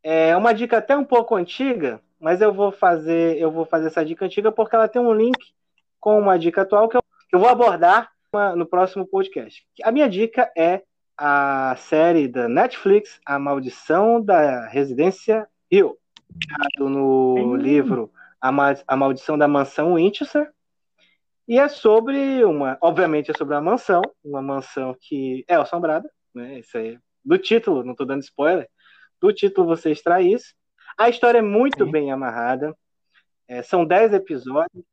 é 0.03 0.37
uma 0.37 0.53
dica 0.53 0.79
até 0.79 0.97
um 0.97 1.05
pouco 1.05 1.35
antiga, 1.37 2.01
mas 2.19 2.41
eu 2.41 2.53
vou 2.53 2.73
fazer, 2.73 3.39
eu 3.39 3.51
vou 3.51 3.65
fazer 3.65 3.89
essa 3.89 4.05
dica 4.05 4.25
antiga 4.25 4.51
porque 4.51 4.75
ela 4.75 4.89
tem 4.89 5.01
um 5.01 5.15
link 5.15 5.39
com 6.01 6.19
uma 6.19 6.39
dica 6.39 6.63
atual 6.63 6.89
que 6.89 6.97
eu, 6.97 7.03
que 7.29 7.37
eu 7.37 7.41
vou 7.41 7.49
abordar 7.49 8.11
no 8.57 8.67
próximo 8.67 9.07
podcast. 9.07 9.65
A 9.85 9.93
minha 9.93 10.09
dica 10.09 10.51
é 10.57 10.83
a 11.17 11.77
série 11.77 12.27
da 12.27 12.49
Netflix, 12.49 13.21
A 13.25 13.39
Maldição 13.39 14.21
da 14.21 14.67
Residência 14.67 15.47
Hill, 15.71 15.97
no 16.79 17.55
livro 17.55 18.11
a, 18.41 18.51
Ma 18.51 18.75
a 18.87 18.97
Maldição 18.97 19.39
da 19.39 19.47
Mansão 19.47 19.95
Winchester. 19.95 20.51
E 21.47 21.59
é 21.59 21.69
sobre 21.69 22.45
uma, 22.45 22.79
obviamente 22.81 23.31
é 23.31 23.35
sobre 23.35 23.55
uma 23.55 23.61
mansão, 23.61 24.03
uma 24.25 24.41
mansão 24.41 24.97
que 25.01 25.45
é 25.49 25.55
assombrada, 25.55 26.09
né? 26.35 26.61
Isso 26.61 26.79
aí, 26.79 26.99
do 27.25 27.37
título, 27.37 27.83
não 27.83 27.93
estou 27.93 28.07
dando 28.07 28.23
spoiler, 28.23 28.69
do 29.21 29.33
título 29.33 29.67
você 29.67 29.91
extrai 29.91 30.27
isso. 30.27 30.55
A 30.99 31.09
história 31.09 31.39
é 31.39 31.43
muito 31.43 31.85
Sim. 31.85 31.91
bem 31.91 32.13
amarrada. 32.13 32.77
É, 33.49 33.63
são 33.63 33.85
dez 33.85 34.13
episódios. 34.13 34.85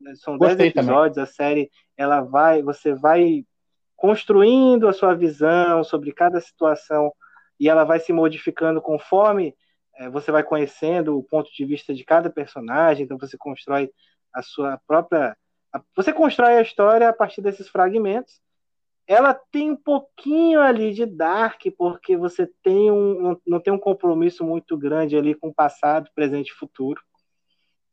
Né? 0.00 0.14
São 0.16 0.36
dez 0.36 0.58
episódios. 0.58 1.14
Também. 1.14 1.24
A 1.24 1.26
série 1.26 1.70
ela 1.96 2.20
vai, 2.20 2.62
você 2.62 2.94
vai 2.94 3.44
construindo 3.96 4.86
a 4.86 4.92
sua 4.92 5.14
visão 5.14 5.82
sobre 5.82 6.12
cada 6.12 6.40
situação 6.40 7.12
e 7.58 7.68
ela 7.68 7.84
vai 7.84 7.98
se 7.98 8.12
modificando 8.12 8.80
conforme 8.80 9.54
é, 9.96 10.08
você 10.08 10.30
vai 10.30 10.44
conhecendo 10.44 11.18
o 11.18 11.24
ponto 11.24 11.52
de 11.52 11.64
vista 11.64 11.92
de 11.92 12.04
cada 12.04 12.30
personagem. 12.30 13.04
Então 13.04 13.18
você 13.18 13.36
constrói 13.36 13.90
a 14.32 14.42
sua 14.42 14.80
própria, 14.86 15.36
você 15.94 16.12
constrói 16.12 16.58
a 16.58 16.62
história 16.62 17.08
a 17.08 17.12
partir 17.12 17.40
desses 17.40 17.68
fragmentos. 17.68 18.40
Ela 19.06 19.32
tem 19.34 19.70
um 19.70 19.76
pouquinho 19.76 20.60
ali 20.60 20.92
de 20.92 21.06
dark 21.06 21.62
porque 21.76 22.16
você 22.16 22.46
tem 22.62 22.90
um, 22.90 23.20
não, 23.20 23.40
não 23.46 23.60
tem 23.60 23.72
um 23.72 23.78
compromisso 23.78 24.44
muito 24.44 24.76
grande 24.76 25.16
ali 25.16 25.34
com 25.34 25.48
o 25.48 25.54
passado, 25.54 26.10
presente 26.14 26.50
e 26.50 26.54
futuro. 26.54 27.00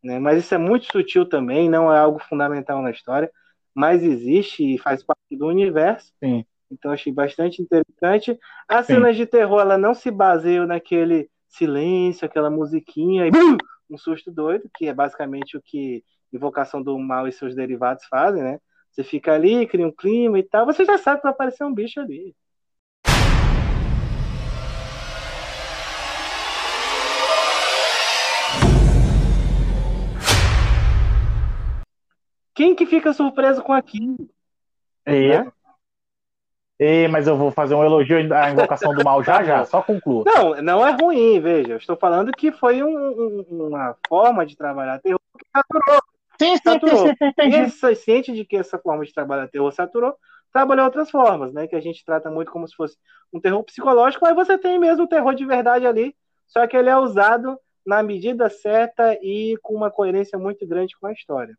Né? 0.04 0.20
Mas 0.20 0.40
isso 0.40 0.54
é 0.54 0.58
muito 0.58 0.86
sutil 0.92 1.28
também, 1.28 1.70
não 1.70 1.92
é 1.92 1.98
algo 1.98 2.20
fundamental 2.20 2.82
na 2.82 2.92
história 2.92 3.32
mas 3.76 4.02
existe 4.02 4.76
e 4.76 4.78
faz 4.78 5.04
parte 5.04 5.20
do 5.32 5.48
universo. 5.48 6.14
Sim. 6.24 6.46
Então 6.72 6.92
achei 6.92 7.12
bastante 7.12 7.62
interessante. 7.62 8.40
As 8.68 8.88
Sim. 8.88 8.94
cenas 8.94 9.18
de 9.18 9.26
terror 9.26 9.60
ela 9.60 9.78
não 9.78 9.94
se 9.94 10.10
baseiam 10.10 10.66
naquele 10.66 11.30
silêncio, 11.50 12.26
aquela 12.26 12.50
musiquinha 12.50 13.28
e 13.28 13.32
um 13.90 13.98
susto 13.98 14.32
doido, 14.32 14.70
que 14.76 14.88
é 14.88 14.94
basicamente 14.94 15.58
o 15.58 15.62
que 15.62 16.04
Invocação 16.34 16.82
do 16.82 16.98
Mal 17.00 17.28
e 17.28 17.32
seus 17.32 17.56
derivados 17.56 18.06
fazem, 18.06 18.44
né? 18.44 18.60
Você 18.92 19.04
fica 19.04 19.34
ali, 19.34 19.68
cria 19.68 19.86
um 19.86 19.92
clima 19.92 20.40
e 20.40 20.44
tal, 20.44 20.66
você 20.66 20.86
já 20.86 20.98
sabe 20.98 21.18
que 21.18 21.24
vai 21.24 21.34
aparecer 21.34 21.64
um 21.64 21.74
bicho 21.74 22.00
ali. 22.00 22.36
Quem 32.54 32.74
que 32.74 32.86
fica 32.86 33.12
surpreso 33.12 33.62
com 33.62 33.74
aquilo? 33.74 34.30
É. 35.06 35.44
Né? 35.44 35.52
E, 36.80 37.08
mas 37.08 37.28
eu 37.28 37.38
vou 37.38 37.52
fazer 37.52 37.74
um 37.74 37.84
elogio 37.84 38.34
à 38.34 38.52
invocação 38.52 38.94
do 38.94 39.04
mal 39.04 39.24
já 39.24 39.44
já, 39.44 39.66
só 39.66 39.82
concluo. 39.82 40.24
Não, 40.26 40.62
não 40.62 40.86
é 40.86 40.92
ruim, 40.92 41.40
veja. 41.40 41.74
Eu 41.74 41.78
estou 41.78 41.96
falando 41.96 42.32
que 42.32 42.52
foi 42.52 42.84
um, 42.84 42.98
um, 42.98 43.68
uma 43.68 43.96
forma 44.08 44.46
de 44.46 44.58
trabalhar 44.58 45.00
terror 45.00 45.20
que 45.38 45.46
saturou. 45.54 46.02
Sim, 46.40 46.58
sim, 46.58 46.64
saturou. 46.64 47.08
sim, 47.08 47.14
sim, 47.18 47.70
sim, 47.70 47.96
ciente 47.96 48.34
de 48.34 48.46
que 48.46 48.58
essa 48.58 48.78
forma 48.78 49.06
de 49.06 49.14
trabalhar 49.14 49.48
terror 49.48 49.72
saturou, 49.72 50.16
trabalhar 50.52 50.86
outras 50.86 51.10
formas, 51.10 51.54
né? 51.54 51.68
Que 51.68 51.76
a 51.76 51.82
gente 51.82 52.04
trata 52.06 52.30
muito 52.30 52.52
como 52.52 52.68
se 52.68 52.76
fosse 52.76 52.98
um 53.34 53.40
terror 53.40 53.64
psicológico, 53.64 54.26
mas 54.26 54.36
você 54.36 54.58
tem 54.58 54.80
mesmo 54.80 55.04
o 55.04 55.08
terror 55.08 55.36
de 55.36 55.46
verdade 55.46 55.86
ali, 55.86 56.16
só 56.48 56.66
que 56.68 56.78
ele 56.78 56.90
é 56.90 56.98
usado 56.98 57.60
na 57.86 58.02
medida 58.02 58.50
certa 58.50 59.14
e 59.22 59.58
com 59.62 59.76
uma 59.76 59.92
coerência 59.92 60.40
muito 60.40 60.66
grande 60.66 60.98
com 61.00 61.08
a 61.08 61.14
história. 61.14 61.56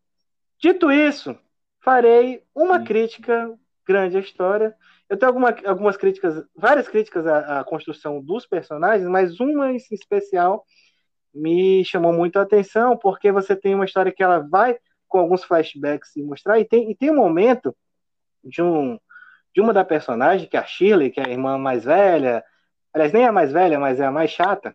Dito 0.58 0.90
isso, 0.90 1.38
farei 1.84 2.42
uma 2.54 2.82
crítica 2.82 3.54
grande 3.86 4.16
à 4.16 4.20
história. 4.20 4.74
Eu 5.08 5.16
tenho 5.16 5.28
alguma, 5.28 5.54
algumas 5.64 5.96
críticas, 5.96 6.44
várias 6.56 6.88
críticas 6.88 7.26
à, 7.26 7.60
à, 7.60 7.64
construção 7.64 8.20
dos 8.20 8.44
personagens, 8.44 9.08
mas 9.08 9.38
uma 9.38 9.70
em 9.70 9.76
especial 9.76 10.64
me 11.36 11.84
chamou 11.84 12.12
muito 12.12 12.38
a 12.38 12.42
atenção, 12.42 12.96
porque 12.96 13.30
você 13.30 13.54
tem 13.54 13.74
uma 13.74 13.84
história 13.84 14.10
que 14.10 14.22
ela 14.22 14.38
vai 14.38 14.78
com 15.06 15.18
alguns 15.18 15.44
flashbacks 15.44 16.16
e 16.16 16.22
mostrar, 16.22 16.58
e 16.58 16.64
tem, 16.64 16.90
e 16.90 16.94
tem 16.94 17.10
um 17.10 17.16
momento 17.16 17.76
de, 18.42 18.62
um, 18.62 18.98
de 19.54 19.60
uma 19.60 19.72
da 19.72 19.84
personagem, 19.84 20.48
que 20.48 20.56
é 20.56 20.60
a 20.60 20.64
Shirley, 20.64 21.10
que 21.10 21.20
é 21.20 21.26
a 21.26 21.30
irmã 21.30 21.58
mais 21.58 21.84
velha, 21.84 22.42
aliás, 22.92 23.12
nem 23.12 23.26
a 23.26 23.32
mais 23.32 23.52
velha, 23.52 23.78
mas 23.78 24.00
é 24.00 24.06
a 24.06 24.10
mais 24.10 24.30
chata 24.30 24.74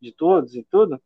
de 0.00 0.12
todos 0.12 0.54
e 0.54 0.66
tudo, 0.68 1.00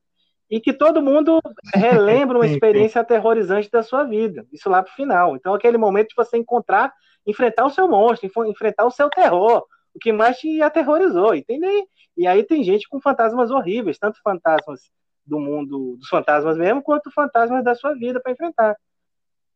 e 0.50 0.60
que 0.60 0.72
todo 0.72 1.02
mundo 1.02 1.40
relembra 1.74 2.38
uma 2.38 2.46
experiência 2.48 3.00
aterrorizante 3.00 3.70
da 3.70 3.82
sua 3.82 4.04
vida, 4.04 4.46
isso 4.50 4.70
lá 4.70 4.82
pro 4.82 4.92
final. 4.94 5.36
Então, 5.36 5.54
aquele 5.54 5.76
momento 5.76 6.08
de 6.08 6.16
você 6.16 6.38
encontrar, 6.38 6.92
enfrentar 7.26 7.66
o 7.66 7.70
seu 7.70 7.86
monstro, 7.86 8.30
enfrentar 8.48 8.86
o 8.86 8.90
seu 8.90 9.10
terror, 9.10 9.66
o 9.96 9.98
que 9.98 10.12
mais 10.12 10.38
te 10.38 10.60
aterrorizou, 10.60 11.34
entendeu? 11.34 11.88
E 12.16 12.26
aí 12.26 12.44
tem 12.44 12.62
gente 12.62 12.88
com 12.88 13.00
fantasmas 13.00 13.50
horríveis, 13.50 13.98
tanto 13.98 14.20
fantasmas 14.22 14.90
do 15.24 15.40
mundo 15.40 15.96
dos 15.96 16.08
fantasmas 16.08 16.56
mesmo, 16.56 16.82
quanto 16.82 17.10
fantasmas 17.10 17.64
da 17.64 17.74
sua 17.74 17.94
vida 17.94 18.20
para 18.20 18.32
enfrentar. 18.32 18.76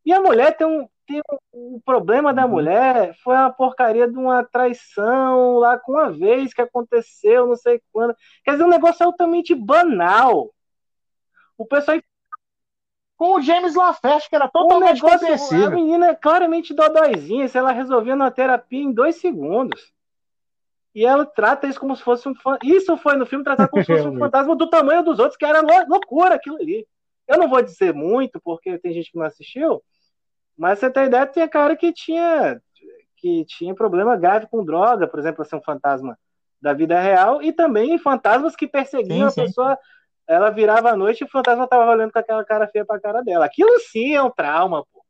E 0.05 0.13
a 0.13 0.21
mulher 0.21 0.57
tem 0.57 0.67
um, 0.67 0.89
tem 1.07 1.21
um, 1.53 1.77
o 1.77 1.81
problema 1.85 2.33
da 2.33 2.45
uhum. 2.47 2.53
mulher 2.53 3.15
foi 3.23 3.35
uma 3.35 3.51
porcaria 3.51 4.09
de 4.09 4.17
uma 4.17 4.43
traição 4.43 5.59
lá 5.59 5.79
com 5.79 5.93
uma 5.93 6.11
vez 6.11 6.55
que 6.55 6.63
aconteceu, 6.63 7.47
não 7.47 7.57
sei 7.57 7.83
quando. 7.93 8.15
Quer 8.43 8.53
dizer, 8.53 8.65
um 8.65 8.69
negócio 8.69 9.05
altamente 9.05 9.55
banal. 9.55 10.51
O 11.59 11.67
pessoal 11.67 12.01
com 13.17 13.35
o 13.35 13.43
James 13.43 13.75
LaFerte, 13.75 14.31
que 14.31 14.35
era 14.35 14.49
totalmente 14.49 15.05
um 15.05 15.07
negócio, 15.07 15.67
A 15.67 15.71
menina 15.71 16.07
é 16.09 16.15
claramente 16.15 16.73
dodóizinha, 16.73 17.47
se 17.47 17.59
ela 17.59 17.71
resolvia 17.71 18.17
na 18.17 18.31
terapia 18.31 18.83
em 18.83 18.91
dois 18.91 19.17
segundos. 19.17 19.93
E 20.95 21.07
ela 21.07 21.25
trata 21.25 21.69
isso 21.69 21.79
como 21.79 21.95
se 21.95 22.03
fosse 22.03 22.29
um. 22.29 22.35
Isso 22.65 22.97
foi 22.97 23.17
no 23.17 23.27
filme 23.27 23.45
tratado 23.45 23.71
como 23.71 23.85
se 23.85 23.93
fosse 23.93 24.09
um 24.09 24.19
fantasma 24.19 24.57
do 24.57 24.69
tamanho 24.69 25.05
dos 25.05 25.19
outros, 25.19 25.37
que 25.37 25.45
era 25.45 25.61
loucura 25.87 26.35
aquilo 26.35 26.57
ali. 26.57 26.87
Eu 27.29 27.39
não 27.39 27.49
vou 27.49 27.63
dizer 27.63 27.95
muito, 27.95 28.41
porque 28.41 28.77
tem 28.79 28.93
gente 28.93 29.13
que 29.13 29.19
não 29.19 29.25
assistiu, 29.25 29.81
mas 30.59 30.79
você 30.79 30.91
tem 30.91 31.05
ideia, 31.05 31.27
tinha 31.27 31.49
cara 31.49 31.77
que 31.77 31.93
tinha 31.93 32.61
que 33.17 33.45
tinha 33.45 33.75
problema 33.75 34.17
grave 34.17 34.49
com 34.51 34.65
droga, 34.65 35.07
por 35.07 35.21
exemplo, 35.21 35.43
assim, 35.43 35.55
um 35.55 35.63
fantasma 35.63 36.19
da 36.61 36.73
vida 36.73 36.99
real, 36.99 37.43
e 37.43 37.53
também 37.53 37.99
fantasmas 37.99 38.57
que 38.57 38.67
perseguiam 38.67 39.31
sim, 39.31 39.43
a 39.43 39.45
pessoa. 39.45 39.79
Ela 40.27 40.51
virava 40.51 40.91
à 40.91 40.97
noite 40.97 41.23
e 41.23 41.25
o 41.25 41.29
fantasma 41.29 41.67
tava 41.67 41.91
olhando 41.91 42.13
com 42.13 42.19
aquela 42.19 42.45
cara 42.45 42.69
feia 42.69 42.85
pra 42.85 43.01
cara 43.01 43.21
dela. 43.21 43.45
Aquilo 43.45 43.79
sim 43.81 44.15
é 44.15 44.23
um 44.23 44.31
trauma, 44.31 44.85
pô. 44.93 45.05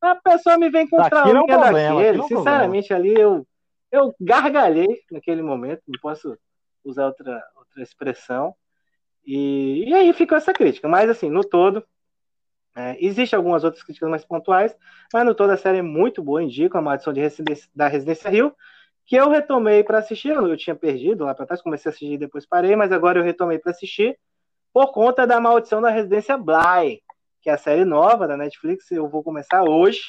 A 0.00 0.14
pessoa 0.14 0.58
me 0.58 0.68
vem 0.68 0.86
com 0.86 1.00
um 1.00 1.08
trauma 1.08 1.30
é 1.30 1.40
um 1.40 1.46
daquele. 1.46 2.18
É 2.18 2.22
um 2.22 2.28
Sinceramente, 2.28 2.88
problema. 2.88 3.12
ali 3.12 3.20
eu 3.20 3.46
eu 3.90 4.14
gargalhei 4.20 5.02
naquele 5.10 5.42
momento, 5.42 5.82
não 5.86 6.00
posso 6.00 6.36
usar 6.84 7.06
outra, 7.06 7.42
outra 7.56 7.82
expressão. 7.82 8.54
E, 9.24 9.84
e 9.88 9.94
aí 9.94 10.12
ficou 10.12 10.36
essa 10.38 10.52
crítica. 10.52 10.88
Mas, 10.88 11.10
assim, 11.10 11.28
no 11.28 11.42
todo, 11.42 11.84
é, 12.76 12.96
algumas 13.34 13.64
outras 13.64 13.82
críticas 13.82 14.10
mais 14.10 14.24
pontuais, 14.24 14.76
mas 15.12 15.24
no 15.24 15.34
todo 15.34 15.50
a 15.50 15.56
série 15.56 15.78
é 15.78 15.82
muito 15.82 16.22
boa, 16.22 16.42
indico 16.42 16.76
a 16.76 16.82
maldição 16.82 17.12
de 17.12 17.20
Residência, 17.20 17.68
da 17.74 17.88
Residência 17.88 18.30
Rio, 18.30 18.54
que 19.06 19.16
eu 19.16 19.30
retomei 19.30 19.82
para 19.82 19.98
assistir, 19.98 20.30
eu 20.30 20.56
tinha 20.56 20.76
perdido 20.76 21.24
lá 21.24 21.34
para 21.34 21.46
trás, 21.46 21.62
comecei 21.62 21.88
a 21.88 21.90
assistir 21.90 22.12
e 22.12 22.18
depois 22.18 22.44
parei, 22.44 22.76
mas 22.76 22.92
agora 22.92 23.18
eu 23.18 23.24
retomei 23.24 23.58
para 23.58 23.70
assistir 23.70 24.18
por 24.72 24.92
conta 24.92 25.26
da 25.26 25.40
maldição 25.40 25.80
da 25.80 25.88
Residência 25.88 26.36
Bly, 26.36 27.02
que 27.40 27.48
é 27.48 27.54
a 27.54 27.58
série 27.58 27.84
nova 27.84 28.28
da 28.28 28.36
Netflix, 28.36 28.90
eu 28.90 29.08
vou 29.08 29.22
começar 29.22 29.62
hoje, 29.62 30.00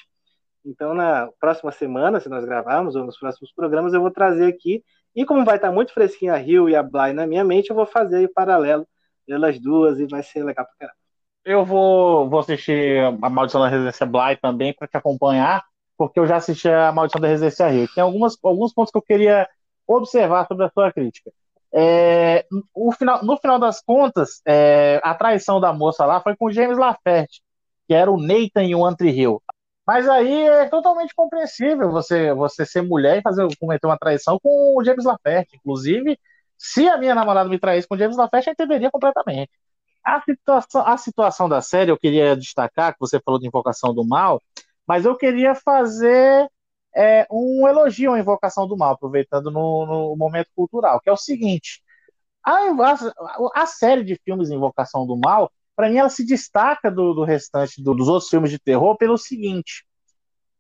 então, 0.68 0.94
na 0.94 1.30
próxima 1.40 1.72
semana, 1.72 2.20
se 2.20 2.28
nós 2.28 2.44
gravarmos, 2.44 2.96
ou 2.96 3.06
nos 3.06 3.18
próximos 3.18 3.54
programas, 3.54 3.94
eu 3.94 4.02
vou 4.02 4.12
trazer 4.12 4.48
aqui. 4.48 4.84
E 5.16 5.26
como 5.26 5.46
vai 5.46 5.56
estar 5.56 5.72
muito 5.72 5.94
fresquinho 5.94 6.34
a 6.34 6.38
Rio 6.38 6.68
e 6.68 6.76
a 6.76 6.84
Bly 6.84 7.14
na 7.14 7.26
minha 7.26 7.44
mente, 7.44 7.70
eu 7.70 7.76
vou 7.76 7.86
fazer 7.86 8.22
em 8.22 8.32
paralelo 8.32 8.86
pelas 9.26 9.58
duas 9.60 9.98
e 10.00 10.06
vai 10.06 10.22
ser 10.22 10.44
legal 10.44 10.66
pra 10.66 10.76
caramba. 10.78 10.98
Eu 11.46 11.64
vou, 11.64 12.30
vou 12.30 12.42
assistir 12.42 13.00
a 13.22 13.30
Maldição 13.30 13.62
da 13.62 13.70
Residência 13.70 14.06
Bly 14.06 14.36
também 14.42 14.74
para 14.74 14.88
te 14.88 14.98
acompanhar, 14.98 15.64
porque 15.98 16.20
eu 16.20 16.28
já 16.28 16.36
assisti 16.36 16.68
a 16.68 16.92
Maldição 16.92 17.22
da 17.22 17.30
Residência 17.30 17.68
Rio. 17.70 17.88
Tem 17.96 18.04
algumas, 18.04 18.38
alguns 18.44 18.74
pontos 18.74 18.92
que 18.92 18.98
eu 18.98 19.02
queria 19.02 19.48
observar 19.88 20.46
sobre 20.48 20.66
a 20.66 20.70
sua 20.70 20.92
crítica. 20.92 21.32
É, 21.74 22.46
o 22.76 22.92
final, 22.92 23.24
no 23.24 23.38
final 23.38 23.58
das 23.58 23.82
contas, 23.82 24.42
é, 24.46 25.00
a 25.02 25.16
traição 25.16 25.62
da 25.62 25.72
moça 25.72 26.06
lá 26.06 26.20
foi 26.20 26.36
com 26.36 26.52
James 26.52 26.78
Laferte, 26.78 27.42
que 27.88 27.94
era 27.94 28.12
o 28.12 28.22
Nathan 28.22 28.66
e 28.66 28.76
o 28.76 28.86
Antri 28.86 29.10
Hill. 29.10 29.42
Mas 29.88 30.08
aí 30.10 30.44
é 30.50 30.68
totalmente 30.68 31.16
compreensível 31.16 31.90
você, 31.90 32.34
você 32.34 32.66
ser 32.66 32.82
mulher 32.82 33.20
e 33.20 33.22
fazer, 33.22 33.48
cometer 33.58 33.88
uma 33.88 33.98
traição 33.98 34.38
com 34.38 34.76
o 34.78 34.84
James 34.84 35.06
Laferte. 35.06 35.56
Inclusive, 35.56 36.20
se 36.58 36.90
a 36.90 36.98
minha 36.98 37.16
namorada 37.16 37.50
me 37.50 37.58
traísse 37.58 37.88
com 37.88 37.96
o 37.96 37.98
James 37.98 38.18
Laferte, 38.18 38.50
eu 38.50 38.54
entenderia 38.54 38.92
completamente. 38.92 39.50
A 40.04 40.22
situação, 40.22 40.86
a 40.86 40.98
situação 40.98 41.48
da 41.48 41.62
série, 41.62 41.90
eu 41.92 41.98
queria 41.98 42.36
destacar, 42.36 42.94
que 42.94 43.00
você 43.00 43.20
falou 43.22 43.40
de 43.40 43.48
Invocação 43.48 43.94
do 43.94 44.06
Mal, 44.06 44.42
mas 44.86 45.06
eu 45.06 45.16
queria 45.16 45.56
fazer 45.56 46.50
é, 46.94 47.26
um 47.32 47.66
elogio 47.68 48.14
à 48.14 48.20
Invocação 48.20 48.68
do 48.68 48.76
Mal, 48.76 48.94
aproveitando 48.94 49.50
no, 49.50 49.86
no 49.86 50.16
momento 50.18 50.50
cultural, 50.54 51.00
que 51.00 51.10
é 51.10 51.14
o 51.14 51.18
seguinte: 51.18 51.82
a, 52.44 52.54
a, 52.54 53.62
a 53.62 53.66
série 53.66 54.04
de 54.04 54.20
filmes 54.26 54.50
Invocação 54.50 55.08
do 55.08 55.16
Mal 55.16 55.52
para 55.78 55.90
mim 55.90 55.98
ela 55.98 56.10
se 56.10 56.26
destaca 56.26 56.90
do, 56.90 57.14
do 57.14 57.24
restante 57.24 57.84
do, 57.84 57.94
dos 57.94 58.08
outros 58.08 58.32
filmes 58.32 58.50
de 58.50 58.58
terror 58.58 58.98
pelo 58.98 59.16
seguinte: 59.16 59.86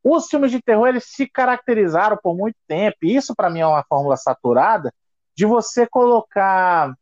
os 0.03 0.27
filmes 0.27 0.51
de 0.51 0.61
terror 0.61 0.87
eles 0.87 1.05
se 1.05 1.27
caracterizaram 1.27 2.17
por 2.21 2.37
muito 2.37 2.55
tempo, 2.67 2.97
e 3.01 3.15
isso 3.15 3.35
para 3.35 3.49
mim 3.49 3.61
é 3.61 3.67
uma 3.67 3.83
fórmula 3.83 4.15
saturada 4.15 4.93
de 5.35 5.45
você 5.45 5.87
colocar 5.87 6.93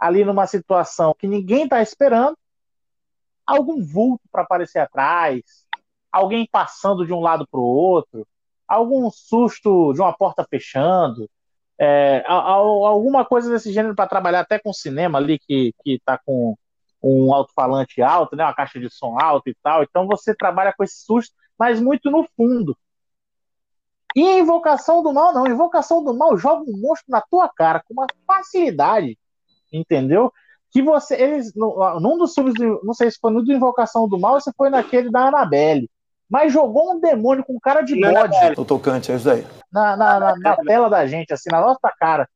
ali 0.00 0.24
numa 0.24 0.46
situação 0.46 1.14
que 1.16 1.28
ninguém 1.28 1.64
está 1.64 1.82
esperando 1.82 2.36
algum 3.46 3.84
vulto 3.84 4.22
para 4.32 4.42
aparecer 4.42 4.78
atrás, 4.78 5.42
alguém 6.10 6.48
passando 6.50 7.04
de 7.04 7.12
um 7.12 7.20
lado 7.20 7.46
para 7.46 7.60
o 7.60 7.64
outro, 7.64 8.26
algum 8.66 9.10
susto 9.10 9.92
de 9.92 10.00
uma 10.00 10.12
porta 10.12 10.46
fechando, 10.48 11.28
é, 11.78 12.24
alguma 12.26 13.26
coisa 13.26 13.50
desse 13.50 13.72
gênero 13.72 13.94
para 13.94 14.08
trabalhar 14.08 14.40
até 14.40 14.58
com 14.58 14.72
cinema 14.72 15.18
ali 15.18 15.38
que 15.38 15.74
está 15.84 16.18
com 16.24 16.56
um 17.02 17.34
alto-falante 17.34 18.00
alto, 18.00 18.36
né, 18.36 18.44
uma 18.44 18.54
caixa 18.54 18.78
de 18.78 18.88
som 18.88 19.18
alto 19.18 19.48
e 19.48 19.56
tal. 19.62 19.82
Então 19.82 20.06
você 20.06 20.34
trabalha 20.34 20.72
com 20.76 20.84
esse 20.84 21.04
susto, 21.04 21.34
mas 21.58 21.80
muito 21.80 22.10
no 22.10 22.26
fundo. 22.36 22.76
E 24.14 24.38
Invocação 24.38 25.02
do 25.02 25.12
Mal, 25.12 25.32
não. 25.32 25.46
Invocação 25.46 26.04
do 26.04 26.14
Mal 26.14 26.36
joga 26.36 26.62
um 26.62 26.76
monstro 26.76 27.10
na 27.10 27.20
tua 27.20 27.48
cara 27.48 27.82
com 27.86 27.94
uma 27.94 28.06
facilidade, 28.26 29.18
entendeu? 29.72 30.32
Que 30.70 30.82
você. 30.82 31.14
Eles, 31.14 31.52
num 31.54 32.18
dos 32.18 32.34
filmes, 32.34 32.54
não 32.82 32.94
sei 32.94 33.10
se 33.10 33.18
foi 33.18 33.32
no 33.32 33.42
do 33.42 33.52
Invocação 33.52 34.08
do 34.08 34.18
Mal 34.18 34.34
ou 34.34 34.40
se 34.40 34.52
foi 34.56 34.68
naquele 34.70 35.10
da 35.10 35.28
Annabelle. 35.28 35.90
Mas 36.28 36.52
jogou 36.52 36.94
um 36.94 37.00
demônio 37.00 37.44
com 37.44 37.60
cara 37.60 37.82
de 37.82 37.98
bode. 38.00 38.54
Tô 38.54 38.64
tocante, 38.64 39.12
é 39.12 39.16
isso 39.16 39.30
aí. 39.30 39.46
Na, 39.70 39.96
na, 39.96 40.20
na, 40.20 40.36
na 40.36 40.56
tela 40.56 40.88
da 40.88 41.06
gente, 41.06 41.32
assim, 41.32 41.50
na 41.50 41.60
nossa 41.60 41.92
cara 41.98 42.26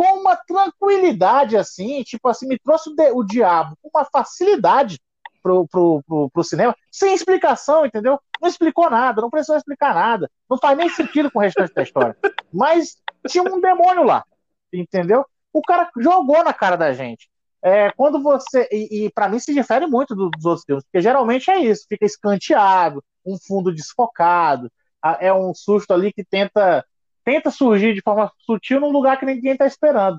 com 0.00 0.18
uma 0.18 0.34
tranquilidade, 0.34 1.58
assim, 1.58 2.02
tipo 2.02 2.26
assim, 2.26 2.48
me 2.48 2.58
trouxe 2.58 2.88
o, 2.88 2.94
de, 2.94 3.10
o 3.10 3.22
diabo 3.22 3.76
com 3.82 3.90
uma 3.94 4.06
facilidade 4.06 4.98
pro, 5.42 5.68
pro, 5.68 6.02
pro, 6.06 6.30
pro, 6.30 6.42
cinema, 6.42 6.74
sem 6.90 7.12
explicação, 7.12 7.84
entendeu? 7.84 8.18
Não 8.40 8.48
explicou 8.48 8.88
nada, 8.88 9.20
não 9.20 9.28
precisou 9.28 9.58
explicar 9.58 9.94
nada, 9.94 10.30
não 10.48 10.56
faz 10.56 10.78
nem 10.78 10.88
sentido 10.88 11.30
com 11.30 11.38
o 11.38 11.42
restante 11.42 11.74
da 11.74 11.82
história. 11.82 12.16
Mas 12.50 12.96
tinha 13.28 13.44
um 13.44 13.60
demônio 13.60 14.02
lá, 14.02 14.24
entendeu? 14.72 15.22
O 15.52 15.60
cara 15.60 15.90
jogou 15.98 16.42
na 16.42 16.54
cara 16.54 16.76
da 16.76 16.94
gente. 16.94 17.28
É, 17.62 17.90
quando 17.92 18.22
você. 18.22 18.66
E, 18.72 19.04
e 19.04 19.10
para 19.10 19.28
mim 19.28 19.38
se 19.38 19.52
difere 19.52 19.86
muito 19.86 20.14
dos 20.14 20.46
outros 20.46 20.64
filmes, 20.64 20.84
porque 20.84 21.02
geralmente 21.02 21.50
é 21.50 21.58
isso, 21.58 21.84
fica 21.86 22.06
escanteado, 22.06 23.04
um 23.22 23.36
fundo 23.36 23.70
desfocado, 23.70 24.72
é 25.20 25.30
um 25.30 25.52
susto 25.52 25.92
ali 25.92 26.10
que 26.10 26.24
tenta 26.24 26.82
tenta 27.30 27.50
surgir 27.50 27.94
de 27.94 28.02
forma 28.02 28.32
sutil 28.40 28.80
num 28.80 28.90
lugar 28.90 29.18
que 29.18 29.24
ninguém 29.24 29.52
está 29.52 29.64
esperando. 29.64 30.18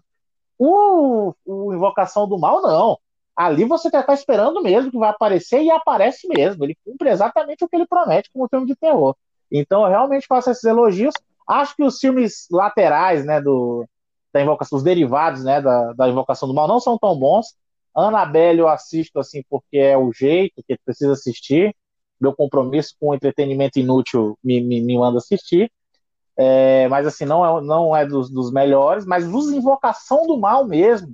O, 0.57 1.33
o, 1.45 1.73
Invocação 1.73 2.27
do 2.27 2.39
Mal, 2.39 2.61
não. 2.61 2.97
Ali 3.35 3.65
você 3.65 3.89
está 3.89 4.01
tá 4.01 4.13
esperando 4.13 4.61
mesmo 4.61 4.91
que 4.91 4.97
vai 4.97 5.09
aparecer 5.09 5.61
e 5.61 5.71
aparece 5.71 6.27
mesmo. 6.27 6.63
Ele 6.63 6.77
cumpre 6.85 7.09
exatamente 7.09 7.65
o 7.65 7.67
que 7.67 7.75
ele 7.75 7.87
promete 7.87 8.29
como 8.31 8.47
filme 8.47 8.65
de 8.65 8.75
terror. 8.75 9.15
Então 9.51 9.83
eu 9.83 9.89
realmente 9.89 10.25
faço 10.25 10.49
esses 10.51 10.63
elogios. 10.63 11.13
Acho 11.47 11.75
que 11.75 11.83
os 11.83 11.99
filmes 11.99 12.47
laterais, 12.49 13.25
né, 13.25 13.41
do, 13.41 13.85
da 14.33 14.41
invocação, 14.41 14.77
os 14.77 14.83
derivados, 14.83 15.43
né, 15.43 15.59
da, 15.61 15.91
da 15.93 16.07
Invocação 16.07 16.47
do 16.47 16.53
Mal 16.53 16.67
não 16.67 16.79
são 16.79 16.97
tão 16.97 17.17
bons. 17.17 17.55
Annabelle 17.93 18.59
eu 18.59 18.69
assisto 18.69 19.19
assim 19.19 19.43
porque 19.49 19.77
é 19.77 19.97
o 19.97 20.13
jeito 20.13 20.63
que 20.65 20.77
precisa 20.85 21.11
assistir. 21.11 21.75
meu 22.19 22.33
compromisso 22.33 22.95
com 22.99 23.13
entretenimento 23.13 23.79
inútil 23.79 24.37
me, 24.41 24.61
me, 24.61 24.79
me 24.79 24.97
manda 24.97 25.17
assistir. 25.17 25.69
É, 26.37 26.87
mas 26.87 27.05
assim, 27.05 27.25
não 27.25 27.45
é, 27.45 27.61
não 27.61 27.95
é 27.95 28.05
dos, 28.05 28.29
dos 28.29 28.51
melhores, 28.51 29.05
mas 29.05 29.27
os 29.27 29.51
Invocação 29.51 30.25
do 30.25 30.37
Mal 30.37 30.65
mesmo, 30.65 31.13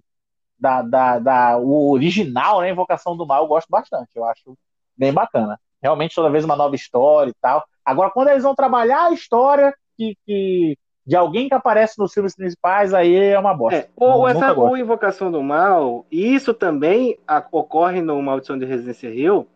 da, 0.59 0.81
da, 0.81 1.19
da, 1.19 1.57
o 1.57 1.91
original, 1.91 2.61
né, 2.61 2.71
Invocação 2.71 3.15
do 3.15 3.25
Mal, 3.25 3.43
eu 3.43 3.47
gosto 3.47 3.67
bastante, 3.69 4.09
eu 4.15 4.23
acho 4.25 4.57
bem 4.95 5.13
bacana. 5.13 5.59
Realmente, 5.81 6.15
toda 6.15 6.29
vez 6.29 6.43
uma 6.43 6.55
nova 6.55 6.75
história 6.75 7.29
e 7.29 7.35
tal. 7.39 7.63
Agora, 7.85 8.09
quando 8.09 8.29
eles 8.29 8.43
vão 8.43 8.55
trabalhar 8.55 9.05
a 9.05 9.11
história 9.11 9.73
que, 9.95 10.17
que 10.25 10.77
de 11.05 11.15
alguém 11.15 11.47
que 11.47 11.53
aparece 11.53 11.97
nos 11.97 12.13
filmes 12.13 12.35
principais, 12.35 12.93
aí 12.93 13.15
é 13.15 13.39
uma 13.39 13.53
bosta. 13.53 13.79
É, 13.79 13.89
ou, 13.95 14.27
essa, 14.27 14.51
ou 14.53 14.75
Invocação 14.75 15.31
do 15.31 15.41
Mal, 15.41 16.05
e 16.11 16.33
isso 16.33 16.53
também 16.53 17.17
ocorre 17.49 18.01
no 18.01 18.21
Maldição 18.21 18.57
de 18.57 18.65
Residência 18.65 19.07
Hill, 19.07 19.47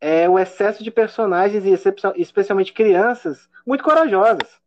é 0.00 0.28
o 0.28 0.38
excesso 0.38 0.82
de 0.82 0.90
personagens, 0.90 1.64
e 1.64 2.20
especialmente 2.20 2.72
crianças, 2.72 3.48
muito 3.64 3.84
corajosas. 3.84 4.58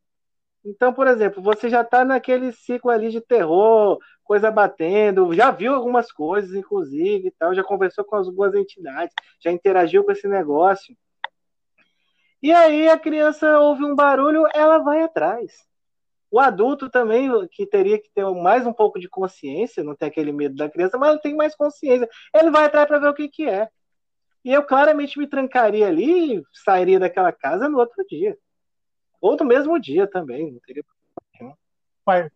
Então, 0.63 0.93
por 0.93 1.07
exemplo, 1.07 1.41
você 1.41 1.69
já 1.69 1.81
está 1.81 2.03
naquele 2.03 2.51
ciclo 2.51 2.91
ali 2.91 3.09
de 3.09 3.21
terror, 3.21 3.97
coisa 4.23 4.51
batendo, 4.51 5.33
já 5.33 5.51
viu 5.51 5.73
algumas 5.73 6.11
coisas, 6.11 6.53
inclusive, 6.53 7.29
e 7.29 7.31
tal, 7.31 7.55
já 7.55 7.63
conversou 7.63 8.03
com 8.03 8.15
as 8.15 8.29
boas 8.29 8.53
entidades, 8.53 9.13
já 9.39 9.51
interagiu 9.51 10.03
com 10.03 10.11
esse 10.11 10.27
negócio. 10.27 10.95
E 12.41 12.51
aí 12.53 12.87
a 12.89 12.97
criança 12.97 13.59
ouve 13.59 13.83
um 13.83 13.95
barulho, 13.95 14.45
ela 14.53 14.79
vai 14.79 15.01
atrás. 15.01 15.51
O 16.31 16.39
adulto 16.39 16.89
também, 16.89 17.29
que 17.51 17.65
teria 17.65 17.99
que 17.99 18.09
ter 18.13 18.23
mais 18.25 18.65
um 18.67 18.73
pouco 18.73 18.99
de 18.99 19.09
consciência, 19.09 19.83
não 19.83 19.95
tem 19.95 20.07
aquele 20.07 20.31
medo 20.31 20.55
da 20.55 20.69
criança, 20.69 20.97
mas 20.97 21.11
ele 21.11 21.21
tem 21.21 21.35
mais 21.35 21.55
consciência. 21.55 22.07
Ele 22.33 22.51
vai 22.51 22.65
atrás 22.65 22.87
para 22.87 22.99
ver 22.99 23.07
o 23.07 23.13
que, 23.13 23.27
que 23.27 23.49
é. 23.49 23.67
E 24.45 24.53
eu 24.53 24.63
claramente 24.63 25.17
me 25.17 25.27
trancaria 25.27 25.87
ali 25.87 26.37
e 26.37 26.43
sairia 26.53 26.99
daquela 26.99 27.31
casa 27.31 27.67
no 27.67 27.79
outro 27.79 28.05
dia. 28.07 28.37
Ou 29.21 29.35
no 29.37 29.45
mesmo 29.45 29.79
dia 29.79 30.07
também, 30.07 30.51
não 30.51 30.59
teria 30.61 30.83
problema. 30.83 31.57
Mas, 32.05 32.31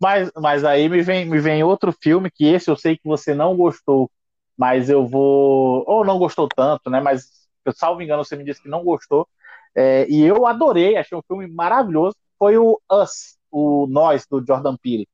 mas, 0.00 0.30
mas 0.36 0.64
aí 0.64 0.88
me 0.88 1.02
vem, 1.02 1.24
me 1.24 1.38
vem 1.38 1.62
outro 1.62 1.92
filme 1.92 2.30
que 2.30 2.44
esse 2.46 2.70
eu 2.70 2.76
sei 2.76 2.96
que 2.96 3.06
você 3.06 3.34
não 3.34 3.56
gostou, 3.56 4.10
mas 4.56 4.90
eu 4.90 5.06
vou. 5.06 5.84
Ou 5.86 6.04
não 6.04 6.18
gostou 6.18 6.48
tanto, 6.48 6.90
né? 6.90 7.00
Mas, 7.00 7.48
salvo 7.74 8.02
engano, 8.02 8.24
você 8.24 8.36
me 8.36 8.44
disse 8.44 8.62
que 8.62 8.68
não 8.68 8.84
gostou. 8.84 9.28
É, 9.74 10.06
e 10.10 10.22
eu 10.22 10.46
adorei, 10.46 10.96
achei 10.96 11.16
um 11.16 11.22
filme 11.22 11.46
maravilhoso 11.48 12.16
foi 12.42 12.58
o 12.58 12.80
Us, 12.90 13.38
o 13.52 13.86
Nós, 13.88 14.26
do 14.26 14.44
Jordan 14.44 14.76
Peele. 14.76 15.08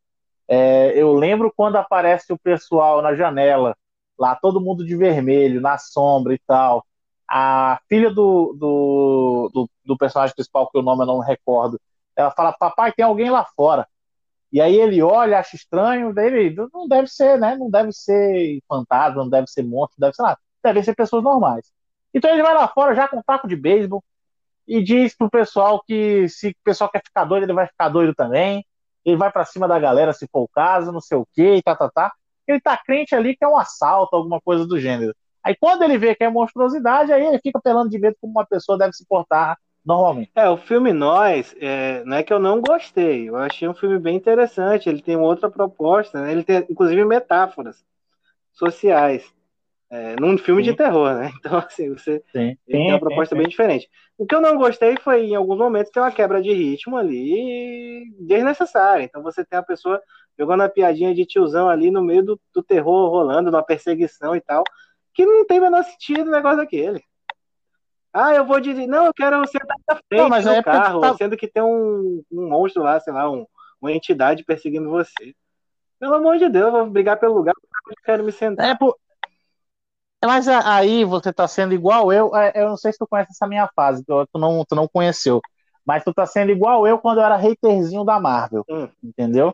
É, 0.48 0.92
eu 0.96 1.12
lembro 1.12 1.52
quando 1.54 1.76
aparece 1.76 2.32
o 2.32 2.38
pessoal 2.38 3.02
na 3.02 3.14
janela, 3.14 3.76
lá 4.18 4.34
todo 4.34 4.60
mundo 4.60 4.84
de 4.86 4.96
vermelho, 4.96 5.60
na 5.60 5.76
sombra 5.76 6.32
e 6.34 6.38
tal. 6.46 6.86
A 7.28 7.78
filha 7.88 8.10
do, 8.10 8.54
do, 8.58 9.50
do, 9.52 9.70
do 9.84 9.98
personagem 9.98 10.34
principal, 10.34 10.70
que 10.70 10.78
o 10.78 10.82
nome 10.82 11.02
eu 11.02 11.06
não 11.06 11.18
recordo, 11.20 11.80
ela 12.16 12.30
fala: 12.30 12.52
Papai, 12.52 12.92
tem 12.92 13.04
alguém 13.04 13.30
lá 13.30 13.44
fora. 13.56 13.86
E 14.50 14.60
aí 14.60 14.76
ele 14.76 15.02
olha, 15.02 15.38
acha 15.38 15.56
estranho, 15.56 16.14
daí 16.14 16.54
não 16.72 16.88
deve 16.88 17.08
ser, 17.08 17.38
né? 17.38 17.54
Não 17.56 17.70
deve 17.70 17.92
ser 17.92 18.60
fantasma, 18.66 19.22
não 19.22 19.28
deve 19.28 19.46
ser 19.48 19.62
monstro, 19.62 20.00
deve 20.00 20.14
ser 20.14 20.22
nada. 20.22 20.38
Devem 20.64 20.82
ser 20.82 20.94
pessoas 20.94 21.22
normais. 21.22 21.70
Então 22.14 22.30
ele 22.30 22.42
vai 22.42 22.54
lá 22.54 22.66
fora 22.68 22.94
já 22.94 23.06
com 23.06 23.18
um 23.18 23.22
taco 23.22 23.46
de 23.46 23.54
beisebol, 23.56 24.02
e 24.68 24.82
diz 24.82 25.16
pro 25.16 25.30
pessoal 25.30 25.82
que 25.82 26.28
se 26.28 26.50
o 26.50 26.54
pessoal 26.62 26.90
quer 26.90 27.02
ficar 27.02 27.24
doido, 27.24 27.44
ele 27.44 27.54
vai 27.54 27.66
ficar 27.66 27.88
doido 27.88 28.14
também. 28.14 28.64
Ele 29.04 29.16
vai 29.16 29.32
para 29.32 29.44
cima 29.46 29.66
da 29.66 29.78
galera 29.78 30.12
se 30.12 30.28
for 30.30 30.42
o 30.42 30.48
caso, 30.48 30.92
não 30.92 31.00
sei 31.00 31.16
o 31.16 31.26
quê, 31.32 31.54
e 31.56 31.62
tá, 31.62 31.74
tá, 31.74 31.90
tá. 31.90 32.12
Ele 32.46 32.60
tá 32.60 32.76
crente 32.76 33.14
ali 33.14 33.34
que 33.34 33.44
é 33.44 33.48
um 33.48 33.58
assalto, 33.58 34.14
alguma 34.14 34.40
coisa 34.40 34.66
do 34.66 34.78
gênero. 34.78 35.14
Aí 35.48 35.56
quando 35.58 35.82
ele 35.82 35.96
vê 35.96 36.14
que 36.14 36.22
é 36.22 36.28
monstruosidade, 36.28 37.10
aí 37.10 37.24
ele 37.24 37.38
fica 37.38 37.58
pelando 37.58 37.88
de 37.88 37.98
medo 37.98 38.14
como 38.20 38.32
uma 38.34 38.44
pessoa 38.44 38.76
deve 38.76 38.92
se 38.92 39.06
portar 39.06 39.56
normalmente. 39.82 40.30
É, 40.34 40.46
o 40.46 40.58
filme 40.58 40.92
Nós, 40.92 41.56
é, 41.58 42.04
não 42.04 42.18
é 42.18 42.22
que 42.22 42.30
eu 42.30 42.38
não 42.38 42.60
gostei, 42.60 43.30
eu 43.30 43.36
achei 43.36 43.66
um 43.66 43.72
filme 43.72 43.98
bem 43.98 44.14
interessante, 44.14 44.90
ele 44.90 45.00
tem 45.00 45.16
outra 45.16 45.50
proposta, 45.50 46.20
né? 46.20 46.32
ele 46.32 46.44
tem 46.44 46.66
inclusive 46.68 47.02
metáforas 47.02 47.82
sociais 48.52 49.24
é, 49.90 50.16
num 50.20 50.36
filme 50.36 50.62
sim. 50.62 50.70
de 50.70 50.76
terror, 50.76 51.14
né? 51.14 51.30
Então, 51.40 51.56
assim, 51.56 51.88
você 51.94 52.22
sim, 52.30 52.54
tem 52.66 52.90
uma 52.90 53.00
proposta 53.00 53.34
sim, 53.34 53.40
bem 53.40 53.48
diferente. 53.48 53.88
O 54.18 54.26
que 54.26 54.34
eu 54.34 54.42
não 54.42 54.54
gostei 54.54 54.98
foi, 54.98 55.28
em 55.28 55.34
alguns 55.34 55.56
momentos, 55.56 55.90
ter 55.90 56.00
uma 56.00 56.12
quebra 56.12 56.42
de 56.42 56.52
ritmo 56.52 56.98
ali 56.98 58.04
desnecessária. 58.20 59.04
Então, 59.04 59.22
você 59.22 59.42
tem 59.46 59.58
a 59.58 59.62
pessoa 59.62 59.98
jogando 60.38 60.62
a 60.62 60.68
piadinha 60.68 61.14
de 61.14 61.24
tiozão 61.24 61.70
ali 61.70 61.90
no 61.90 62.02
meio 62.02 62.22
do, 62.22 62.40
do 62.52 62.62
terror 62.62 63.08
rolando, 63.08 63.48
uma 63.48 63.62
perseguição 63.62 64.36
e 64.36 64.42
tal, 64.42 64.62
que 65.18 65.26
não 65.26 65.44
tem 65.44 65.58
o 65.58 65.62
menor 65.62 65.82
sentido 65.82 66.28
o 66.28 66.30
negócio 66.30 66.58
daquele. 66.58 67.02
Ah, 68.12 68.32
eu 68.34 68.46
vou 68.46 68.60
dizer, 68.60 68.86
não, 68.86 69.06
eu 69.06 69.12
quero 69.12 69.44
sentar 69.48 69.76
na 69.88 69.96
frente 69.96 70.22
não, 70.22 70.28
mas 70.28 70.44
do 70.44 70.62
carro, 70.62 71.00
tá... 71.00 71.16
sendo 71.16 71.36
que 71.36 71.48
tem 71.48 71.60
um, 71.60 72.22
um 72.30 72.48
monstro 72.48 72.84
lá, 72.84 73.00
sei 73.00 73.12
lá, 73.12 73.28
um, 73.28 73.44
uma 73.82 73.90
entidade 73.90 74.44
perseguindo 74.44 74.88
você. 74.88 75.34
Pelo 75.98 76.14
amor 76.14 76.38
de 76.38 76.48
Deus, 76.48 76.66
eu 76.66 76.84
vou 76.84 76.90
brigar 76.90 77.18
pelo 77.18 77.34
lugar 77.34 77.52
eu 77.88 77.94
quero 78.04 78.22
me 78.22 78.30
sentar. 78.30 78.68
É, 78.68 78.76
por, 78.76 78.96
mas 80.24 80.46
aí 80.46 81.04
você 81.04 81.32
tá 81.32 81.48
sendo 81.48 81.74
igual 81.74 82.12
eu. 82.12 82.36
É, 82.36 82.52
eu 82.54 82.68
não 82.68 82.76
sei 82.76 82.92
se 82.92 82.98
tu 82.98 83.06
conhece 83.06 83.32
essa 83.32 83.46
minha 83.46 83.68
fase, 83.74 84.04
tu 84.04 84.38
não, 84.38 84.64
tu 84.64 84.76
não 84.76 84.86
conheceu. 84.86 85.40
Mas 85.84 86.04
tu 86.04 86.14
tá 86.14 86.26
sendo 86.26 86.52
igual 86.52 86.86
eu 86.86 86.96
quando 86.98 87.18
eu 87.18 87.24
era 87.24 87.34
haterzinho 87.34 88.04
da 88.04 88.20
Marvel. 88.20 88.64
Hum. 88.70 88.88
Entendeu? 89.02 89.52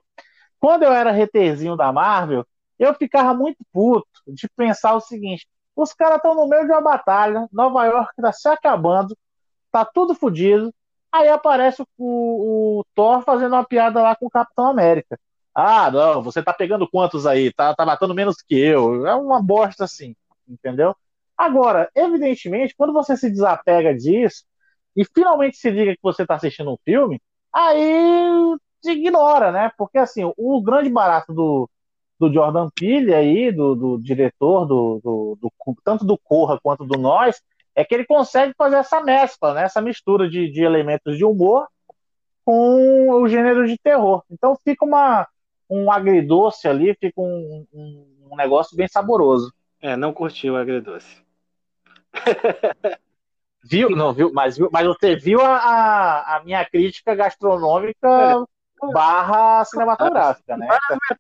Quando 0.61 0.83
eu 0.83 0.93
era 0.93 1.11
haterzinho 1.11 1.75
da 1.75 1.91
Marvel, 1.91 2.45
eu 2.79 2.93
ficava 2.93 3.33
muito 3.33 3.59
puto 3.73 4.07
de 4.27 4.47
pensar 4.57 4.95
o 4.95 5.01
seguinte: 5.01 5.47
os 5.77 5.93
caras 5.93 6.17
estão 6.17 6.35
no 6.35 6.49
meio 6.49 6.67
de 6.67 6.73
uma 6.73 6.81
batalha, 6.81 7.49
Nova 7.53 7.85
York 7.87 8.13
tá 8.21 8.33
se 8.33 8.49
acabando, 8.49 9.17
tá 9.73 9.85
tudo 9.85 10.15
fodido. 10.15 10.73
Aí 11.13 11.29
aparece 11.29 11.83
o, 11.83 12.81
o, 12.81 12.85
Thor 12.95 13.23
fazendo 13.23 13.55
uma 13.55 13.65
piada 13.65 14.03
lá 14.03 14.17
com 14.17 14.27
o 14.27 14.31
Capitão 14.31 14.67
América. 14.69 15.19
Ah, 15.55 15.91
não, 15.91 16.23
você 16.23 16.43
tá 16.43 16.53
pegando 16.53 16.89
quantos 16.91 17.27
aí? 17.27 17.53
Tá, 17.53 17.75
tá 17.75 17.87
matando 17.87 18.15
menos 18.15 18.37
que 18.43 18.59
eu. 18.59 19.07
É 19.07 19.15
uma 19.15 19.41
bosta 19.43 19.85
assim 19.85 20.15
entendeu? 20.49 20.97
Agora, 21.37 21.91
evidentemente, 21.95 22.75
quando 22.77 22.93
você 22.93 23.17
se 23.17 23.31
desapega 23.31 23.95
disso 23.95 24.45
e 24.97 25.05
finalmente 25.05 25.57
se 25.57 25.71
liga 25.71 25.93
que 25.93 26.03
você 26.03 26.23
está 26.23 26.37
assistindo 26.37 26.73
um 26.73 26.79
filme, 26.85 27.21
aí 27.53 28.57
te 28.83 28.91
ignora, 28.91 29.51
né? 29.51 29.73
Porque 29.77 29.99
assim, 29.99 30.31
o 30.37 30.63
grande 30.63 30.91
barato 30.91 31.33
do, 31.33 31.69
do 32.19 32.33
Jordan 32.33 32.69
Peele 32.75 33.15
aí, 33.15 33.53
do, 33.53 33.75
do 33.75 33.99
diretor 33.99 34.67
do, 34.67 35.01
do, 35.03 35.39
do, 35.41 35.53
tanto 35.85 36.05
do 36.05 36.17
Corra 36.19 36.59
quanto 36.63 36.85
do 36.85 36.99
Nós, 36.99 37.43
é 37.75 37.85
que 37.85 37.95
ele 37.95 38.07
consegue 38.07 38.55
fazer 38.57 38.77
essa 38.77 39.03
mescla, 39.03 39.55
né? 39.55 39.65
Essa 39.65 39.81
mistura 39.81 40.29
de, 40.29 40.51
de 40.51 40.63
elementos 40.63 41.17
de 41.17 41.25
humor 41.25 41.67
com 42.45 43.11
o 43.11 43.29
gênero 43.29 43.67
de 43.67 43.77
terror. 43.79 44.23
Então 44.31 44.57
fica 44.63 44.85
uma, 44.85 45.27
um 45.69 45.91
agridoce 45.91 46.69
ali, 46.69 46.95
fica 46.95 47.21
um, 47.21 47.67
um, 47.73 48.29
um 48.31 48.37
negócio 48.37 48.77
bem 48.77 48.87
saboroso. 48.87 49.53
É, 49.81 49.97
não 49.97 50.13
curtiu 50.13 50.55
o 50.55 50.57
agridoce. 50.57 51.23
viu? 53.65 53.91
Não, 53.91 54.13
viu? 54.13 54.33
Mas, 54.33 54.57
viu, 54.57 54.69
mas 54.73 54.87
você 54.87 55.17
viu 55.17 55.41
a, 55.41 56.37
a 56.37 56.43
minha 56.45 56.65
crítica 56.65 57.15
gastronômica. 57.15 58.47
Barra 58.93 59.65
cinematográfica, 59.65 60.57
né? 60.57 60.69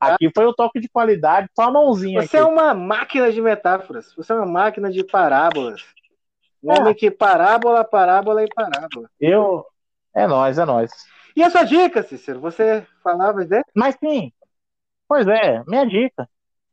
Aqui 0.01 0.31
foi 0.35 0.47
o 0.47 0.55
toque 0.55 0.81
de 0.81 0.89
qualidade, 0.89 1.49
só 1.55 1.62
a 1.62 1.71
mãozinha. 1.71 2.23
Você 2.23 2.37
aqui. 2.37 2.47
é 2.47 2.49
uma 2.49 2.75
máquina 2.75 3.33
de 3.33 3.41
metáforas. 3.41 4.12
Você 4.17 4.33
é 4.33 4.37
uma 4.37 4.47
máquina 4.47 4.91
de 4.91 5.05
parábolas. 5.05 5.85
Um 6.62 6.73
é. 6.73 6.81
homem 6.81 6.95
que 6.95 7.11
parábola, 7.11 7.85
parábola 7.85 8.43
e 8.43 8.49
parábola. 8.55 9.09
Eu. 9.21 9.65
É 10.15 10.27
nós, 10.27 10.59
é 10.59 10.65
nós. 10.65 10.91
E 11.37 11.43
a 11.43 11.51
sua 11.51 11.65
dica, 11.65 12.03
Cícero? 12.03 12.41
Você 12.41 12.87
falava, 13.03 13.45
né? 13.45 13.62
Mas 13.75 13.97
sim. 13.99 14.33
Pois 15.09 15.27
é, 15.27 15.62
minha 15.67 15.85
dica. 15.85 16.29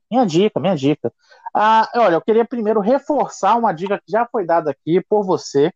Minha 0.10 0.26
dica, 0.26 0.60
minha 0.60 0.76
dica. 0.76 1.12
Ah, 1.54 1.90
olha, 1.96 2.16
eu 2.16 2.22
queria 2.22 2.46
primeiro 2.46 2.80
reforçar 2.80 3.58
uma 3.58 3.74
dica 3.74 3.98
que 3.98 4.12
já 4.12 4.26
foi 4.26 4.46
dada 4.46 4.72
aqui 4.72 5.02
por 5.02 5.24
você, 5.26 5.74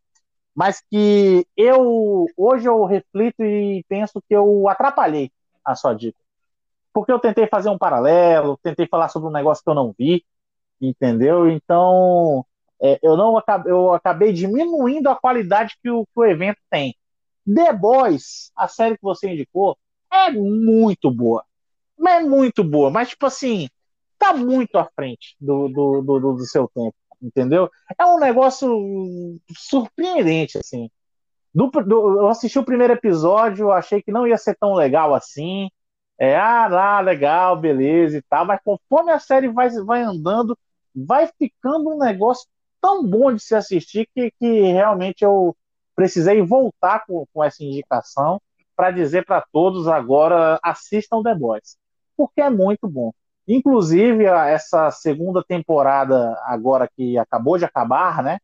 mas 0.56 0.82
que 0.90 1.46
eu 1.58 2.26
hoje 2.38 2.68
eu 2.68 2.86
reflito 2.86 3.44
e 3.44 3.84
penso 3.90 4.22
que 4.28 4.36
eu 4.36 4.70
atrapalhei 4.70 5.30
a 5.64 5.76
sua 5.76 5.94
dica. 5.94 6.18
Porque 6.94 7.12
eu 7.12 7.20
tentei 7.20 7.46
fazer 7.48 7.70
um 7.70 7.78
paralelo, 7.78 8.58
tentei 8.64 8.88
falar 8.88 9.10
sobre 9.10 9.28
um 9.28 9.32
negócio 9.32 9.62
que 9.64 9.70
eu 9.70 9.76
não 9.76 9.94
vi, 9.98 10.24
entendeu? 10.82 11.50
Então, 11.50 12.46
é, 12.82 12.98
eu 13.04 13.18
não 13.18 13.42
eu 13.66 13.94
acabei 13.94 14.32
diminuindo 14.32 15.10
a 15.10 15.16
qualidade 15.16 15.76
que 15.84 15.90
o, 15.90 16.06
que 16.06 16.20
o 16.20 16.26
evento 16.26 16.60
tem. 16.70 16.96
The 17.46 17.74
Boys, 17.74 18.52
a 18.56 18.68
série 18.68 18.96
que 18.96 19.04
você 19.04 19.30
indicou, 19.30 19.78
é 20.12 20.32
muito 20.32 21.12
boa. 21.12 21.44
É 22.08 22.20
muito 22.22 22.64
boa, 22.64 22.90
mas 22.90 23.10
tipo 23.10 23.26
assim, 23.26 23.68
tá 24.18 24.34
muito 24.34 24.78
à 24.78 24.86
frente 24.96 25.36
do, 25.40 25.68
do, 25.68 26.02
do, 26.02 26.20
do 26.34 26.46
seu 26.46 26.70
tempo, 26.74 26.96
entendeu? 27.22 27.70
É 27.98 28.06
um 28.06 28.20
negócio 28.20 28.70
surpreendente, 29.56 30.58
assim. 30.58 30.90
Do, 31.54 31.68
do, 31.70 32.20
eu 32.20 32.28
assisti 32.28 32.60
o 32.60 32.66
primeiro 32.66 32.94
episódio, 32.94 33.72
achei 33.72 34.02
que 34.02 34.12
não 34.12 34.28
ia 34.28 34.38
ser 34.38 34.56
tão 34.56 34.74
legal 34.74 35.14
assim. 35.16 35.70
É, 36.18 36.36
ah, 36.38 36.68
lá, 36.68 37.00
legal, 37.02 37.58
beleza 37.58 38.18
e 38.18 38.22
tal, 38.22 38.46
mas 38.46 38.60
conforme 38.64 39.12
a 39.12 39.20
série 39.20 39.50
vai, 39.50 39.70
vai 39.70 40.02
andando, 40.02 40.58
vai 40.96 41.30
ficando 41.38 41.90
um 41.94 41.98
negócio 41.98 42.48
tão 42.82 43.06
bom 43.06 43.34
de 43.34 43.42
se 43.42 43.56
assistir 43.56 44.08
que, 44.14 44.32
que 44.40 44.62
realmente 44.72 45.24
eu 45.24 45.56
precisei 45.96 46.42
voltar 46.42 47.06
com, 47.06 47.26
com 47.34 47.44
essa 47.44 47.64
indicação 47.64 48.42
para 48.76 48.92
dizer 48.92 49.26
para 49.26 49.46
todos 49.52 49.88
agora 49.88 50.60
assistam 50.64 51.24
The 51.24 51.36
Boys, 51.36 51.78
porque 52.18 52.42
é 52.42 52.50
muito 52.50 52.88
bom. 52.88 53.12
Inclusive, 53.48 54.26
essa 54.26 54.90
segunda 54.92 55.44
temporada, 55.44 56.36
agora 56.46 56.90
que 56.96 57.18
acabou 57.18 57.58
de 57.58 57.66
acabar, 57.66 58.24
né? 58.24 58.40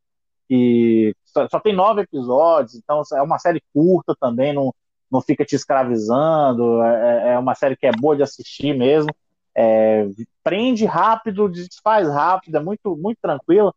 Que 0.47 1.15
só, 1.25 1.59
tem 1.59 1.73
nove 1.73 2.01
episódios, 2.01 2.75
então 2.75 3.01
é 3.13 3.21
uma 3.21 3.39
série 3.39 3.63
curta 3.73 4.15
também, 4.19 4.53
não, 4.53 4.73
não 5.09 5.21
fica 5.21 5.45
te 5.45 5.55
escravizando, 5.55 6.83
é, 6.83 7.33
é 7.33 7.39
uma 7.39 7.55
série 7.55 7.75
que 7.75 7.87
é 7.87 7.91
boa 7.91 8.15
de 8.15 8.23
assistir 8.23 8.77
mesmo. 8.77 9.09
É, 9.55 10.07
prende 10.43 10.85
rápido, 10.85 11.49
desfaz 11.49 12.07
rápido, 12.07 12.57
é 12.57 12.59
muito, 12.59 12.95
muito 12.95 13.17
tranquila. 13.21 13.73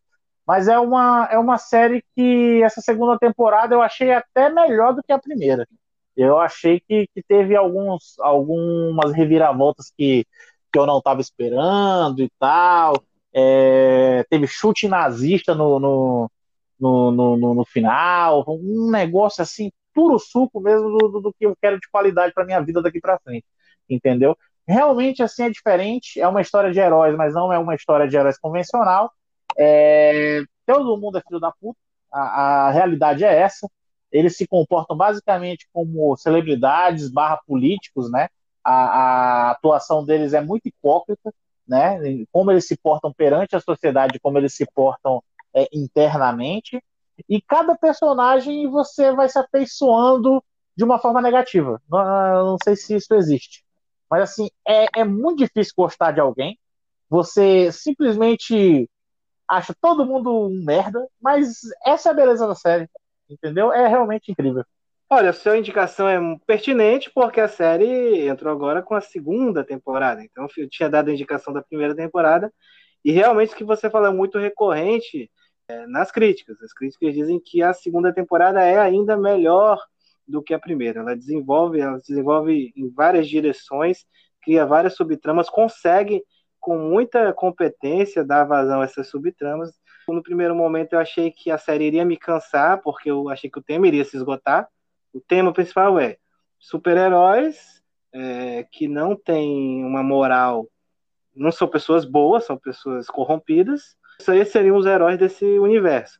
Mas 0.47 0.69
é 0.69 0.79
uma, 0.79 1.27
é 1.31 1.39
uma 1.39 1.57
série 1.59 2.05
que 2.15 2.63
essa 2.63 2.81
segunda 2.81 3.19
temporada 3.19 3.75
eu 3.75 3.81
achei 3.83 4.13
até 4.13 4.51
melhor 4.51 4.95
do 4.95 5.03
que 5.03 5.13
a 5.13 5.19
primeira. 5.19 5.67
Eu 6.17 6.39
achei 6.39 6.81
que, 6.81 7.09
que 7.15 7.23
teve 7.23 7.57
alguns, 7.57 8.19
algumas 8.21 9.13
reviravoltas 9.13 9.93
que 9.97 10.27
que 10.75 10.79
eu 10.79 10.87
não 10.87 10.99
estava 10.99 11.21
esperando 11.21 12.21
e 12.21 12.29
tal. 12.37 12.95
É, 13.33 14.25
teve 14.29 14.49
chute 14.49 14.89
nazista 14.89 15.55
no, 15.55 15.79
no, 15.79 16.31
no, 16.81 17.37
no, 17.37 17.55
no 17.55 17.65
final, 17.65 18.45
um 18.49 18.91
negócio 18.91 19.41
assim, 19.41 19.71
puro 19.95 20.19
suco 20.19 20.61
mesmo 20.61 20.99
do, 20.99 21.21
do 21.21 21.33
que 21.33 21.47
eu 21.47 21.57
quero 21.63 21.79
de 21.79 21.89
qualidade 21.89 22.33
para 22.35 22.45
minha 22.45 22.61
vida 22.61 22.83
daqui 22.83 23.01
para 23.01 23.21
frente, 23.21 23.47
entendeu? 23.89 24.37
Realmente 24.67 25.23
assim 25.23 25.45
é 25.45 25.51
diferente, 25.51 26.21
é 26.21 26.27
uma 26.27 26.41
história 26.41 26.73
de 26.73 26.81
heróis, 26.81 27.17
mas 27.17 27.35
não 27.35 27.53
é 27.53 27.59
uma 27.59 27.75
história 27.77 28.09
de 28.09 28.17
heróis 28.17 28.39
convencional. 28.39 29.13
É, 29.57 30.43
todo 30.67 30.97
mundo 30.97 31.19
é 31.19 31.23
filho 31.23 31.39
da 31.39 31.53
puta, 31.53 31.79
a, 32.13 32.67
a 32.69 32.71
realidade 32.73 33.25
é 33.25 33.33
essa. 33.33 33.69
Eles 34.11 34.37
se 34.37 34.47
comportam 34.47 34.97
basicamente 34.97 35.69
como 35.73 36.17
celebridades 36.17 37.11
barra 37.11 37.41
políticos, 37.47 38.11
né? 38.11 38.29
A, 38.65 39.49
a 39.49 39.51
atuação 39.53 40.05
deles 40.05 40.33
é 40.33 40.41
muito 40.41 40.67
hipócrita, 40.67 41.33
né? 41.67 41.99
Como 42.33 42.51
eles 42.51 42.67
se 42.67 42.77
portam 42.77 43.13
perante 43.13 43.57
a 43.57 43.61
sociedade, 43.61 44.21
como 44.21 44.39
eles 44.39 44.55
se 44.55 44.67
portam 44.75 45.23
é, 45.55 45.69
internamente. 45.73 46.83
E 47.29 47.41
cada 47.41 47.77
personagem 47.77 48.69
você 48.71 49.13
vai 49.13 49.29
se 49.29 49.39
afeiçoando 49.39 50.43
de 50.77 50.85
uma 50.85 50.99
forma 50.99 51.23
negativa. 51.23 51.81
Não, 51.89 52.47
não 52.47 52.57
sei 52.63 52.77
se 52.77 52.97
isso 52.97 53.15
existe. 53.15 53.65
Mas 54.11 54.23
assim, 54.31 54.51
é, 54.67 55.01
é 55.01 55.05
muito 55.05 55.39
difícil 55.39 55.75
gostar 55.77 56.13
de 56.13 56.21
alguém. 56.21 56.59
Você 57.09 57.71
simplesmente 57.73 58.89
acha 59.49 59.75
todo 59.81 60.07
mundo 60.07 60.49
um 60.49 60.65
merda, 60.65 61.07
mas 61.21 61.61
essa 61.85 62.09
é 62.11 62.13
a 62.13 62.15
beleza 62.15 62.47
da 62.47 62.55
série. 62.55 62.89
Entendeu? 63.29 63.73
É 63.73 63.87
realmente 63.89 64.31
incrível. 64.33 64.65
Olha, 65.17 65.33
sua 65.33 65.57
indicação 65.57 66.09
é 66.09 66.19
pertinente 66.45 67.09
porque 67.09 67.41
a 67.41 67.47
série 67.47 68.27
entrou 68.27 68.53
agora 68.53 68.83
com 68.83 68.97
a 68.97 69.01
segunda 69.01 69.63
temporada. 69.63 70.25
Então, 70.25 70.49
eu 70.57 70.69
tinha 70.69 70.91
dado 70.91 71.09
a 71.09 71.13
indicação 71.13 71.53
da 71.53 71.63
primeira 71.63 71.95
temporada 71.95 72.53
e 73.05 73.13
realmente 73.13 73.55
o 73.55 73.57
que 73.57 73.63
você 73.63 73.89
fala 73.89 74.09
é 74.09 74.11
muito 74.11 74.41
recorrente 74.41 75.31
é, 75.69 75.87
nas 75.87 76.11
críticas. 76.11 76.61
As 76.61 76.73
críticas 76.73 77.15
dizem 77.15 77.39
que 77.39 77.63
a 77.63 77.73
segunda 77.73 78.13
temporada 78.13 78.61
é 78.61 78.77
ainda 78.77 79.17
melhor 79.17 79.81
do 80.27 80.43
que 80.43 80.53
a 80.53 80.59
primeira. 80.59 80.99
Ela 80.99 81.15
desenvolve, 81.15 81.79
ela 81.79 81.99
desenvolve 81.99 82.73
em 82.77 82.91
várias 82.91 83.29
direções, 83.29 84.05
cria 84.43 84.67
várias 84.67 84.97
subtramas, 84.97 85.49
consegue 85.49 86.25
com 86.59 86.77
muita 86.77 87.33
competência 87.33 88.25
dar 88.25 88.43
vazão 88.43 88.81
a 88.81 88.85
essas 88.85 89.07
subtramas. 89.07 89.71
No 90.09 90.25
primeiro 90.25 90.57
momento 90.57 90.95
eu 90.95 90.99
achei 90.99 91.31
que 91.31 91.53
a 91.53 91.57
série 91.57 91.85
iria 91.85 92.05
me 92.05 92.17
cansar, 92.17 92.83
porque 92.83 93.09
eu 93.09 93.29
achei 93.29 93.49
que 93.49 93.61
o 93.61 93.63
tema 93.63 93.87
iria 93.87 94.05
se 94.05 94.17
esgotar 94.17 94.69
o 95.15 95.21
tema 95.21 95.53
principal 95.53 95.99
é 95.99 96.19
super-heróis 96.59 97.83
é, 98.13 98.67
que 98.71 98.89
não 98.89 99.15
têm 99.15 99.85
uma 99.85 100.03
moral, 100.03 100.69
não 101.35 101.53
são 101.53 101.69
pessoas 101.69 102.05
boas, 102.05 102.45
são 102.45 102.57
pessoas 102.59 103.07
corrompidas. 103.07 103.97
Isso 104.21 104.31
aí 104.31 104.45
seriam 104.45 104.77
os 104.77 104.87
heróis 104.87 105.19
desse 105.19 105.45
universo. 105.59 106.19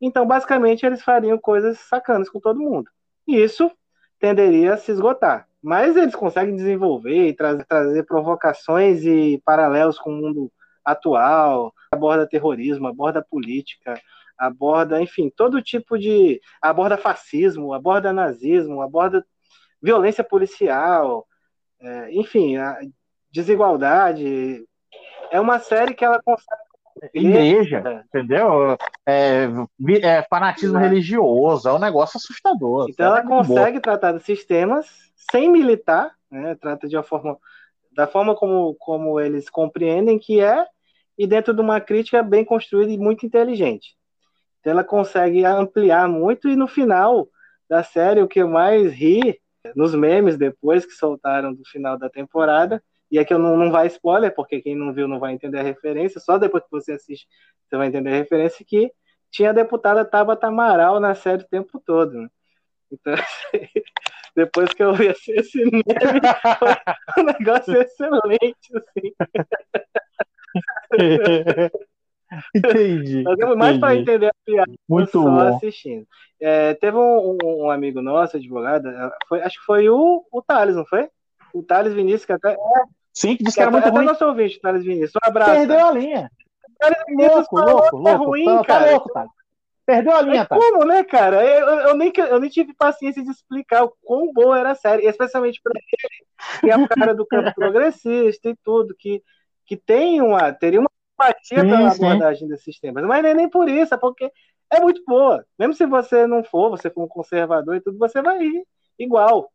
Então, 0.00 0.26
basicamente, 0.26 0.84
eles 0.84 1.02
fariam 1.02 1.38
coisas 1.38 1.78
sacanas 1.78 2.28
com 2.28 2.40
todo 2.40 2.60
mundo. 2.60 2.90
E 3.26 3.36
isso 3.36 3.70
tenderia 4.18 4.74
a 4.74 4.76
se 4.76 4.92
esgotar. 4.92 5.48
Mas 5.62 5.96
eles 5.96 6.14
conseguem 6.14 6.56
desenvolver 6.56 7.28
e 7.28 7.32
tra 7.32 7.56
trazer 7.64 8.04
provocações 8.04 9.04
e 9.04 9.40
paralelos 9.44 9.98
com 9.98 10.10
o 10.10 10.16
mundo 10.16 10.52
atual, 10.84 11.72
aborda 11.90 12.28
terrorismo, 12.28 12.86
aborda 12.86 13.24
política, 13.28 13.98
aborda, 14.38 15.00
enfim, 15.00 15.30
todo 15.34 15.62
tipo 15.62 15.98
de. 15.98 16.40
aborda 16.60 16.96
fascismo, 16.96 17.72
aborda 17.72 18.12
nazismo, 18.12 18.82
aborda 18.82 19.24
violência 19.82 20.24
policial, 20.24 21.26
é, 21.80 22.12
enfim, 22.12 22.56
desigualdade. 23.30 24.64
É 25.30 25.40
uma 25.40 25.58
série 25.58 25.94
que 25.94 26.04
ela 26.04 26.20
consegue. 26.22 26.64
Igreja, 27.12 27.82
é. 27.84 28.04
entendeu? 28.06 28.76
É, 29.06 29.48
é 30.02 30.22
fanatismo 30.22 30.78
religioso, 30.78 31.68
é 31.68 31.72
um 31.72 31.78
negócio 31.78 32.16
assustador. 32.16 32.86
Então 32.88 33.06
ela 33.06 33.22
consegue 33.22 33.80
tratar 33.80 34.12
desses 34.12 34.44
temas 34.44 34.86
sem 35.16 35.50
militar, 35.50 36.12
né? 36.30 36.54
trata 36.54 36.88
de 36.88 36.96
uma 36.96 37.02
forma 37.02 37.36
da 37.92 38.06
forma 38.06 38.34
como, 38.34 38.74
como 38.78 39.20
eles 39.20 39.48
compreendem 39.48 40.18
que 40.18 40.40
é, 40.40 40.66
e 41.16 41.26
dentro 41.26 41.54
de 41.54 41.60
uma 41.60 41.80
crítica 41.80 42.22
bem 42.22 42.44
construída 42.44 42.90
e 42.90 42.98
muito 42.98 43.24
inteligente. 43.24 43.96
Então 44.64 44.72
ela 44.72 44.82
consegue 44.82 45.44
ampliar 45.44 46.08
muito 46.08 46.48
e 46.48 46.56
no 46.56 46.66
final 46.66 47.28
da 47.68 47.82
série 47.82 48.22
o 48.22 48.26
que 48.28 48.40
eu 48.40 48.48
mais 48.48 48.90
ri 48.90 49.38
nos 49.76 49.94
memes 49.94 50.38
depois 50.38 50.86
que 50.86 50.92
soltaram 50.92 51.52
do 51.52 51.62
final 51.66 51.98
da 51.98 52.08
temporada 52.08 52.82
e 53.10 53.18
é 53.18 53.24
que 53.26 53.34
eu 53.34 53.38
não, 53.38 53.58
não 53.58 53.70
vai 53.70 53.88
spoiler 53.88 54.34
porque 54.34 54.62
quem 54.62 54.74
não 54.74 54.94
viu 54.94 55.06
não 55.06 55.20
vai 55.20 55.34
entender 55.34 55.58
a 55.58 55.62
referência 55.62 56.18
só 56.18 56.38
depois 56.38 56.64
que 56.64 56.70
você 56.70 56.92
assiste 56.92 57.26
você 57.68 57.76
vai 57.76 57.88
entender 57.88 58.08
a 58.08 58.16
referência 58.16 58.64
que 58.66 58.90
tinha 59.30 59.50
a 59.50 59.52
deputada 59.52 60.02
Tabata 60.02 60.46
Amaral 60.46 60.98
na 60.98 61.14
série 61.14 61.42
o 61.42 61.48
tempo 61.48 61.78
todo 61.84 62.14
né? 62.14 62.28
então 62.90 63.14
depois 64.34 64.72
que 64.72 64.82
eu 64.82 64.94
vi 64.94 65.08
esse 65.08 65.62
meme 65.62 65.82
foi 67.12 67.22
um 67.22 67.26
negócio 67.26 67.76
excelente 67.76 68.72
assim 68.74 69.12
Entendi. 72.54 73.22
Fazemos 73.22 73.56
mais 73.56 73.78
para 73.78 73.96
entender 73.96 74.28
a 74.28 74.34
piada 74.44 74.72
Muito 74.88 75.12
só 75.12 75.22
bom. 75.22 75.56
assistindo. 75.56 76.06
É, 76.40 76.74
teve 76.74 76.96
um, 76.96 77.38
um, 77.42 77.70
amigo 77.70 78.02
nosso, 78.02 78.36
advogado, 78.36 78.88
é, 78.88 79.10
foi, 79.28 79.42
acho 79.42 79.58
que 79.58 79.64
foi 79.64 79.88
o, 79.88 80.24
o 80.30 80.42
Thales, 80.42 80.76
não 80.76 80.84
foi? 80.84 81.08
O 81.52 81.62
Thales 81.62 81.94
Vinícius, 81.94 82.24
que 82.24 82.32
até. 82.32 82.56
Sim, 83.12 83.36
que 83.36 83.44
disse 83.44 83.56
que, 83.56 83.62
era 83.62 83.70
muito 83.70 83.86
até 83.86 83.96
ruim. 83.96 84.06
nosso 84.06 84.26
ouvinte, 84.26 84.60
Thales 84.60 84.84
Vinícius. 84.84 85.12
Um 85.14 85.28
abraço. 85.28 85.52
Perdeu 85.52 85.86
a 85.86 85.92
linha. 85.92 86.30
Thales 86.78 86.98
Vinícius 87.06 87.46
louco, 87.52 87.56
louco, 87.56 87.96
louco. 87.96 88.08
É 88.08 88.14
ruim, 88.14 88.44
tá, 88.44 88.64
cara. 88.64 88.84
Tá 88.84 88.90
louco, 88.90 89.12
Thales. 89.12 89.30
Perdeu 89.86 90.16
a 90.16 90.22
linha, 90.22 90.46
tá? 90.46 90.56
Como, 90.56 90.84
né, 90.84 91.04
cara? 91.04 91.44
Eu, 91.44 91.66
eu, 91.88 91.96
nem, 91.96 92.10
eu 92.16 92.40
nem 92.40 92.48
tive 92.48 92.72
paciência 92.74 93.22
de 93.22 93.30
explicar 93.30 93.84
o 93.84 93.94
quão 94.02 94.32
boa 94.32 94.58
era 94.58 94.70
a 94.70 94.74
série, 94.74 95.06
especialmente 95.06 95.60
para 95.62 95.78
ele, 95.78 96.60
que 96.60 96.70
é 96.70 96.76
o 96.76 96.88
cara 96.88 97.14
do 97.14 97.26
campo 97.26 97.52
progressista 97.54 98.48
e 98.48 98.56
tudo, 98.64 98.94
que, 98.98 99.22
que 99.66 99.76
tem 99.76 100.22
uma, 100.22 100.52
teria 100.52 100.80
uma 100.80 100.90
empatia 101.14 101.60
sim, 101.60 101.68
pela 101.68 101.90
sim. 101.90 102.04
abordagem 102.04 102.48
desses 102.48 102.78
temas. 102.78 103.04
Mas 103.04 103.22
não 103.22 103.30
é 103.30 103.34
nem 103.34 103.48
por 103.48 103.68
isso, 103.68 103.94
é 103.94 103.96
porque 103.96 104.30
é 104.70 104.80
muito 104.80 105.02
boa. 105.06 105.44
Mesmo 105.58 105.74
se 105.74 105.86
você 105.86 106.26
não 106.26 106.44
for, 106.44 106.70
você 106.70 106.90
for 106.90 107.04
um 107.04 107.08
conservador 107.08 107.76
e 107.76 107.80
tudo, 107.80 107.98
você 107.98 108.20
vai 108.20 108.38
rir 108.38 108.64
igual. 108.98 109.50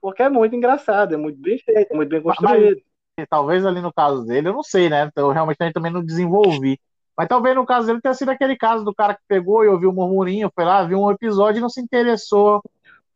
Porque 0.00 0.22
é 0.22 0.28
muito 0.28 0.54
engraçado, 0.54 1.14
é 1.14 1.16
muito 1.16 1.40
bem 1.40 1.58
feito, 1.58 1.92
é 1.92 1.94
muito 1.94 2.08
bem 2.08 2.22
construído. 2.22 2.80
Mas, 3.18 3.28
talvez 3.28 3.64
ali 3.64 3.80
no 3.80 3.92
caso 3.92 4.24
dele, 4.24 4.48
eu 4.48 4.52
não 4.52 4.62
sei, 4.62 4.88
né? 4.88 5.10
Eu 5.16 5.30
realmente 5.30 5.72
também 5.72 5.92
não 5.92 6.04
desenvolvi. 6.04 6.78
Mas 7.16 7.28
talvez 7.28 7.56
no 7.56 7.64
caso 7.64 7.86
dele 7.86 8.00
tenha 8.00 8.12
sido 8.12 8.30
aquele 8.30 8.56
caso 8.56 8.84
do 8.84 8.94
cara 8.94 9.14
que 9.14 9.22
pegou 9.26 9.64
e 9.64 9.68
ouviu 9.68 9.88
um 9.90 9.94
murmurinho, 9.94 10.52
foi 10.54 10.64
lá, 10.64 10.84
viu 10.84 11.00
um 11.00 11.10
episódio 11.10 11.58
e 11.58 11.62
não 11.62 11.68
se 11.68 11.80
interessou. 11.80 12.62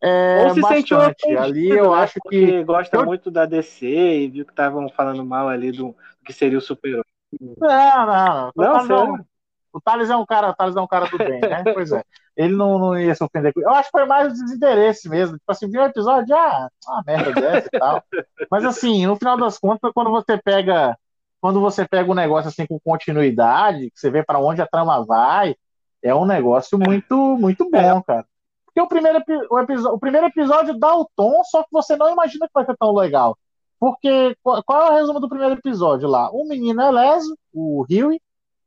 É, 0.02 0.44
Ou 0.46 0.54
se 0.54 0.62
sentiu 0.62 0.98
ali, 1.38 1.68
eu 1.68 1.90
né? 1.90 1.98
acho 1.98 2.18
que 2.30 2.64
gosta 2.64 2.96
eu... 2.96 3.04
muito 3.04 3.30
da 3.30 3.44
DC 3.44 3.86
e 3.86 4.28
viu 4.28 4.46
que 4.46 4.52
estavam 4.52 4.88
falando 4.88 5.22
mal 5.22 5.46
ali 5.46 5.70
do, 5.70 5.88
do 5.88 6.24
que 6.24 6.32
seria 6.32 6.56
o 6.56 6.62
super 6.62 7.04
não, 7.40 8.06
não. 8.06 8.52
Não, 8.56 8.84
não. 8.86 9.26
O 9.72 9.80
Thales 9.80 10.10
é 10.10 10.16
um 10.16 10.26
cara, 10.26 10.50
o 10.50 10.54
Thales 10.54 10.76
é 10.76 10.80
um 10.80 10.86
cara 10.86 11.06
do 11.06 11.16
bem, 11.16 11.40
né? 11.40 11.62
Pois 11.74 11.92
é. 11.92 12.02
Ele 12.36 12.56
não, 12.56 12.78
não 12.78 12.98
ia 12.98 13.14
se 13.14 13.22
ofender 13.22 13.52
com 13.52 13.60
Eu 13.60 13.70
acho 13.70 13.90
que 13.90 13.98
foi 13.98 14.06
mais 14.06 14.28
o 14.28 14.32
desinteresse 14.32 15.08
mesmo. 15.08 15.38
Tipo 15.38 15.52
assim, 15.52 15.70
viu 15.70 15.82
o 15.82 15.84
episódio, 15.84 16.34
ah, 16.34 16.68
uma 16.86 17.02
merda 17.06 17.32
dessa 17.32 17.68
e 17.72 17.78
tal. 17.78 18.02
Mas 18.50 18.64
assim, 18.64 19.06
no 19.06 19.16
final 19.16 19.36
das 19.36 19.58
contas, 19.58 19.90
quando 19.92 20.10
você 20.10 20.38
pega. 20.38 20.96
Quando 21.40 21.58
você 21.58 21.88
pega 21.88 22.10
um 22.10 22.14
negócio 22.14 22.48
assim 22.48 22.66
com 22.66 22.78
continuidade, 22.78 23.90
que 23.90 23.98
você 23.98 24.10
vê 24.10 24.22
para 24.22 24.38
onde 24.38 24.60
a 24.60 24.66
trama 24.66 25.02
vai, 25.06 25.56
é 26.02 26.14
um 26.14 26.26
negócio 26.26 26.78
muito, 26.78 27.16
muito 27.38 27.70
bom, 27.70 27.98
é. 27.98 28.02
cara. 28.02 28.26
Porque 28.66 28.80
o 28.80 28.86
primeiro, 28.86 29.22
o, 29.50 29.58
episódio, 29.58 29.94
o 29.94 29.98
primeiro 29.98 30.26
episódio 30.26 30.78
dá 30.78 30.94
o 30.94 31.08
tom, 31.16 31.42
só 31.44 31.62
que 31.62 31.70
você 31.72 31.96
não 31.96 32.12
imagina 32.12 32.46
que 32.46 32.52
vai 32.52 32.66
ser 32.66 32.76
tão 32.76 32.94
legal. 32.94 33.38
Porque 33.80 34.36
qual 34.42 34.88
é 34.88 34.90
o 34.90 34.94
resumo 34.94 35.18
do 35.18 35.28
primeiro 35.28 35.54
episódio 35.54 36.06
lá? 36.06 36.30
O 36.30 36.46
menino 36.46 36.82
é 36.82 36.90
leso, 36.90 37.34
o 37.50 37.86
Huey, 37.90 38.20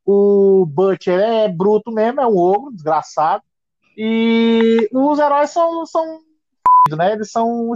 O 0.04 0.66
Butcher 0.66 1.20
é 1.20 1.48
bruto 1.48 1.92
mesmo, 1.92 2.20
é 2.20 2.26
um 2.26 2.36
ogro, 2.36 2.74
desgraçado. 2.74 3.44
E 3.96 4.90
os 4.92 5.20
heróis 5.20 5.52
são, 5.52 5.86
são 5.86 6.20
né? 6.90 7.14
Eles 7.14 7.32
são. 7.32 7.74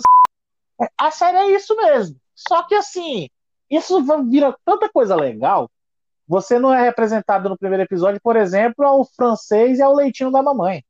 A 0.97 1.11
série 1.11 1.37
é 1.37 1.55
isso 1.55 1.75
mesmo. 1.75 2.17
Só 2.35 2.63
que 2.63 2.73
assim, 2.73 3.29
isso 3.69 4.03
vira 4.27 4.55
tanta 4.65 4.89
coisa 4.89 5.15
legal. 5.15 5.69
Você 6.27 6.59
não 6.59 6.73
é 6.73 6.83
representado 6.83 7.47
no 7.49 7.57
primeiro 7.57 7.83
episódio, 7.83 8.19
por 8.21 8.35
exemplo, 8.35 8.85
ao 8.85 9.05
francês 9.05 9.79
e 9.79 9.81
ao 9.81 9.93
leitinho 9.95 10.31
da 10.31 10.43
mamãe. 10.43 10.83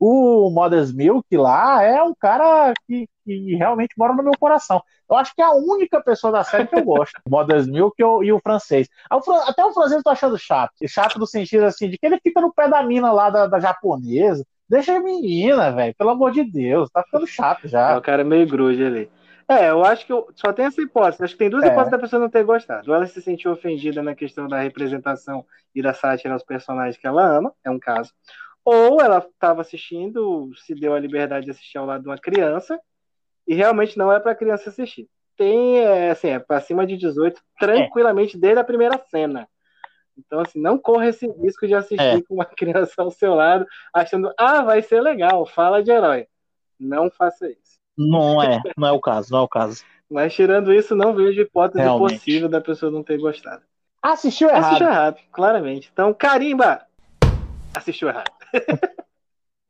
O 0.00 0.48
Mother's 0.50 0.94
Milk 0.94 1.36
lá 1.36 1.84
é 1.84 2.02
um 2.02 2.14
cara 2.18 2.72
que, 2.86 3.06
que 3.22 3.54
realmente 3.54 3.94
mora 3.98 4.14
no 4.14 4.22
meu 4.22 4.32
coração. 4.40 4.82
Eu 5.08 5.16
acho 5.16 5.34
que 5.34 5.42
é 5.42 5.44
a 5.44 5.52
única 5.52 6.00
pessoa 6.02 6.32
da 6.32 6.42
série 6.42 6.66
que 6.66 6.74
eu 6.74 6.84
gosto. 6.84 7.20
Mother's 7.28 7.66
Milk 7.66 7.94
e 7.98 8.04
o, 8.04 8.22
e 8.22 8.32
o 8.32 8.40
francês. 8.40 8.88
Até 9.10 9.62
o 9.62 9.74
francês 9.74 9.98
eu 9.98 10.02
tô 10.02 10.08
achando 10.08 10.38
chato. 10.38 10.72
Chato 10.88 11.18
no 11.18 11.26
sentido 11.26 11.66
assim, 11.66 11.90
de 11.90 11.98
que 11.98 12.06
ele 12.06 12.18
fica 12.18 12.40
no 12.40 12.50
pé 12.50 12.66
da 12.66 12.82
mina 12.82 13.12
lá 13.12 13.28
da, 13.28 13.46
da 13.46 13.60
japonesa. 13.60 14.42
Deixa 14.66 14.96
a 14.96 15.00
menina, 15.00 15.70
velho. 15.70 15.94
Pelo 15.94 16.10
amor 16.10 16.30
de 16.30 16.44
Deus. 16.44 16.88
Tá 16.90 17.02
ficando 17.02 17.26
chato 17.26 17.68
já. 17.68 17.90
É, 17.90 17.96
o 17.98 18.00
cara 18.00 18.22
é 18.22 18.24
meio 18.24 18.48
grude 18.48 18.82
ali. 18.82 19.10
É, 19.46 19.68
eu 19.68 19.84
acho 19.84 20.06
que 20.06 20.12
eu, 20.12 20.28
só 20.36 20.52
tem 20.52 20.64
essa 20.64 20.80
hipótese. 20.80 21.24
Acho 21.24 21.34
que 21.34 21.40
tem 21.40 21.50
duas 21.50 21.64
é. 21.64 21.66
hipóteses 21.66 21.90
da 21.90 21.98
pessoa 21.98 22.22
não 22.22 22.30
ter 22.30 22.44
gostado. 22.44 22.88
Ou 22.88 22.96
ela 22.96 23.04
se 23.04 23.20
sentiu 23.20 23.50
ofendida 23.50 24.02
na 24.02 24.14
questão 24.14 24.46
da 24.46 24.60
representação 24.60 25.44
e 25.74 25.82
da 25.82 25.92
sátira 25.92 26.32
aos 26.32 26.44
personagens 26.44 26.96
que 26.96 27.06
ela 27.06 27.36
ama, 27.36 27.52
é 27.64 27.70
um 27.70 27.78
caso. 27.78 28.12
Ou 28.64 29.00
ela 29.00 29.18
estava 29.18 29.60
assistindo, 29.62 30.50
se 30.56 30.74
deu 30.74 30.94
a 30.94 31.00
liberdade 31.00 31.46
de 31.46 31.50
assistir 31.50 31.78
ao 31.78 31.86
lado 31.86 32.02
de 32.02 32.08
uma 32.08 32.18
criança, 32.18 32.78
e 33.46 33.54
realmente 33.54 33.98
não 33.98 34.12
é 34.12 34.20
para 34.20 34.34
criança 34.34 34.70
assistir. 34.70 35.08
Tem, 35.36 35.78
é, 35.78 36.10
assim, 36.10 36.28
é 36.28 36.38
para 36.38 36.60
cima 36.60 36.86
de 36.86 36.96
18, 36.96 37.40
tranquilamente, 37.58 38.36
é. 38.36 38.40
desde 38.40 38.60
a 38.60 38.64
primeira 38.64 38.98
cena. 39.10 39.48
Então, 40.16 40.40
assim, 40.40 40.60
não 40.60 40.78
corra 40.78 41.08
esse 41.08 41.26
risco 41.42 41.66
de 41.66 41.74
assistir 41.74 42.00
é. 42.00 42.22
com 42.22 42.34
uma 42.34 42.44
criança 42.56 43.02
ao 43.02 43.10
seu 43.10 43.34
lado, 43.34 43.66
achando, 43.92 44.32
ah, 44.38 44.62
vai 44.62 44.82
ser 44.82 45.00
legal, 45.00 45.46
fala 45.46 45.82
de 45.82 45.90
herói. 45.90 46.26
Não 46.78 47.10
faça 47.10 47.48
isso. 47.50 47.80
Não 47.96 48.42
é, 48.42 48.60
não 48.76 48.88
é 48.88 48.92
o 48.92 49.00
caso, 49.00 49.32
não 49.32 49.40
é 49.40 49.42
o 49.42 49.48
caso. 49.48 49.84
Mas 50.10 50.34
tirando 50.34 50.72
isso, 50.72 50.94
não 50.94 51.14
vejo 51.14 51.40
hipótese 51.40 51.82
Realmente. 51.82 52.14
possível 52.14 52.48
da 52.48 52.60
pessoa 52.60 52.90
não 52.90 53.02
ter 53.02 53.18
gostado. 53.18 53.62
Assistiu 54.02 54.48
errado. 54.48 54.64
Assistiu 54.64 54.86
errado, 54.86 55.20
claramente. 55.30 55.90
Então, 55.92 56.12
carimba! 56.14 56.82
Assistiu 57.74 58.08
errado. 58.08 58.30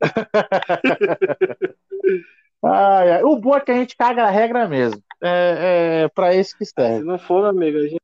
ai, 2.63 3.11
ai. 3.11 3.23
O 3.23 3.37
bom 3.37 3.55
é 3.55 3.61
que 3.61 3.71
a 3.71 3.75
gente 3.75 3.95
caga 3.95 4.25
a 4.25 4.29
regra 4.29 4.67
mesmo. 4.67 5.01
É, 5.21 6.03
é 6.03 6.07
para 6.09 6.35
isso 6.35 6.57
que 6.57 6.65
serve. 6.65 6.99
Se 6.99 7.05
não 7.05 7.19
for, 7.19 7.45
amigo, 7.45 7.77
a 7.77 7.87
gente... 7.87 8.01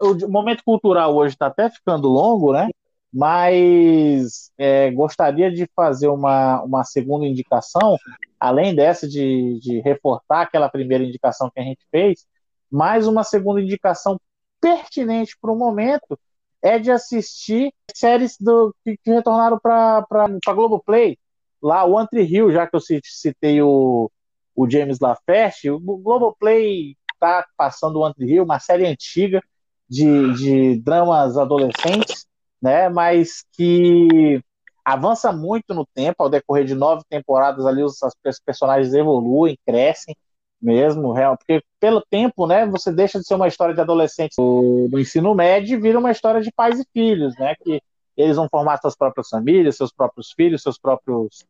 o 0.00 0.28
momento 0.28 0.62
cultural 0.64 1.14
hoje 1.14 1.34
está 1.34 1.46
até 1.46 1.70
ficando 1.70 2.08
longo, 2.08 2.52
né? 2.52 2.68
Mas 3.12 4.50
é, 4.58 4.90
gostaria 4.90 5.50
de 5.50 5.68
fazer 5.74 6.08
uma, 6.08 6.62
uma 6.62 6.84
segunda 6.84 7.24
indicação, 7.24 7.96
além 8.38 8.74
dessa 8.74 9.08
de, 9.08 9.58
de 9.60 9.80
reforçar 9.80 10.42
aquela 10.42 10.68
primeira 10.68 11.04
indicação 11.04 11.50
que 11.50 11.60
a 11.60 11.62
gente 11.62 11.86
fez, 11.90 12.26
mais 12.70 13.06
uma 13.06 13.24
segunda 13.24 13.60
indicação 13.60 14.20
pertinente 14.60 15.36
para 15.40 15.52
o 15.52 15.56
momento 15.56 16.18
é 16.66 16.78
de 16.78 16.90
assistir 16.90 17.72
séries 17.94 18.36
do, 18.40 18.74
que, 18.84 18.96
que 18.96 19.10
retornaram 19.10 19.58
para 19.58 20.04
a 20.46 20.52
Globoplay. 20.52 21.16
Lá, 21.62 21.84
o 21.84 21.98
Antri 21.98 22.22
Hill, 22.22 22.52
já 22.52 22.66
que 22.66 22.76
eu 22.76 22.80
citei 22.80 23.62
o, 23.62 24.10
o 24.54 24.68
James 24.68 24.98
LaFerte, 25.00 25.70
o 25.70 25.78
Globoplay 25.78 26.96
está 27.14 27.46
passando 27.56 28.00
o 28.00 28.04
Antri 28.04 28.26
Hill, 28.26 28.44
uma 28.44 28.58
série 28.58 28.86
antiga 28.86 29.40
de, 29.88 30.34
de 30.34 30.80
dramas 30.82 31.38
adolescentes, 31.38 32.26
né? 32.60 32.88
Mas 32.88 33.44
que 33.52 34.40
avança 34.84 35.32
muito 35.32 35.72
no 35.72 35.86
tempo, 35.86 36.22
ao 36.22 36.28
decorrer 36.28 36.64
de 36.64 36.74
nove 36.74 37.02
temporadas 37.08 37.64
ali 37.64 37.82
os, 37.82 37.98
os 38.02 38.40
personagens 38.44 38.92
evoluem, 38.92 39.58
crescem 39.64 40.14
mesmo, 40.60 41.12
real, 41.12 41.36
porque 41.36 41.62
pelo 41.78 42.02
tempo, 42.02 42.46
né, 42.46 42.66
você 42.66 42.92
deixa 42.92 43.18
de 43.18 43.26
ser 43.26 43.34
uma 43.34 43.48
história 43.48 43.74
de 43.74 43.80
adolescentes 43.80 44.36
do, 44.36 44.88
ensino 44.98 45.34
médio 45.34 45.76
e 45.76 45.80
vira 45.80 45.98
uma 45.98 46.10
história 46.10 46.40
de 46.40 46.50
pais 46.50 46.80
e 46.80 46.86
filhos, 46.92 47.36
né, 47.38 47.54
que 47.62 47.80
eles 48.16 48.36
vão 48.36 48.48
formar 48.48 48.78
suas 48.78 48.96
próprias 48.96 49.28
famílias, 49.28 49.76
seus 49.76 49.92
próprios 49.92 50.32
filhos, 50.32 50.62
seus 50.62 50.78
próprios 50.78 51.44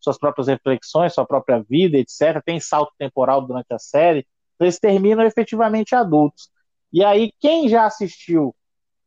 suas 0.00 0.18
próprias 0.18 0.48
reflexões, 0.48 1.14
sua 1.14 1.24
própria 1.24 1.62
vida, 1.62 1.96
etc. 1.96 2.42
Tem 2.44 2.58
salto 2.58 2.92
temporal 2.98 3.40
durante 3.40 3.72
a 3.72 3.78
série, 3.78 4.26
eles 4.58 4.78
terminam 4.78 5.24
efetivamente 5.24 5.94
adultos. 5.94 6.50
E 6.92 7.04
aí, 7.04 7.32
quem 7.38 7.68
já 7.68 7.86
assistiu 7.86 8.52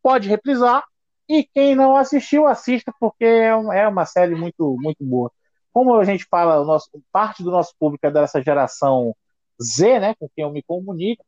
pode 0.01 0.30
reprisar, 0.30 0.86
e 1.28 1.43
quem 1.43 1.76
não 1.76 1.95
assistiu, 1.95 2.47
assista, 2.47 2.93
porque 2.99 3.26
é, 3.26 3.47
é 3.47 3.88
uma 3.88 4.06
série 4.06 4.36
muito, 4.36 4.78
muito 4.80 5.03
boa. 5.03 5.32
Como 5.74 5.93
a 5.95 6.03
gente 6.06 6.26
fala, 6.30 6.64
nosso, 6.64 6.89
parte 7.12 7.43
do 7.43 7.51
nosso 7.51 7.74
público 7.80 8.06
é 8.06 8.12
dessa 8.12 8.41
geração 8.41 9.16
Z, 9.62 9.99
né, 9.99 10.16
com 10.20 10.30
quem 10.36 10.43
eu 10.43 10.51
me 10.51 10.64
comunico, 10.64 11.24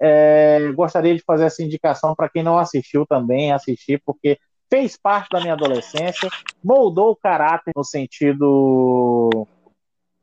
é, 0.00 0.70
gostaria 0.72 1.14
de 1.14 1.22
fazer 1.22 1.46
essa 1.46 1.62
indicação 1.62 2.14
para 2.14 2.28
quem 2.28 2.42
não 2.42 2.58
assistiu 2.58 3.06
também, 3.06 3.52
assistir, 3.52 4.00
porque 4.04 4.38
fez 4.70 4.96
parte 4.96 5.28
da 5.30 5.40
minha 5.40 5.54
adolescência, 5.54 6.28
moldou 6.62 7.10
o 7.10 7.16
caráter 7.16 7.72
no 7.74 7.84
sentido 7.84 9.46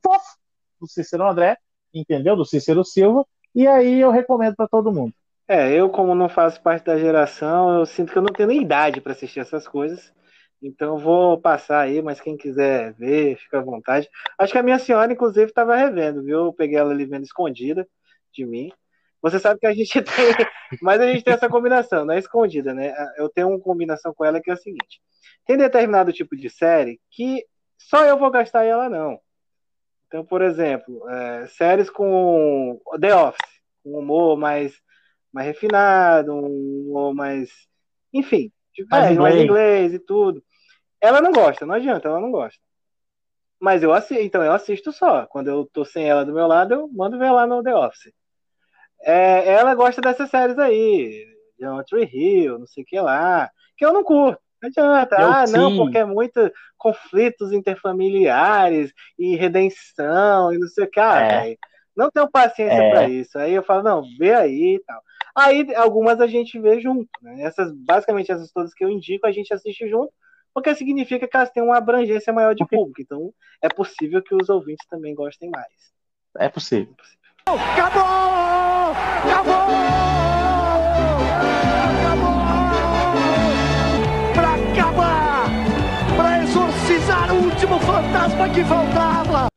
fofo 0.03 0.37
do 0.79 0.87
Cícero 0.87 1.27
André, 1.27 1.57
entendeu? 1.93 2.35
Do 2.35 2.45
Cícero 2.45 2.83
Silva, 2.85 3.25
e 3.53 3.67
aí 3.67 3.99
eu 3.99 4.11
recomendo 4.11 4.55
para 4.55 4.67
todo 4.67 4.91
mundo. 4.91 5.13
É, 5.47 5.71
eu, 5.71 5.89
como 5.89 6.15
não 6.15 6.27
faço 6.27 6.61
parte 6.61 6.85
da 6.85 6.97
geração, 6.97 7.79
eu 7.79 7.85
sinto 7.85 8.11
que 8.11 8.17
eu 8.17 8.21
não 8.21 8.33
tenho 8.33 8.49
nem 8.49 8.61
idade 8.61 8.99
para 8.99 9.11
assistir 9.11 9.39
essas 9.39 9.67
coisas. 9.67 10.11
Então 10.65 10.97
vou 10.97 11.39
passar 11.39 11.81
aí, 11.81 12.01
mas 12.01 12.19
quem 12.19 12.35
quiser 12.35 12.93
ver, 12.93 13.37
fica 13.37 13.59
à 13.59 13.61
vontade. 13.61 14.09
Acho 14.35 14.51
que 14.51 14.57
a 14.57 14.63
minha 14.63 14.79
senhora, 14.79 15.13
inclusive, 15.13 15.45
estava 15.45 15.75
revendo, 15.75 16.23
viu? 16.23 16.45
Eu 16.45 16.53
peguei 16.53 16.75
ela 16.75 16.91
ali 16.91 17.05
vendo 17.05 17.23
escondida 17.23 17.87
de 18.33 18.45
mim. 18.47 18.71
Você 19.21 19.37
sabe 19.39 19.59
que 19.59 19.67
a 19.67 19.73
gente 19.73 19.93
tem, 20.01 20.47
mas 20.81 20.99
a 20.99 21.05
gente 21.05 21.23
tem 21.23 21.35
essa 21.35 21.47
combinação, 21.47 22.03
não 22.03 22.15
é 22.15 22.19
escondida, 22.19 22.73
né? 22.73 22.93
Eu 23.15 23.29
tenho 23.29 23.49
uma 23.49 23.59
combinação 23.59 24.11
com 24.11 24.25
ela 24.25 24.41
que 24.41 24.49
é 24.49 24.53
o 24.55 24.57
seguinte: 24.57 24.99
tem 25.45 25.55
determinado 25.55 26.11
tipo 26.11 26.35
de 26.35 26.49
série 26.49 26.99
que 27.11 27.45
só 27.77 28.03
eu 28.03 28.17
vou 28.17 28.31
gastar 28.31 28.65
e 28.65 28.69
ela 28.69 28.89
não. 28.89 29.19
Então, 30.07 30.25
por 30.25 30.41
exemplo, 30.41 31.07
é, 31.09 31.45
séries 31.47 31.91
com 31.91 32.81
The 32.99 33.15
Office, 33.15 33.61
com 33.83 33.99
humor 33.99 34.35
mais 34.35 34.73
mais 35.31 35.45
refinado, 35.45 36.33
um 36.33 36.91
ou 36.93 37.13
mais. 37.13 37.51
Enfim, 38.11 38.51
mais, 38.89 39.05
é, 39.05 39.13
inglês. 39.13 39.35
mais 39.35 39.43
inglês 39.43 39.93
e 39.93 39.99
tudo. 39.99 40.43
Ela 41.05 41.21
não 41.21 41.31
gosta, 41.31 41.65
não 41.65 41.75
adianta, 41.75 42.07
ela 42.07 42.19
não 42.19 42.31
gosta. 42.31 42.59
Mas 43.59 43.83
eu 43.83 43.93
assisto, 43.93 44.23
então 44.23 44.43
eu 44.43 44.51
assisto 44.51 44.91
só. 44.91 45.25
Quando 45.25 45.47
eu 45.47 45.69
tô 45.71 45.85
sem 45.85 46.09
ela 46.09 46.25
do 46.25 46.33
meu 46.33 46.47
lado, 46.47 46.73
eu 46.73 46.89
mando 46.91 47.17
ver 47.17 47.31
lá 47.31 47.47
no 47.47 47.63
The 47.63 47.75
Office. 47.75 48.13
É, 49.01 49.53
ela 49.53 49.75
gosta 49.75 50.01
dessas 50.01 50.29
séries 50.29 50.57
aí, 50.57 51.25
John 51.59 51.83
Tree 51.83 52.09
Hill, 52.11 52.59
não 52.59 52.67
sei 52.67 52.83
o 52.83 52.85
que 52.85 52.99
lá, 52.99 53.49
que 53.77 53.85
eu 53.85 53.93
não 53.93 54.03
curto. 54.03 54.41
Não 54.61 54.69
adianta. 54.69 55.15
Eu 55.15 55.31
ah, 55.31 55.47
sim. 55.47 55.57
não, 55.57 55.77
porque 55.77 55.97
é 55.97 56.05
muito 56.05 56.51
conflitos 56.77 57.51
interfamiliares 57.51 58.91
e 59.17 59.35
redenção 59.35 60.53
e 60.53 60.57
não 60.57 60.67
sei 60.67 60.85
o 60.85 60.89
que. 60.89 60.99
Ah, 60.99 61.47
é. 61.47 61.55
não 61.95 62.09
tenho 62.09 62.29
paciência 62.29 62.81
é. 62.81 62.89
para 62.89 63.09
isso. 63.09 63.37
Aí 63.37 63.53
eu 63.53 63.63
falo, 63.63 63.83
não, 63.83 64.03
vê 64.17 64.33
aí 64.33 64.75
e 64.75 64.83
tal. 64.83 65.01
Aí 65.35 65.75
algumas 65.75 66.21
a 66.21 66.27
gente 66.27 66.57
vê 66.59 66.79
junto, 66.79 67.09
né? 67.21 67.43
Essas, 67.43 67.71
basicamente 67.73 68.31
essas 68.31 68.51
todas 68.51 68.73
que 68.73 68.83
eu 68.83 68.89
indico, 68.89 69.27
a 69.27 69.31
gente 69.31 69.53
assiste 69.53 69.87
junto, 69.87 70.11
porque 70.55 70.73
significa 70.73 71.27
que 71.27 71.35
elas 71.35 71.51
têm 71.51 71.61
uma 71.61 71.77
abrangência 71.77 72.31
maior 72.31 72.55
de 72.55 72.65
público. 72.65 73.01
Então 73.01 73.33
é 73.61 73.67
possível 73.67 74.23
que 74.23 74.33
os 74.33 74.47
ouvintes 74.47 74.87
também 74.87 75.13
gostem 75.13 75.49
mais. 75.49 75.93
É 76.37 76.47
possível. 76.47 76.93
É 76.93 76.95
possível. 76.95 77.19
Acabou! 77.73 78.01
Acabou! 79.25 79.53
Acabou! 81.99 82.39
Pra 84.33 84.53
acabar! 84.71 85.45
Pra 86.15 86.43
exorcizar 86.43 87.33
o 87.33 87.43
último 87.43 87.77
fantasma 87.81 88.49
que 88.53 88.63
faltava! 88.63 89.47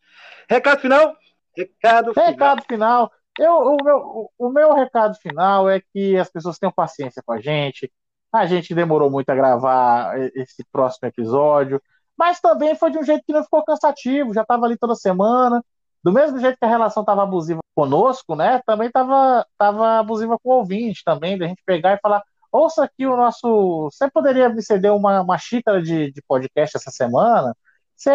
Recado 0.51 0.81
final? 0.81 1.17
Recado 1.57 2.13
final. 2.13 2.29
Recado 2.29 2.63
final. 2.69 3.13
Eu, 3.39 3.53
o, 3.53 3.77
meu, 3.85 4.33
o 4.37 4.51
meu 4.51 4.75
recado 4.75 5.15
final 5.23 5.71
é 5.71 5.81
que 5.81 6.17
as 6.17 6.29
pessoas 6.29 6.59
tenham 6.59 6.73
paciência 6.73 7.23
com 7.25 7.33
a 7.33 7.41
gente. 7.41 7.89
A 8.33 8.47
gente 8.47 8.75
demorou 8.75 9.11
muito 9.11 9.31
a 9.31 9.35
gravar 9.35 10.19
esse 10.35 10.65
próximo 10.71 11.09
episódio, 11.09 11.81
mas 12.17 12.41
também 12.41 12.75
foi 12.75 12.91
de 12.91 12.99
um 12.99 13.03
jeito 13.03 13.25
que 13.27 13.33
não 13.33 13.43
ficou 13.43 13.65
cansativo. 13.65 14.35
Já 14.35 14.43
estava 14.43 14.67
ali 14.67 14.77
toda 14.77 14.95
semana. 14.95 15.65
Do 16.03 16.13
mesmo 16.13 16.39
jeito 16.39 16.59
que 16.59 16.65
a 16.65 16.69
relação 16.69 17.03
estava 17.03 17.23
abusiva 17.23 17.61
conosco, 17.75 18.37
né? 18.37 18.61
Também 18.67 18.89
estava 18.89 19.47
tava 19.57 19.99
abusiva 20.01 20.39
com 20.39 20.51
o 20.51 20.55
ouvinte 20.59 21.03
também, 21.05 21.39
da 21.39 21.47
gente 21.47 21.63
pegar 21.65 21.95
e 21.95 22.01
falar: 22.01 22.23
ouça 22.53 22.85
aqui 22.85 23.07
o 23.07 23.17
nosso. 23.17 23.85
Você 23.91 24.11
poderia 24.11 24.49
me 24.49 24.63
ceder 24.63 24.93
uma, 24.93 25.21
uma 25.23 25.39
xícara 25.39 25.83
de, 25.83 26.13
de 26.13 26.23
podcast 26.23 26.77
essa 26.77 26.91
semana? 26.91 27.55
Você 27.97 28.11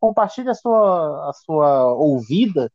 compartilha 0.00 0.52
a 0.52 0.54
sua, 0.54 1.30
a 1.30 1.32
sua 1.32 1.92
ouvida, 1.94 2.70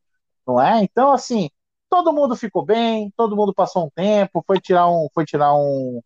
não 0.46 0.62
é? 0.62 0.84
Então, 0.84 1.12
assim, 1.12 1.50
todo 1.90 2.14
mundo 2.14 2.36
ficou 2.36 2.64
bem, 2.66 3.12
todo 3.18 3.36
mundo 3.36 3.54
passou 3.54 3.86
um 3.86 3.90
tempo, 3.90 4.44
foi 4.46 4.60
tirar 4.60 4.90
um, 4.90 5.08
foi 5.14 5.26
tirar 5.26 5.54
um, 5.56 6.02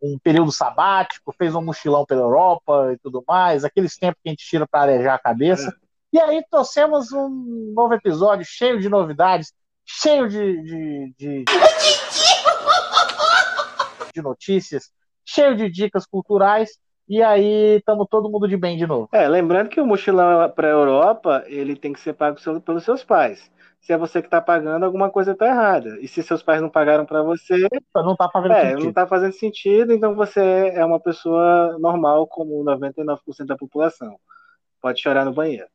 um 0.00 0.18
período 0.18 0.52
sabático, 0.52 1.34
fez 1.36 1.54
um 1.54 1.62
mochilão 1.62 2.04
pela 2.04 2.22
Europa 2.22 2.92
e 2.92 2.98
tudo 2.98 3.22
mais, 3.26 3.64
aqueles 3.64 3.96
tempos 3.96 4.20
que 4.22 4.28
a 4.28 4.32
gente 4.32 4.46
tira 4.46 4.66
para 4.66 4.82
arejar 4.82 5.14
a 5.14 5.18
cabeça. 5.18 5.68
É. 5.68 5.88
E 6.10 6.20
aí 6.20 6.42
trouxemos 6.50 7.12
um 7.12 7.72
novo 7.74 7.94
episódio 7.94 8.44
cheio 8.46 8.80
de 8.80 8.88
novidades, 8.88 9.52
cheio 9.84 10.28
de, 10.28 10.62
de, 10.62 11.14
de, 11.18 11.44
de 14.14 14.22
notícias, 14.22 14.90
cheio 15.24 15.54
de 15.56 15.70
dicas 15.70 16.06
culturais. 16.06 16.78
E 17.08 17.22
aí 17.22 17.76
estamos 17.76 18.06
todo 18.10 18.30
mundo 18.30 18.46
de 18.46 18.56
bem 18.56 18.76
de 18.76 18.86
novo. 18.86 19.08
É, 19.12 19.26
lembrando 19.26 19.68
que 19.68 19.80
o 19.80 19.86
mochilão 19.86 20.50
para 20.50 20.68
a 20.68 20.72
Europa 20.72 21.44
ele 21.46 21.74
tem 21.74 21.92
que 21.92 22.00
ser 22.00 22.12
pago 22.12 22.38
pelos 22.60 22.84
seus 22.84 23.02
pais 23.02 23.50
se 23.80 23.92
é 23.92 23.96
você 23.96 24.20
que 24.20 24.26
está 24.26 24.40
pagando, 24.40 24.84
alguma 24.84 25.10
coisa 25.10 25.32
está 25.32 25.46
errada. 25.46 25.98
E 26.00 26.08
se 26.08 26.22
seus 26.22 26.42
pais 26.42 26.60
não 26.60 26.68
pagaram 26.68 27.06
para 27.06 27.22
você, 27.22 27.68
não 27.94 28.12
está 28.12 28.28
fazendo 28.28 28.52
é, 28.52 28.62
sentido. 28.62 28.82
não 28.82 28.88
está 28.90 29.06
fazendo 29.06 29.32
sentido, 29.32 29.92
então 29.92 30.14
você 30.14 30.72
é 30.74 30.84
uma 30.84 31.00
pessoa 31.00 31.78
normal, 31.78 32.26
como 32.26 32.64
99% 32.64 33.46
da 33.46 33.56
população. 33.56 34.18
Pode 34.80 35.00
chorar 35.00 35.24
no 35.24 35.32
banheiro. 35.32 35.68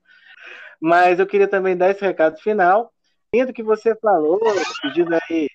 Mas 0.79 1.19
eu 1.19 1.25
queria 1.25 1.47
também 1.47 1.77
dar 1.77 1.89
esse 1.89 2.03
recado 2.03 2.37
final. 2.37 2.91
Dentro 3.33 3.53
que 3.53 3.63
você 3.63 3.95
falou, 3.95 4.39
pedindo 4.81 5.13
aí. 5.13 5.47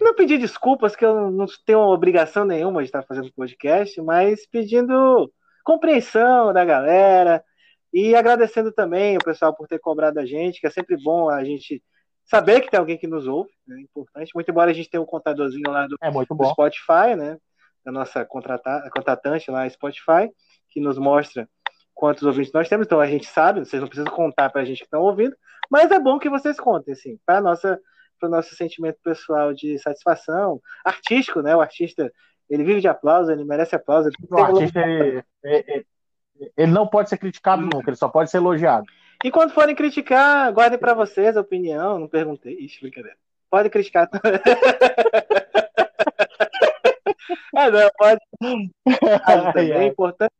Não 0.00 0.14
pedir 0.14 0.38
desculpas, 0.38 0.94
que 0.94 1.04
eu 1.04 1.30
não 1.30 1.46
tenho 1.64 1.78
obrigação 1.78 2.44
nenhuma 2.44 2.82
de 2.82 2.88
estar 2.88 3.02
fazendo 3.02 3.32
podcast, 3.32 4.00
mas 4.02 4.46
pedindo 4.46 5.32
compreensão 5.64 6.52
da 6.52 6.62
galera, 6.64 7.42
e 7.94 8.16
agradecendo 8.16 8.72
também 8.72 9.16
o 9.16 9.24
pessoal 9.24 9.54
por 9.54 9.68
ter 9.68 9.78
cobrado 9.78 10.18
a 10.18 10.26
gente, 10.26 10.60
que 10.60 10.66
é 10.66 10.70
sempre 10.70 10.96
bom 11.00 11.30
a 11.30 11.44
gente 11.44 11.80
saber 12.24 12.60
que 12.60 12.68
tem 12.68 12.80
alguém 12.80 12.98
que 12.98 13.06
nos 13.06 13.28
ouve, 13.28 13.50
é 13.68 13.72
né? 13.72 13.80
importante. 13.82 14.32
Muito 14.34 14.50
embora 14.50 14.72
a 14.72 14.74
gente 14.74 14.90
tenha 14.90 15.00
um 15.00 15.06
contadorzinho 15.06 15.70
lá 15.70 15.86
do, 15.86 15.96
é 16.02 16.10
do 16.10 16.48
Spotify, 16.50 17.14
né? 17.16 17.38
Da 17.84 17.92
nossa 17.92 18.24
contratante 18.24 19.48
lá, 19.48 19.68
Spotify, 19.70 20.28
que 20.70 20.80
nos 20.80 20.98
mostra 20.98 21.48
quantos 21.94 22.24
ouvintes 22.24 22.52
nós 22.52 22.68
temos. 22.68 22.84
Então 22.84 22.98
a 22.98 23.06
gente 23.06 23.26
sabe, 23.26 23.60
vocês 23.60 23.80
não 23.80 23.88
precisam 23.88 24.12
contar 24.12 24.50
para 24.50 24.62
a 24.62 24.64
gente 24.64 24.78
que 24.78 24.86
estão 24.86 25.02
ouvindo, 25.02 25.36
mas 25.70 25.92
é 25.92 26.00
bom 26.00 26.18
que 26.18 26.28
vocês 26.28 26.58
contem, 26.58 26.94
assim, 26.94 27.16
para 27.24 27.40
nossa 27.40 27.80
para 28.18 28.28
o 28.28 28.30
nosso 28.30 28.54
sentimento 28.54 28.98
pessoal 29.02 29.52
de 29.52 29.78
satisfação, 29.78 30.60
artístico, 30.84 31.42
né? 31.42 31.54
O 31.54 31.60
artista 31.60 32.12
ele 32.50 32.64
vive 32.64 32.80
de 32.80 32.88
aplauso, 32.88 33.30
ele 33.30 33.44
merece 33.44 33.76
aplauso. 33.76 34.08
Ele 34.08 34.16
o 34.30 34.38
artista 34.38 34.80
ele, 34.80 35.22
ele, 35.42 35.86
ele 36.56 36.72
não 36.72 36.86
pode 36.86 37.08
ser 37.08 37.18
criticado 37.18 37.62
hum. 37.62 37.70
nunca, 37.72 37.90
ele 37.90 37.96
só 37.96 38.08
pode 38.08 38.30
ser 38.30 38.38
elogiado. 38.38 38.86
E 39.22 39.30
quando 39.30 39.52
forem 39.52 39.74
criticar, 39.74 40.52
guardem 40.52 40.78
para 40.78 40.94
vocês 40.94 41.36
a 41.36 41.40
opinião. 41.40 41.98
Não 41.98 42.08
perguntei. 42.08 42.56
Ixi, 42.58 42.80
brincadeira. 42.80 43.16
Pode 43.50 43.70
criticar. 43.70 44.08
é, 47.56 47.70
não, 47.70 47.88
pode. 47.96 48.20
é 49.72 49.86
importante 49.86 50.32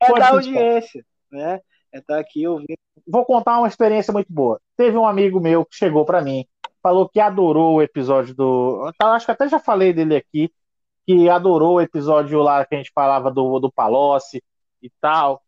é 0.00 0.06
pode 0.06 0.20
dar 0.20 0.30
audiência, 0.30 1.04
né? 1.30 1.60
É 1.92 1.98
estar 1.98 2.14
tá 2.14 2.20
aqui 2.20 2.46
ouvindo. 2.46 2.78
Vou 3.06 3.24
contar 3.24 3.58
uma 3.58 3.68
experiência 3.68 4.12
muito 4.12 4.32
boa. 4.32 4.60
Teve 4.76 4.96
um 4.96 5.04
amigo 5.04 5.40
meu 5.40 5.64
que 5.64 5.76
chegou 5.76 6.04
para 6.04 6.22
mim, 6.22 6.46
falou 6.82 7.08
que 7.08 7.20
adorou 7.20 7.74
o 7.74 7.82
episódio 7.82 8.34
do. 8.34 8.90
Acho 9.02 9.26
que 9.26 9.32
até 9.32 9.48
já 9.48 9.58
falei 9.58 9.92
dele 9.92 10.16
aqui, 10.16 10.50
que 11.04 11.28
adorou 11.28 11.74
o 11.74 11.80
episódio 11.80 12.40
lá 12.40 12.64
que 12.64 12.74
a 12.74 12.78
gente 12.78 12.92
falava 12.94 13.30
do, 13.30 13.58
do 13.58 13.70
Palocci, 13.70 14.42
e 14.82 14.90
tal. 15.00 15.42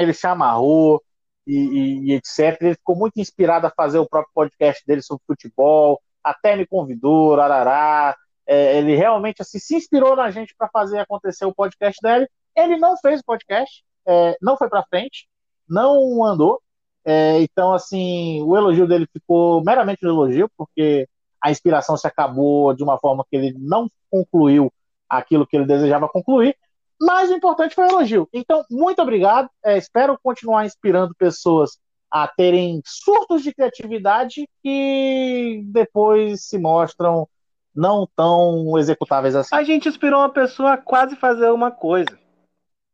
Ele 0.00 0.12
se 0.12 0.26
amarrou 0.26 1.02
e, 1.46 1.56
e, 1.56 2.10
e, 2.10 2.12
etc. 2.14 2.60
Ele 2.60 2.74
ficou 2.74 2.96
muito 2.96 3.20
inspirado 3.20 3.66
a 3.66 3.70
fazer 3.70 3.98
o 3.98 4.08
próprio 4.08 4.32
podcast 4.34 4.84
dele 4.86 5.02
sobre 5.02 5.24
futebol, 5.26 6.00
até 6.22 6.56
me 6.56 6.66
convidou, 6.66 7.38
arará. 7.40 8.16
É, 8.46 8.78
ele 8.78 8.96
realmente 8.96 9.42
assim, 9.42 9.58
se 9.58 9.76
inspirou 9.76 10.16
na 10.16 10.30
gente 10.30 10.54
para 10.56 10.68
fazer 10.68 10.98
acontecer 10.98 11.44
o 11.44 11.54
podcast 11.54 12.00
dele. 12.02 12.28
Ele 12.56 12.76
não 12.76 12.96
fez 12.96 13.20
o 13.20 13.24
podcast, 13.24 13.84
é, 14.06 14.36
não 14.40 14.56
foi 14.56 14.68
para 14.68 14.84
frente, 14.84 15.28
não 15.68 16.24
andou. 16.24 16.60
É, 17.04 17.40
então, 17.40 17.72
assim, 17.72 18.42
o 18.42 18.56
elogio 18.56 18.86
dele 18.86 19.06
ficou 19.12 19.62
meramente 19.64 20.04
um 20.04 20.10
elogio, 20.10 20.50
porque 20.56 21.08
a 21.40 21.50
inspiração 21.50 21.96
se 21.96 22.06
acabou 22.06 22.74
de 22.74 22.82
uma 22.82 22.98
forma 22.98 23.24
que 23.28 23.36
ele 23.36 23.54
não 23.58 23.88
concluiu 24.10 24.72
aquilo 25.08 25.46
que 25.46 25.56
ele 25.56 25.66
desejava 25.66 26.08
concluir. 26.08 26.56
Mas 27.00 27.30
o 27.30 27.34
importante 27.34 27.74
foi 27.74 27.86
o 27.86 27.90
elogio. 27.90 28.28
Então, 28.32 28.64
muito 28.70 29.00
obrigado. 29.00 29.48
É, 29.64 29.78
espero 29.78 30.18
continuar 30.22 30.66
inspirando 30.66 31.14
pessoas 31.14 31.78
a 32.10 32.26
terem 32.28 32.82
surtos 32.84 33.42
de 33.42 33.54
criatividade 33.54 34.48
que 34.62 35.62
depois 35.66 36.44
se 36.44 36.58
mostram 36.58 37.28
não 37.74 38.06
tão 38.16 38.76
executáveis 38.78 39.36
assim. 39.36 39.54
A 39.54 39.62
gente 39.62 39.88
inspirou 39.88 40.20
uma 40.20 40.28
pessoa 40.28 40.72
a 40.72 40.76
quase 40.76 41.16
fazer 41.16 41.50
uma 41.50 41.70
coisa. 41.70 42.18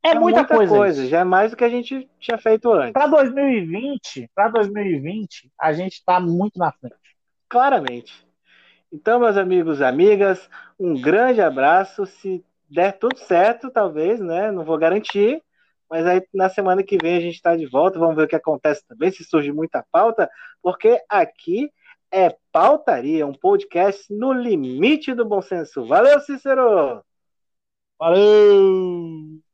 É, 0.05 0.11
é 0.11 0.15
muita, 0.15 0.41
muita, 0.41 0.55
coisa. 0.55 0.77
coisa 0.77 1.09
já 1.09 1.21
é 1.21 1.25
mais 1.25 1.51
do 1.51 1.57
que 1.57 1.65
a 1.65 1.69
gente 1.69 2.09
tinha 2.21 2.39
feito 2.39 2.71
antes. 2.71 2.93
Para 2.93 3.09
2020, 3.09 4.31
para 4.35 4.49
2020, 4.51 5.51
a 5.61 5.73
gente 5.73 5.95
está 5.95 6.21
muito 6.21 6.59
na 6.59 6.71
frente. 6.71 6.95
Claramente. 7.49 8.25
Então, 8.93 9.19
meus 9.19 9.37
amigos 9.37 9.81
e 9.81 9.85
amigas, 9.85 10.49
um 10.79 11.01
grande 11.01 11.41
abraço. 11.41 12.07
Se 12.07 12.45
der 12.69 12.99
tudo 12.99 13.19
certo, 13.19 13.71
talvez, 13.71 14.21
né? 14.21 14.51
Não 14.51 14.65
vou 14.65 14.79
garantir. 14.79 15.43
Mas 15.89 16.05
aí 16.07 16.21
na 16.35 16.49
semana 16.49 16.83
que 16.83 16.99
vem 17.01 17.17
a 17.17 17.21
gente 17.21 17.37
está 17.37 17.57
de 17.57 17.67
volta. 17.67 17.99
Vamos 17.99 18.17
ver 18.17 18.25
o 18.25 18.29
que 18.29 18.37
acontece 18.37 18.87
também, 18.87 19.11
se 19.11 19.25
surge 19.25 19.53
muita 19.53 19.85
pauta, 19.91 20.29
porque 20.63 21.01
aqui 21.09 21.71
é 22.11 22.37
Pautaria, 22.53 23.27
um 23.27 23.35
podcast 23.35 24.13
no 24.13 24.33
limite 24.33 25.15
do 25.15 25.25
bom 25.25 25.43
senso. 25.43 25.87
Valeu, 25.87 26.21
Cícero! 26.21 27.05
Valeu! 27.99 29.46